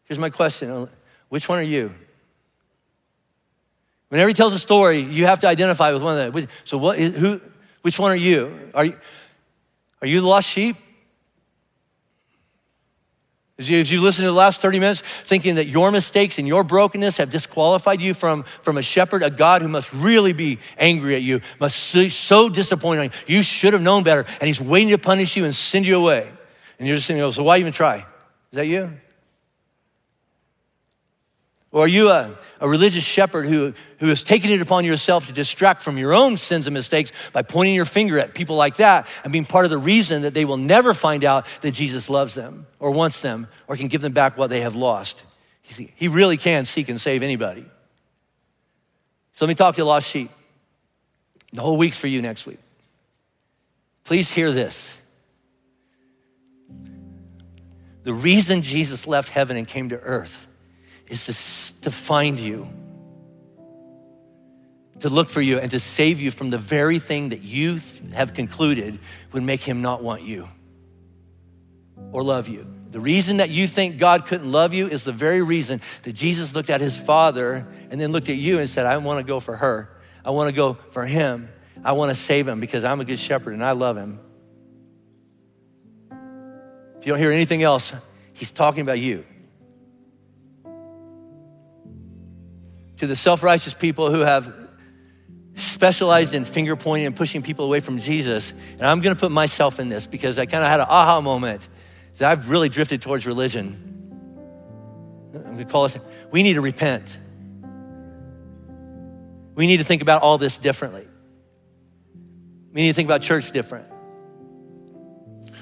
Here's 0.05 0.19
my 0.19 0.31
question 0.31 0.89
which 1.29 1.49
one 1.49 1.59
are 1.59 1.63
you? 1.63 1.95
Whenever 4.09 4.29
he 4.29 4.35
tells 4.35 4.55
a 4.55 4.59
story, 4.59 4.99
you 4.99 5.27
have 5.27 5.41
to 5.41 5.49
identify 5.49 5.93
with 5.93 6.03
one 6.03 6.19
of 6.19 6.33
them. 6.33 6.49
So, 6.65 6.79
what 6.79 6.99
is, 6.99 7.13
who, 7.13 7.41
which 7.83 7.99
one 7.99 8.13
are 8.13 8.17
you? 8.17 8.71
Are, 8.75 8.85
you? 8.85 8.99
are 10.01 10.07
you 10.07 10.21
the 10.21 10.27
lost 10.27 10.49
sheep? 10.49 10.77
As 13.59 13.71
you, 13.71 13.81
as 13.81 13.91
you 13.91 14.01
listen 14.01 14.23
to 14.23 14.31
the 14.31 14.37
last 14.37 14.61
30 14.61 14.81
minutes, 14.81 15.01
thinking 15.01 15.57
that 15.57 15.67
your 15.67 15.93
mistakes 15.93 16.39
and 16.39 16.47
your 16.47 16.65
brokenness 16.65 17.19
have 17.19 17.31
disqualified 17.31 18.01
you 18.01 18.13
from, 18.13 18.43
from 18.43 18.79
a 18.79 18.83
shepherd, 18.83 19.23
a 19.23 19.31
God 19.31 19.63
who 19.63 19.69
must 19.69 19.93
really 19.93 20.33
be 20.33 20.59
angry 20.77 21.15
at 21.15 21.23
you, 21.23 21.41
must 21.61 21.95
be 21.95 22.09
so 22.09 22.49
disappointed. 22.49 23.13
You 23.29 23.43
should 23.43 23.73
have 23.73 23.83
known 23.83 24.03
better, 24.03 24.25
and 24.41 24.43
he's 24.43 24.61
waiting 24.61 24.91
to 24.91 24.99
punish 24.99 25.37
you 25.37 25.45
and 25.45 25.55
send 25.55 25.87
you 25.87 25.97
away. 25.97 26.33
And 26.79 26.89
you're 26.89 26.97
just 26.97 27.07
saying, 27.07 27.31
so 27.33 27.45
why 27.45 27.59
even 27.59 27.73
try? 27.73 28.05
Is 28.55 28.57
that 28.57 28.69
you? 28.69 28.89
Or 31.73 31.87
are 31.87 31.89
you 31.89 32.09
a, 32.11 32.39
a 32.61 32.69
religious 32.69 33.03
shepherd 33.03 33.47
who, 33.47 33.75
who 33.99 34.07
has 34.07 34.23
taken 34.23 34.49
it 34.49 34.61
upon 34.61 34.85
yourself 34.85 35.27
to 35.27 35.33
distract 35.33 35.83
from 35.83 35.99
your 35.99 36.15
own 36.15 36.37
sins 36.37 36.69
and 36.69 36.73
mistakes 36.73 37.11
by 37.33 37.43
pointing 37.43 37.75
your 37.75 37.85
finger 37.85 38.17
at 38.17 38.33
people 38.33 38.55
like 38.55 38.77
that 38.77 39.09
and 39.25 39.33
being 39.33 39.45
part 39.45 39.65
of 39.65 39.73
the 39.73 39.79
reason 39.79 40.23
that 40.23 40.35
they 40.35 40.45
will 40.45 40.57
never 40.57 40.95
find 40.95 41.25
out 41.25 41.47
that 41.63 41.73
Jesus 41.73 42.09
loves 42.09 42.35
them 42.35 42.69
or 42.79 42.93
wants 42.93 43.23
them 43.23 43.49
or 43.67 43.77
can 43.77 43.89
give 43.89 44.03
them 44.03 44.13
back 44.13 44.39
what 44.39 44.51
they 44.51 44.61
have 44.61 44.77
lost? 44.77 45.25
He 45.63 46.07
really 46.07 46.37
can 46.37 46.65
seek 46.65 46.89
and 46.89 47.01
save 47.01 47.25
anybody. 47.25 47.67
So 49.33 49.47
let 49.47 49.49
me 49.49 49.57
talk 49.57 49.75
to 49.75 49.81
the 49.81 49.85
lost 49.85 50.09
sheep. 50.09 50.31
The 51.53 51.61
whole 51.61 51.77
week's 51.77 51.99
for 51.99 52.07
you 52.07 52.23
next 52.23 52.47
week. 52.47 52.61
Please 54.05 54.31
hear 54.31 54.53
this. 54.53 54.97
The 58.05 58.15
reason 58.15 58.63
Jesus 58.63 59.07
left 59.07 59.31
heaven 59.31 59.57
and 59.57 59.67
came 59.67 59.89
to 59.89 59.99
earth 59.99 60.47
is 61.09 61.25
to, 61.27 61.81
to 61.83 61.91
find 61.91 62.39
you, 62.39 62.69
to 65.01 65.09
look 65.09 65.31
for 65.31 65.41
you, 65.41 65.59
and 65.59 65.71
to 65.71 65.81
save 65.81 66.21
you 66.21 66.31
from 66.31 66.51
the 66.51 66.59
very 66.59 66.99
thing 66.99 67.31
that 67.31 67.43
you 67.43 67.81
have 68.15 68.35
concluded 68.35 68.99
would 69.33 69.43
make 69.43 69.61
him 69.61 69.83
not 69.83 70.03
want 70.03 70.23
you 70.23 70.47
or 72.13 72.23
love 72.23 72.47
you. 72.47 72.67
The 72.91 73.01
reason 73.01 73.39
that 73.39 73.51
you 73.51 73.67
think 73.67 73.99
God 73.99 74.27
couldn't 74.27 74.53
love 74.53 74.73
you 74.73 74.87
is 74.87 75.03
the 75.03 75.13
very 75.13 75.43
reason 75.43 75.81
that 76.03 76.13
Jesus 76.13 76.55
looked 76.55 76.71
at 76.71 76.81
his 76.81 76.99
father 76.99 77.67
and 77.91 78.01
then 78.01 78.13
looked 78.13 78.29
at 78.29 78.37
you 78.37 78.61
and 78.61 78.69
said, 78.69 78.87
I 78.87 78.99
want 78.99 79.19
to 79.19 79.29
go 79.29 79.41
for 79.41 79.57
her. 79.57 79.91
I 80.25 80.31
want 80.31 80.51
to 80.51 80.55
go 80.55 80.75
for 80.91 81.05
him. 81.05 81.49
I 81.83 81.93
want 81.93 82.11
to 82.11 82.15
save 82.15 82.47
him 82.47 82.61
because 82.61 82.85
I'm 82.85 83.01
a 83.01 83.05
good 83.05 83.19
shepherd 83.19 83.55
and 83.55 83.65
I 83.65 83.73
love 83.73 83.97
him. 83.97 84.21
If 87.05 87.09
you 87.09 87.13
don't 87.13 87.21
hear 87.21 87.33
anything 87.33 87.63
else, 87.63 87.93
he's 88.33 88.51
talking 88.51 88.81
about 88.81 88.99
you. 88.99 89.27
to 92.97 93.07
the 93.07 93.15
self 93.15 93.43
righteous 93.43 93.75
people 93.75 94.11
who 94.11 94.21
have 94.21 94.51
specialized 95.55 96.33
in 96.33 96.47
finger 96.47 96.77
pointing 96.77 97.09
and 97.09 97.15
pushing 97.15 97.43
people 97.43 97.67
away 97.67 97.81
from 97.81 97.99
Jesus. 97.99 98.53
And 98.73 98.85
I'm 98.85 99.01
gonna 99.01 99.17
put 99.17 99.31
myself 99.31 99.79
in 99.79 99.91
this 99.91 100.07
because 100.07 100.39
I 100.39 100.47
kind 100.47 100.65
of 100.65 100.71
had 100.71 100.81
an 100.81 100.87
aha 100.89 101.21
moment 101.21 101.69
that 102.17 102.31
I've 102.31 102.49
really 102.49 102.71
drifted 102.71 103.03
towards 103.03 103.27
religion. 103.27 103.79
I'm 105.35 105.43
gonna 105.43 105.67
call 105.67 105.85
us, 105.85 105.99
we 106.31 106.43
need 106.43 106.55
to 106.55 106.63
repent. 106.63 107.19
We 109.55 109.67
need 109.67 109.77
to 109.77 109.85
think 109.85 110.01
about 110.01 110.23
all 110.23 110.39
this 110.39 110.57
differently. 110.57 111.07
We 112.73 112.81
need 112.81 112.89
to 112.89 112.95
think 112.95 113.09
about 113.09 113.21
church 113.21 113.53
different. 113.53 113.94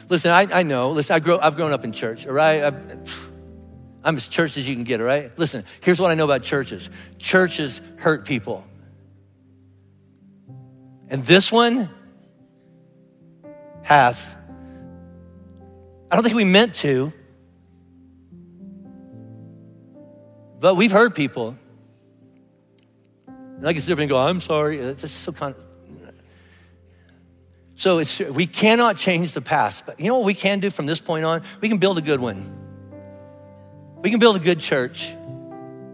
Listen, 0.09 0.31
I, 0.31 0.49
I 0.53 0.63
know. 0.63 0.91
Listen, 0.91 1.17
I 1.17 1.21
grow, 1.21 1.39
I've 1.39 1.57
grown 1.57 1.73
up 1.73 1.85
in 1.85 1.93
church, 1.93 2.27
all 2.27 2.33
right? 2.33 2.63
I've, 2.65 3.31
I'm 4.05 4.17
as 4.17 4.29
church 4.29 4.57
as 4.57 4.69
you 4.69 4.75
can 4.75 4.85
get, 4.85 5.01
all 5.01 5.07
right? 5.07 5.37
Listen, 5.39 5.65
here's 5.81 6.01
what 6.01 6.11
I 6.11 6.15
know 6.15 6.25
about 6.25 6.43
churches 6.43 6.91
churches 7.19 7.81
hurt 7.97 8.27
people. 8.27 8.65
And 11.09 11.25
this 11.25 11.53
one 11.53 11.91
has. 13.83 14.35
I 16.11 16.15
don't 16.15 16.25
think 16.25 16.37
we 16.37 16.45
meant 16.45 16.75
to, 16.77 17.13
but 20.59 20.75
we've 20.75 20.93
hurt 20.93 21.15
people. 21.15 21.57
Like 23.61 23.77
it's 23.77 23.87
different. 23.87 24.11
Go, 24.11 24.19
I'm 24.19 24.41
sorry. 24.41 24.79
It's 24.79 25.03
just 25.03 25.21
so 25.21 25.33
kind 25.33 25.55
so 27.83 27.99
it's, 27.99 28.21
we 28.21 28.47
cannot 28.47 28.97
change 28.97 29.35
the 29.35 29.41
past, 29.41 29.87
but 29.87 29.99
you 29.99 30.07
know 30.07 30.17
what 30.19 30.25
we 30.25 30.35
can 30.35 30.61
do 30.61 30.71
from 30.71 30.87
this 30.87 31.01
point 31.01 31.25
on? 31.25 31.43
We 31.61 31.69
can 31.69 31.79
build 31.79 31.99
a 31.99 32.01
good 32.01 32.21
one. 32.21 32.57
We 34.03 34.11
can 34.11 34.21
build 34.21 34.37
a 34.37 34.39
good 34.39 34.61
church. 34.61 35.13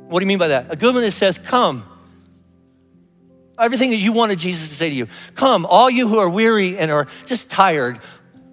What 0.08 0.20
do 0.20 0.24
you 0.24 0.28
mean 0.28 0.36
by 0.36 0.48
that? 0.48 0.66
A 0.70 0.76
good 0.76 0.92
one 0.92 1.02
that 1.02 1.12
says, 1.12 1.38
Come. 1.38 1.88
Everything 3.58 3.88
that 3.92 3.96
you 3.96 4.12
wanted 4.12 4.38
Jesus 4.38 4.68
to 4.68 4.74
say 4.74 4.90
to 4.90 4.94
you. 4.94 5.06
Come, 5.34 5.64
all 5.64 5.88
you 5.88 6.06
who 6.06 6.18
are 6.18 6.28
weary 6.28 6.76
and 6.76 6.90
are 6.90 7.08
just 7.24 7.50
tired, 7.50 8.00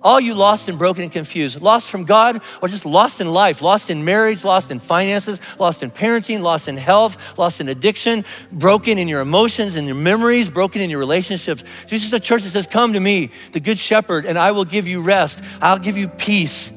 all 0.05 0.19
you 0.19 0.35
lost 0.35 0.69
and 0.69 0.77
broken 0.77 1.01
and 1.01 1.11
confused, 1.11 1.59
lost 1.61 1.89
from 1.89 2.03
God 2.03 2.41
or 2.61 2.67
just 2.67 2.85
lost 2.85 3.19
in 3.19 3.33
life, 3.33 3.63
lost 3.63 3.89
in 3.89 4.05
marriage, 4.05 4.43
lost 4.43 4.69
in 4.69 4.79
finances, 4.79 5.41
lost 5.59 5.81
in 5.81 5.89
parenting, 5.89 6.41
lost 6.41 6.67
in 6.67 6.77
health, 6.77 7.39
lost 7.39 7.59
in 7.59 7.67
addiction, 7.67 8.23
broken 8.51 8.99
in 8.99 9.07
your 9.07 9.21
emotions 9.21 9.75
and 9.75 9.87
your 9.87 9.95
memories, 9.95 10.47
broken 10.47 10.79
in 10.79 10.91
your 10.91 10.99
relationships. 10.99 11.63
Jesus 11.87 12.07
is 12.07 12.13
a 12.13 12.19
church 12.19 12.43
that 12.43 12.51
says, 12.51 12.67
Come 12.67 12.93
to 12.93 12.99
me, 12.99 13.31
the 13.51 13.59
good 13.59 13.79
shepherd, 13.79 14.27
and 14.27 14.37
I 14.37 14.51
will 14.51 14.63
give 14.63 14.87
you 14.87 15.01
rest. 15.01 15.43
I'll 15.59 15.79
give 15.79 15.97
you 15.97 16.07
peace. 16.07 16.71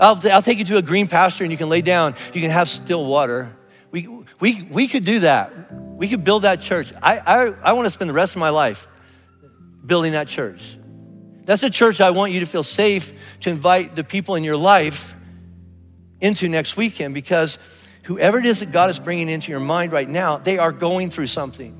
I'll, 0.00 0.20
I'll 0.30 0.42
take 0.42 0.58
you 0.58 0.64
to 0.66 0.76
a 0.76 0.82
green 0.82 1.06
pasture 1.06 1.44
and 1.44 1.52
you 1.52 1.58
can 1.58 1.68
lay 1.68 1.82
down. 1.82 2.16
You 2.32 2.40
can 2.40 2.50
have 2.50 2.68
still 2.68 3.06
water. 3.06 3.56
We, 3.92 4.08
we, 4.40 4.64
we 4.64 4.88
could 4.88 5.04
do 5.04 5.20
that. 5.20 5.72
We 5.72 6.08
could 6.08 6.24
build 6.24 6.42
that 6.42 6.60
church. 6.60 6.92
I, 7.00 7.18
I, 7.18 7.54
I 7.62 7.72
want 7.74 7.86
to 7.86 7.90
spend 7.90 8.10
the 8.10 8.14
rest 8.14 8.34
of 8.34 8.40
my 8.40 8.50
life 8.50 8.88
building 9.86 10.12
that 10.12 10.26
church. 10.26 10.77
That's 11.48 11.62
a 11.62 11.70
church 11.70 12.02
I 12.02 12.10
want 12.10 12.32
you 12.32 12.40
to 12.40 12.46
feel 12.46 12.62
safe 12.62 13.38
to 13.40 13.48
invite 13.48 13.96
the 13.96 14.04
people 14.04 14.34
in 14.34 14.44
your 14.44 14.58
life 14.58 15.14
into 16.20 16.46
next 16.46 16.76
weekend 16.76 17.14
because 17.14 17.56
whoever 18.02 18.38
it 18.38 18.44
is 18.44 18.60
that 18.60 18.70
God 18.70 18.90
is 18.90 19.00
bringing 19.00 19.30
into 19.30 19.50
your 19.50 19.60
mind 19.60 19.90
right 19.90 20.06
now, 20.06 20.36
they 20.36 20.58
are 20.58 20.72
going 20.72 21.08
through 21.08 21.28
something. 21.28 21.72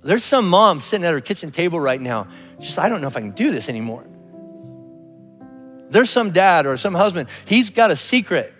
There's 0.00 0.24
some 0.24 0.48
mom 0.48 0.80
sitting 0.80 1.04
at 1.04 1.12
her 1.12 1.20
kitchen 1.20 1.50
table 1.50 1.78
right 1.78 2.00
now. 2.00 2.28
She's, 2.60 2.78
I 2.78 2.88
don't 2.88 3.02
know 3.02 3.08
if 3.08 3.16
I 3.18 3.20
can 3.20 3.32
do 3.32 3.50
this 3.50 3.68
anymore. 3.68 4.06
There's 5.90 6.08
some 6.08 6.30
dad 6.30 6.64
or 6.64 6.78
some 6.78 6.94
husband, 6.94 7.28
he's 7.44 7.68
got 7.68 7.90
a 7.90 7.96
secret. 7.96 8.54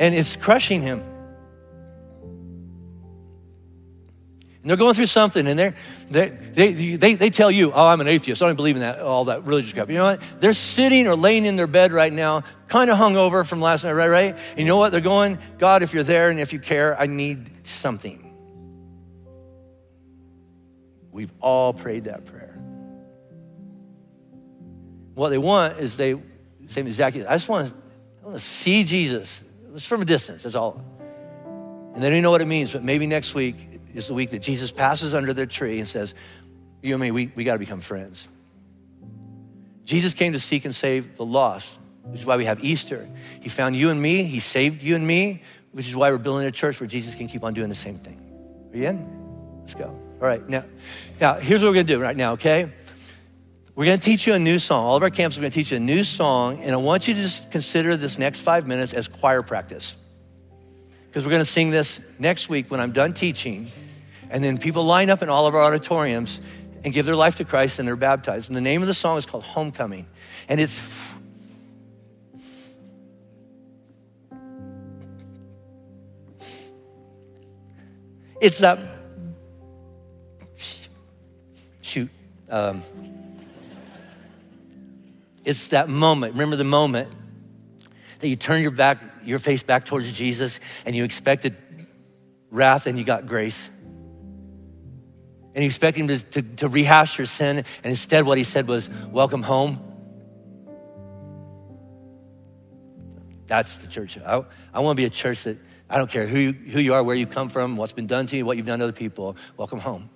And 0.00 0.16
it's 0.16 0.34
crushing 0.34 0.82
him. 0.82 1.04
And 4.62 4.68
they're 4.68 4.76
going 4.76 4.94
through 4.94 5.06
something 5.06 5.46
and 5.46 5.58
they're, 5.58 5.74
they 6.10 6.28
they, 6.30 6.96
they, 6.96 7.14
they 7.14 7.30
tell 7.30 7.50
you, 7.50 7.72
oh, 7.72 7.86
I'm 7.86 8.00
an 8.00 8.08
atheist. 8.08 8.42
I 8.42 8.46
don't 8.46 8.56
believe 8.56 8.74
in 8.74 8.82
that, 8.82 9.00
all 9.00 9.26
that 9.26 9.44
religious 9.44 9.72
crap. 9.72 9.88
You 9.88 9.96
know 9.98 10.04
what? 10.04 10.22
They're 10.40 10.52
sitting 10.52 11.06
or 11.06 11.14
laying 11.14 11.46
in 11.46 11.54
their 11.54 11.68
bed 11.68 11.92
right 11.92 12.12
now, 12.12 12.42
kind 12.66 12.90
of 12.90 12.98
hungover 12.98 13.46
from 13.46 13.60
last 13.60 13.84
night, 13.84 13.92
right, 13.92 14.08
right? 14.08 14.36
And 14.50 14.58
you 14.58 14.64
know 14.64 14.76
what? 14.76 14.90
They're 14.90 15.00
going, 15.00 15.38
God, 15.58 15.84
if 15.84 15.94
you're 15.94 16.02
there 16.02 16.28
and 16.28 16.40
if 16.40 16.52
you 16.52 16.58
care, 16.58 17.00
I 17.00 17.06
need 17.06 17.66
something. 17.66 18.24
We've 21.12 21.32
all 21.40 21.72
prayed 21.72 22.04
that 22.04 22.26
prayer. 22.26 22.54
What 25.14 25.30
they 25.30 25.38
want 25.38 25.78
is 25.78 25.96
they, 25.96 26.20
same 26.66 26.86
exactly, 26.86 27.24
I 27.26 27.34
just 27.34 27.48
want 27.48 27.68
to, 27.68 27.74
I 28.22 28.24
want 28.24 28.36
to 28.36 28.40
see 28.40 28.84
Jesus. 28.84 29.42
It's 29.74 29.86
from 29.86 30.02
a 30.02 30.04
distance, 30.04 30.42
that's 30.42 30.54
all. 30.54 30.84
And 31.94 32.02
they 32.02 32.10
don't 32.10 32.22
know 32.22 32.30
what 32.30 32.42
it 32.42 32.46
means, 32.46 32.72
but 32.72 32.84
maybe 32.84 33.06
next 33.06 33.34
week 33.34 33.56
is 33.94 34.08
the 34.08 34.14
week 34.14 34.30
that 34.30 34.40
Jesus 34.40 34.72
passes 34.72 35.14
under 35.14 35.32
the 35.32 35.46
tree 35.46 35.78
and 35.78 35.88
says, 35.88 36.14
You 36.82 36.94
and 36.94 37.02
me, 37.02 37.10
we, 37.10 37.32
we 37.34 37.44
got 37.44 37.54
to 37.54 37.58
become 37.58 37.80
friends. 37.80 38.28
Jesus 39.84 40.14
came 40.14 40.32
to 40.32 40.38
seek 40.38 40.64
and 40.64 40.74
save 40.74 41.16
the 41.16 41.24
lost, 41.24 41.78
which 42.02 42.20
is 42.20 42.26
why 42.26 42.36
we 42.36 42.44
have 42.44 42.62
Easter. 42.62 43.08
He 43.40 43.48
found 43.48 43.74
you 43.74 43.90
and 43.90 44.00
me, 44.00 44.24
He 44.24 44.40
saved 44.40 44.82
you 44.82 44.96
and 44.96 45.06
me, 45.06 45.42
which 45.72 45.88
is 45.88 45.96
why 45.96 46.10
we're 46.10 46.18
building 46.18 46.46
a 46.46 46.52
church 46.52 46.80
where 46.80 46.88
Jesus 46.88 47.14
can 47.14 47.28
keep 47.28 47.44
on 47.44 47.54
doing 47.54 47.68
the 47.68 47.74
same 47.74 47.98
thing. 47.98 48.20
Are 48.72 48.76
you 48.76 48.88
in? 48.88 49.60
Let's 49.60 49.74
go. 49.74 49.86
All 49.86 50.26
right, 50.26 50.46
now, 50.48 50.64
now 51.20 51.34
here's 51.34 51.62
what 51.62 51.68
we're 51.68 51.74
gonna 51.74 51.84
do 51.84 52.00
right 52.00 52.16
now, 52.16 52.32
okay? 52.32 52.72
We're 53.74 53.84
gonna 53.84 53.98
teach 53.98 54.26
you 54.26 54.34
a 54.34 54.38
new 54.38 54.58
song. 54.58 54.84
All 54.84 54.96
of 54.96 55.02
our 55.02 55.10
camps 55.10 55.38
are 55.38 55.40
gonna 55.40 55.50
teach 55.50 55.70
you 55.70 55.76
a 55.76 55.80
new 55.80 56.02
song, 56.02 56.58
and 56.60 56.72
I 56.72 56.78
want 56.78 57.06
you 57.06 57.14
to 57.14 57.20
just 57.20 57.50
consider 57.50 57.96
this 57.96 58.18
next 58.18 58.40
five 58.40 58.66
minutes 58.66 58.92
as 58.92 59.06
choir 59.06 59.42
practice 59.42 59.96
because 61.08 61.24
we're 61.24 61.30
going 61.30 61.40
to 61.40 61.50
sing 61.50 61.70
this 61.70 62.00
next 62.18 62.48
week 62.48 62.70
when 62.70 62.80
I'm 62.80 62.92
done 62.92 63.12
teaching. 63.12 63.70
And 64.30 64.44
then 64.44 64.58
people 64.58 64.84
line 64.84 65.08
up 65.08 65.22
in 65.22 65.30
all 65.30 65.46
of 65.46 65.54
our 65.54 65.62
auditoriums 65.62 66.40
and 66.84 66.92
give 66.92 67.06
their 67.06 67.16
life 67.16 67.36
to 67.36 67.44
Christ 67.44 67.78
and 67.78 67.88
they're 67.88 67.96
baptized. 67.96 68.50
And 68.50 68.56
the 68.56 68.60
name 68.60 68.82
of 68.82 68.86
the 68.86 68.94
song 68.94 69.16
is 69.16 69.26
called 69.26 69.44
Homecoming. 69.44 70.06
And 70.48 70.60
it's 70.60 70.86
it's 78.40 78.58
that 78.58 78.78
shoot 81.80 82.10
um, 82.50 82.82
it's 85.44 85.68
that 85.68 85.88
moment 85.88 86.34
remember 86.34 86.56
the 86.56 86.64
moment 86.64 87.10
that 88.20 88.28
you 88.28 88.36
turn 88.36 88.62
your 88.62 88.70
back 88.70 88.98
your 89.28 89.38
face 89.38 89.62
back 89.62 89.84
towards 89.84 90.10
Jesus 90.12 90.60
and 90.84 90.96
you 90.96 91.04
expected 91.04 91.56
wrath 92.50 92.86
and 92.86 92.98
you 92.98 93.04
got 93.04 93.26
grace. 93.26 93.68
And 95.54 95.64
you 95.64 95.66
expect 95.66 95.96
him 95.96 96.08
to, 96.08 96.18
to, 96.18 96.42
to 96.42 96.68
rehash 96.68 97.18
your 97.18 97.26
sin, 97.26 97.58
and 97.58 97.66
instead, 97.84 98.24
what 98.24 98.38
he 98.38 98.44
said 98.44 98.68
was, 98.68 98.88
Welcome 99.10 99.42
home. 99.42 99.80
That's 103.46 103.78
the 103.78 103.88
church. 103.88 104.18
I, 104.18 104.44
I 104.72 104.80
want 104.80 104.96
to 104.96 105.00
be 105.00 105.06
a 105.06 105.10
church 105.10 105.44
that 105.44 105.56
I 105.90 105.96
don't 105.96 106.10
care 106.10 106.26
who 106.26 106.38
you, 106.38 106.52
who 106.52 106.80
you 106.80 106.94
are, 106.94 107.02
where 107.02 107.16
you 107.16 107.26
come 107.26 107.48
from, 107.48 107.76
what's 107.76 107.94
been 107.94 108.06
done 108.06 108.26
to 108.26 108.36
you, 108.36 108.44
what 108.44 108.56
you've 108.56 108.66
done 108.66 108.78
to 108.78 108.84
other 108.84 108.92
people. 108.92 109.36
Welcome 109.56 109.80
home. 109.80 110.10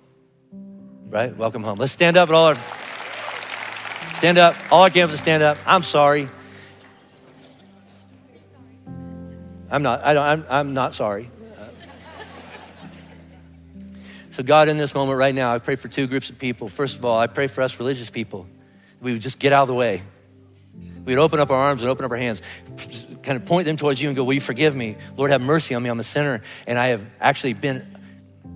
Right? 1.09 1.35
Welcome 1.35 1.63
home. 1.63 1.77
Let's 1.77 1.91
stand 1.91 2.15
up 2.15 2.29
all 2.29 2.45
our 2.45 2.55
stand 4.13 4.37
up. 4.37 4.55
All 4.71 4.83
our 4.83 4.89
campuses 4.89 5.17
stand 5.17 5.43
up. 5.43 5.57
I'm 5.65 5.83
sorry. 5.83 6.29
I'm 9.73 9.81
not, 9.81 10.03
I 10.03 10.13
don't, 10.13 10.23
I'm, 10.23 10.45
I'm 10.51 10.73
not 10.75 10.93
sorry. 10.93 11.31
so, 14.29 14.43
God, 14.43 14.69
in 14.69 14.77
this 14.77 14.93
moment 14.93 15.17
right 15.17 15.33
now, 15.33 15.51
I 15.51 15.57
pray 15.57 15.75
for 15.75 15.87
two 15.87 16.05
groups 16.05 16.29
of 16.29 16.37
people. 16.37 16.69
First 16.69 16.99
of 16.99 17.05
all, 17.05 17.17
I 17.17 17.25
pray 17.25 17.47
for 17.47 17.63
us 17.63 17.79
religious 17.79 18.11
people. 18.11 18.45
We 19.01 19.13
would 19.13 19.21
just 19.23 19.39
get 19.39 19.51
out 19.51 19.63
of 19.63 19.67
the 19.69 19.73
way. 19.73 20.03
We'd 21.05 21.17
open 21.17 21.39
up 21.39 21.49
our 21.49 21.57
arms 21.57 21.81
and 21.81 21.89
open 21.89 22.05
up 22.05 22.11
our 22.11 22.17
hands, 22.17 22.43
kind 23.23 23.35
of 23.35 23.45
point 23.45 23.65
them 23.65 23.75
towards 23.75 23.99
you 23.99 24.09
and 24.09 24.15
go, 24.15 24.23
Will 24.23 24.33
you 24.33 24.41
forgive 24.41 24.75
me? 24.75 24.95
Lord, 25.17 25.31
have 25.31 25.41
mercy 25.41 25.73
on 25.73 25.81
me. 25.81 25.89
I'm 25.89 25.99
a 25.99 26.03
sinner. 26.03 26.41
And 26.67 26.77
I 26.77 26.89
have 26.89 27.03
actually 27.19 27.53
been 27.53 27.97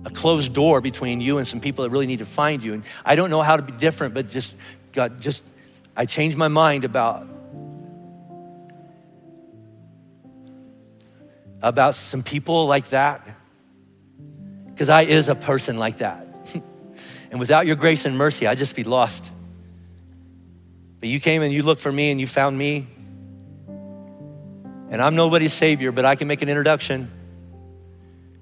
a 0.04 0.10
closed 0.10 0.54
door 0.54 0.80
between 0.80 1.20
you 1.20 1.38
and 1.38 1.46
some 1.48 1.60
people 1.60 1.82
that 1.82 1.90
really 1.90 2.06
need 2.06 2.20
to 2.20 2.26
find 2.26 2.62
you. 2.62 2.74
And 2.74 2.84
I 3.04 3.16
don't 3.16 3.30
know 3.30 3.42
how 3.42 3.56
to 3.56 3.62
be 3.62 3.72
different, 3.72 4.14
but 4.14 4.28
just, 4.28 4.54
God, 4.92 5.20
just, 5.20 5.42
I 5.96 6.06
changed 6.06 6.38
my 6.38 6.48
mind 6.48 6.84
about 6.84 7.26
about 11.62 11.94
some 11.94 12.22
people 12.22 12.66
like 12.66 12.88
that? 12.88 13.26
Because 14.66 14.88
I 14.88 15.02
is 15.02 15.28
a 15.28 15.34
person 15.34 15.78
like 15.78 15.98
that. 15.98 16.26
and 17.30 17.40
without 17.40 17.66
your 17.66 17.76
grace 17.76 18.04
and 18.04 18.16
mercy, 18.16 18.46
I'd 18.46 18.58
just 18.58 18.76
be 18.76 18.84
lost. 18.84 19.30
But 21.00 21.08
you 21.08 21.20
came 21.20 21.42
and 21.42 21.52
you 21.52 21.62
looked 21.62 21.80
for 21.80 21.92
me 21.92 22.10
and 22.10 22.20
you 22.20 22.26
found 22.26 22.56
me. 22.56 22.86
And 24.90 25.02
I'm 25.02 25.16
nobody's 25.16 25.52
savior, 25.52 25.92
but 25.92 26.04
I 26.04 26.14
can 26.14 26.28
make 26.28 26.42
an 26.42 26.48
introduction 26.48 27.10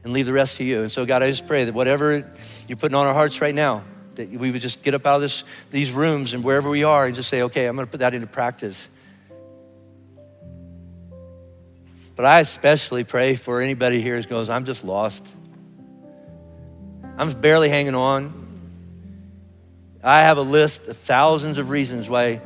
and 0.05 0.12
leave 0.12 0.27
the 0.27 0.33
rest 0.33 0.59
to 0.59 0.64
you. 0.64 0.83
And 0.83 0.93
so, 0.93 1.05
God, 1.05 1.23
I 1.23 1.29
just 1.29 1.47
pray 1.47 1.64
that 1.64 1.75
whatever 1.75 2.33
you're 2.69 2.77
putting 2.77 2.95
on 2.95 3.07
our 3.07 3.14
hearts 3.14 3.41
right 3.41 3.55
now, 3.55 3.83
that 4.14 4.31
we 4.31 4.51
would 4.51 4.61
just 4.61 4.83
get 4.83 4.95
up 4.95 5.05
out 5.05 5.17
of 5.17 5.23
this, 5.23 5.45
these 5.71 5.91
rooms 5.91 6.33
and 6.33 6.45
wherever 6.45 6.71
we 6.71 6.85
are 6.85 7.07
and 7.07 7.14
just 7.14 7.29
say, 7.29 7.43
okay, 7.43 7.67
I'm 7.67 7.75
going 7.75 7.87
to 7.87 7.91
put 7.91 8.01
that 8.01 8.14
into 8.14 8.27
practice. 8.27 8.89
But 12.17 12.25
I 12.25 12.41
especially 12.41 13.05
pray 13.05 13.37
for 13.37 13.61
anybody 13.61 14.01
here 14.01 14.17
who 14.17 14.23
goes, 14.23 14.49
I'm 14.49 14.64
just 14.64 14.85
lost. 14.85 15.35
I'm 17.19 17.29
just 17.29 17.41
barely 17.41 17.69
hanging 17.69 17.95
on. 17.95 18.43
I 20.03 20.23
have 20.23 20.39
a 20.39 20.43
list 20.43 20.89
of 20.89 20.97
thousands 20.97 21.59
of 21.59 21.69
reasons 21.69 22.09
why 22.09 22.41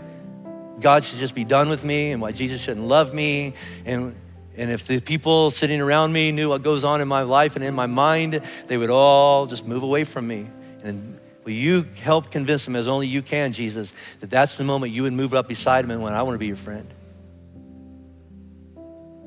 God 0.80 1.04
should 1.04 1.20
just 1.20 1.36
be 1.36 1.44
done 1.44 1.68
with 1.68 1.84
me 1.84 2.10
and 2.10 2.20
why 2.20 2.32
Jesus 2.32 2.60
shouldn't 2.60 2.86
love 2.86 3.14
me. 3.14 3.54
And, 3.84 4.16
and 4.56 4.70
if 4.70 4.88
the 4.88 5.00
people 5.00 5.52
sitting 5.52 5.80
around 5.80 6.12
me 6.12 6.32
knew 6.32 6.48
what 6.48 6.64
goes 6.64 6.82
on 6.82 7.00
in 7.00 7.06
my 7.06 7.22
life 7.22 7.54
and 7.54 7.64
in 7.64 7.74
my 7.74 7.86
mind, 7.86 8.40
they 8.66 8.76
would 8.76 8.90
all 8.90 9.46
just 9.46 9.66
move 9.66 9.84
away 9.84 10.02
from 10.02 10.26
me. 10.26 10.48
And 10.82 11.20
will 11.44 11.52
you 11.52 11.86
help 12.00 12.32
convince 12.32 12.64
them 12.64 12.74
as 12.74 12.88
only 12.88 13.06
you 13.06 13.22
can, 13.22 13.52
Jesus, 13.52 13.94
that 14.18 14.30
that's 14.30 14.56
the 14.56 14.64
moment 14.64 14.92
you 14.92 15.04
would 15.04 15.12
move 15.12 15.32
up 15.32 15.46
beside 15.46 15.84
them 15.84 15.92
and 15.92 16.02
when 16.02 16.12
I 16.12 16.22
want 16.24 16.34
to 16.34 16.38
be 16.38 16.48
your 16.48 16.56
friend? 16.56 16.92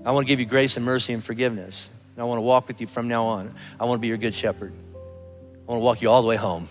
I 0.05 0.11
want 0.11 0.25
to 0.25 0.27
give 0.27 0.39
you 0.39 0.45
grace 0.45 0.77
and 0.77 0.85
mercy 0.85 1.13
and 1.13 1.23
forgiveness. 1.23 1.89
And 2.15 2.21
I 2.21 2.25
want 2.25 2.37
to 2.37 2.43
walk 2.43 2.67
with 2.67 2.81
you 2.81 2.87
from 2.87 3.07
now 3.07 3.25
on. 3.25 3.53
I 3.79 3.85
want 3.85 3.99
to 3.99 4.01
be 4.01 4.07
your 4.07 4.17
good 4.17 4.33
shepherd. 4.33 4.73
I 4.93 5.71
want 5.71 5.79
to 5.79 5.83
walk 5.83 6.01
you 6.01 6.09
all 6.09 6.21
the 6.21 6.27
way 6.27 6.35
home. 6.35 6.67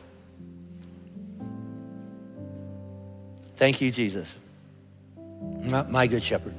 Thank 3.57 3.80
you, 3.80 3.91
Jesus. 3.91 4.39
My 5.89 6.07
good 6.07 6.22
shepherd. 6.22 6.55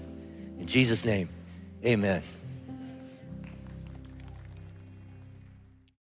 In 0.59 0.65
Jesus' 0.65 1.05
name, 1.05 1.29
amen. 1.85 2.23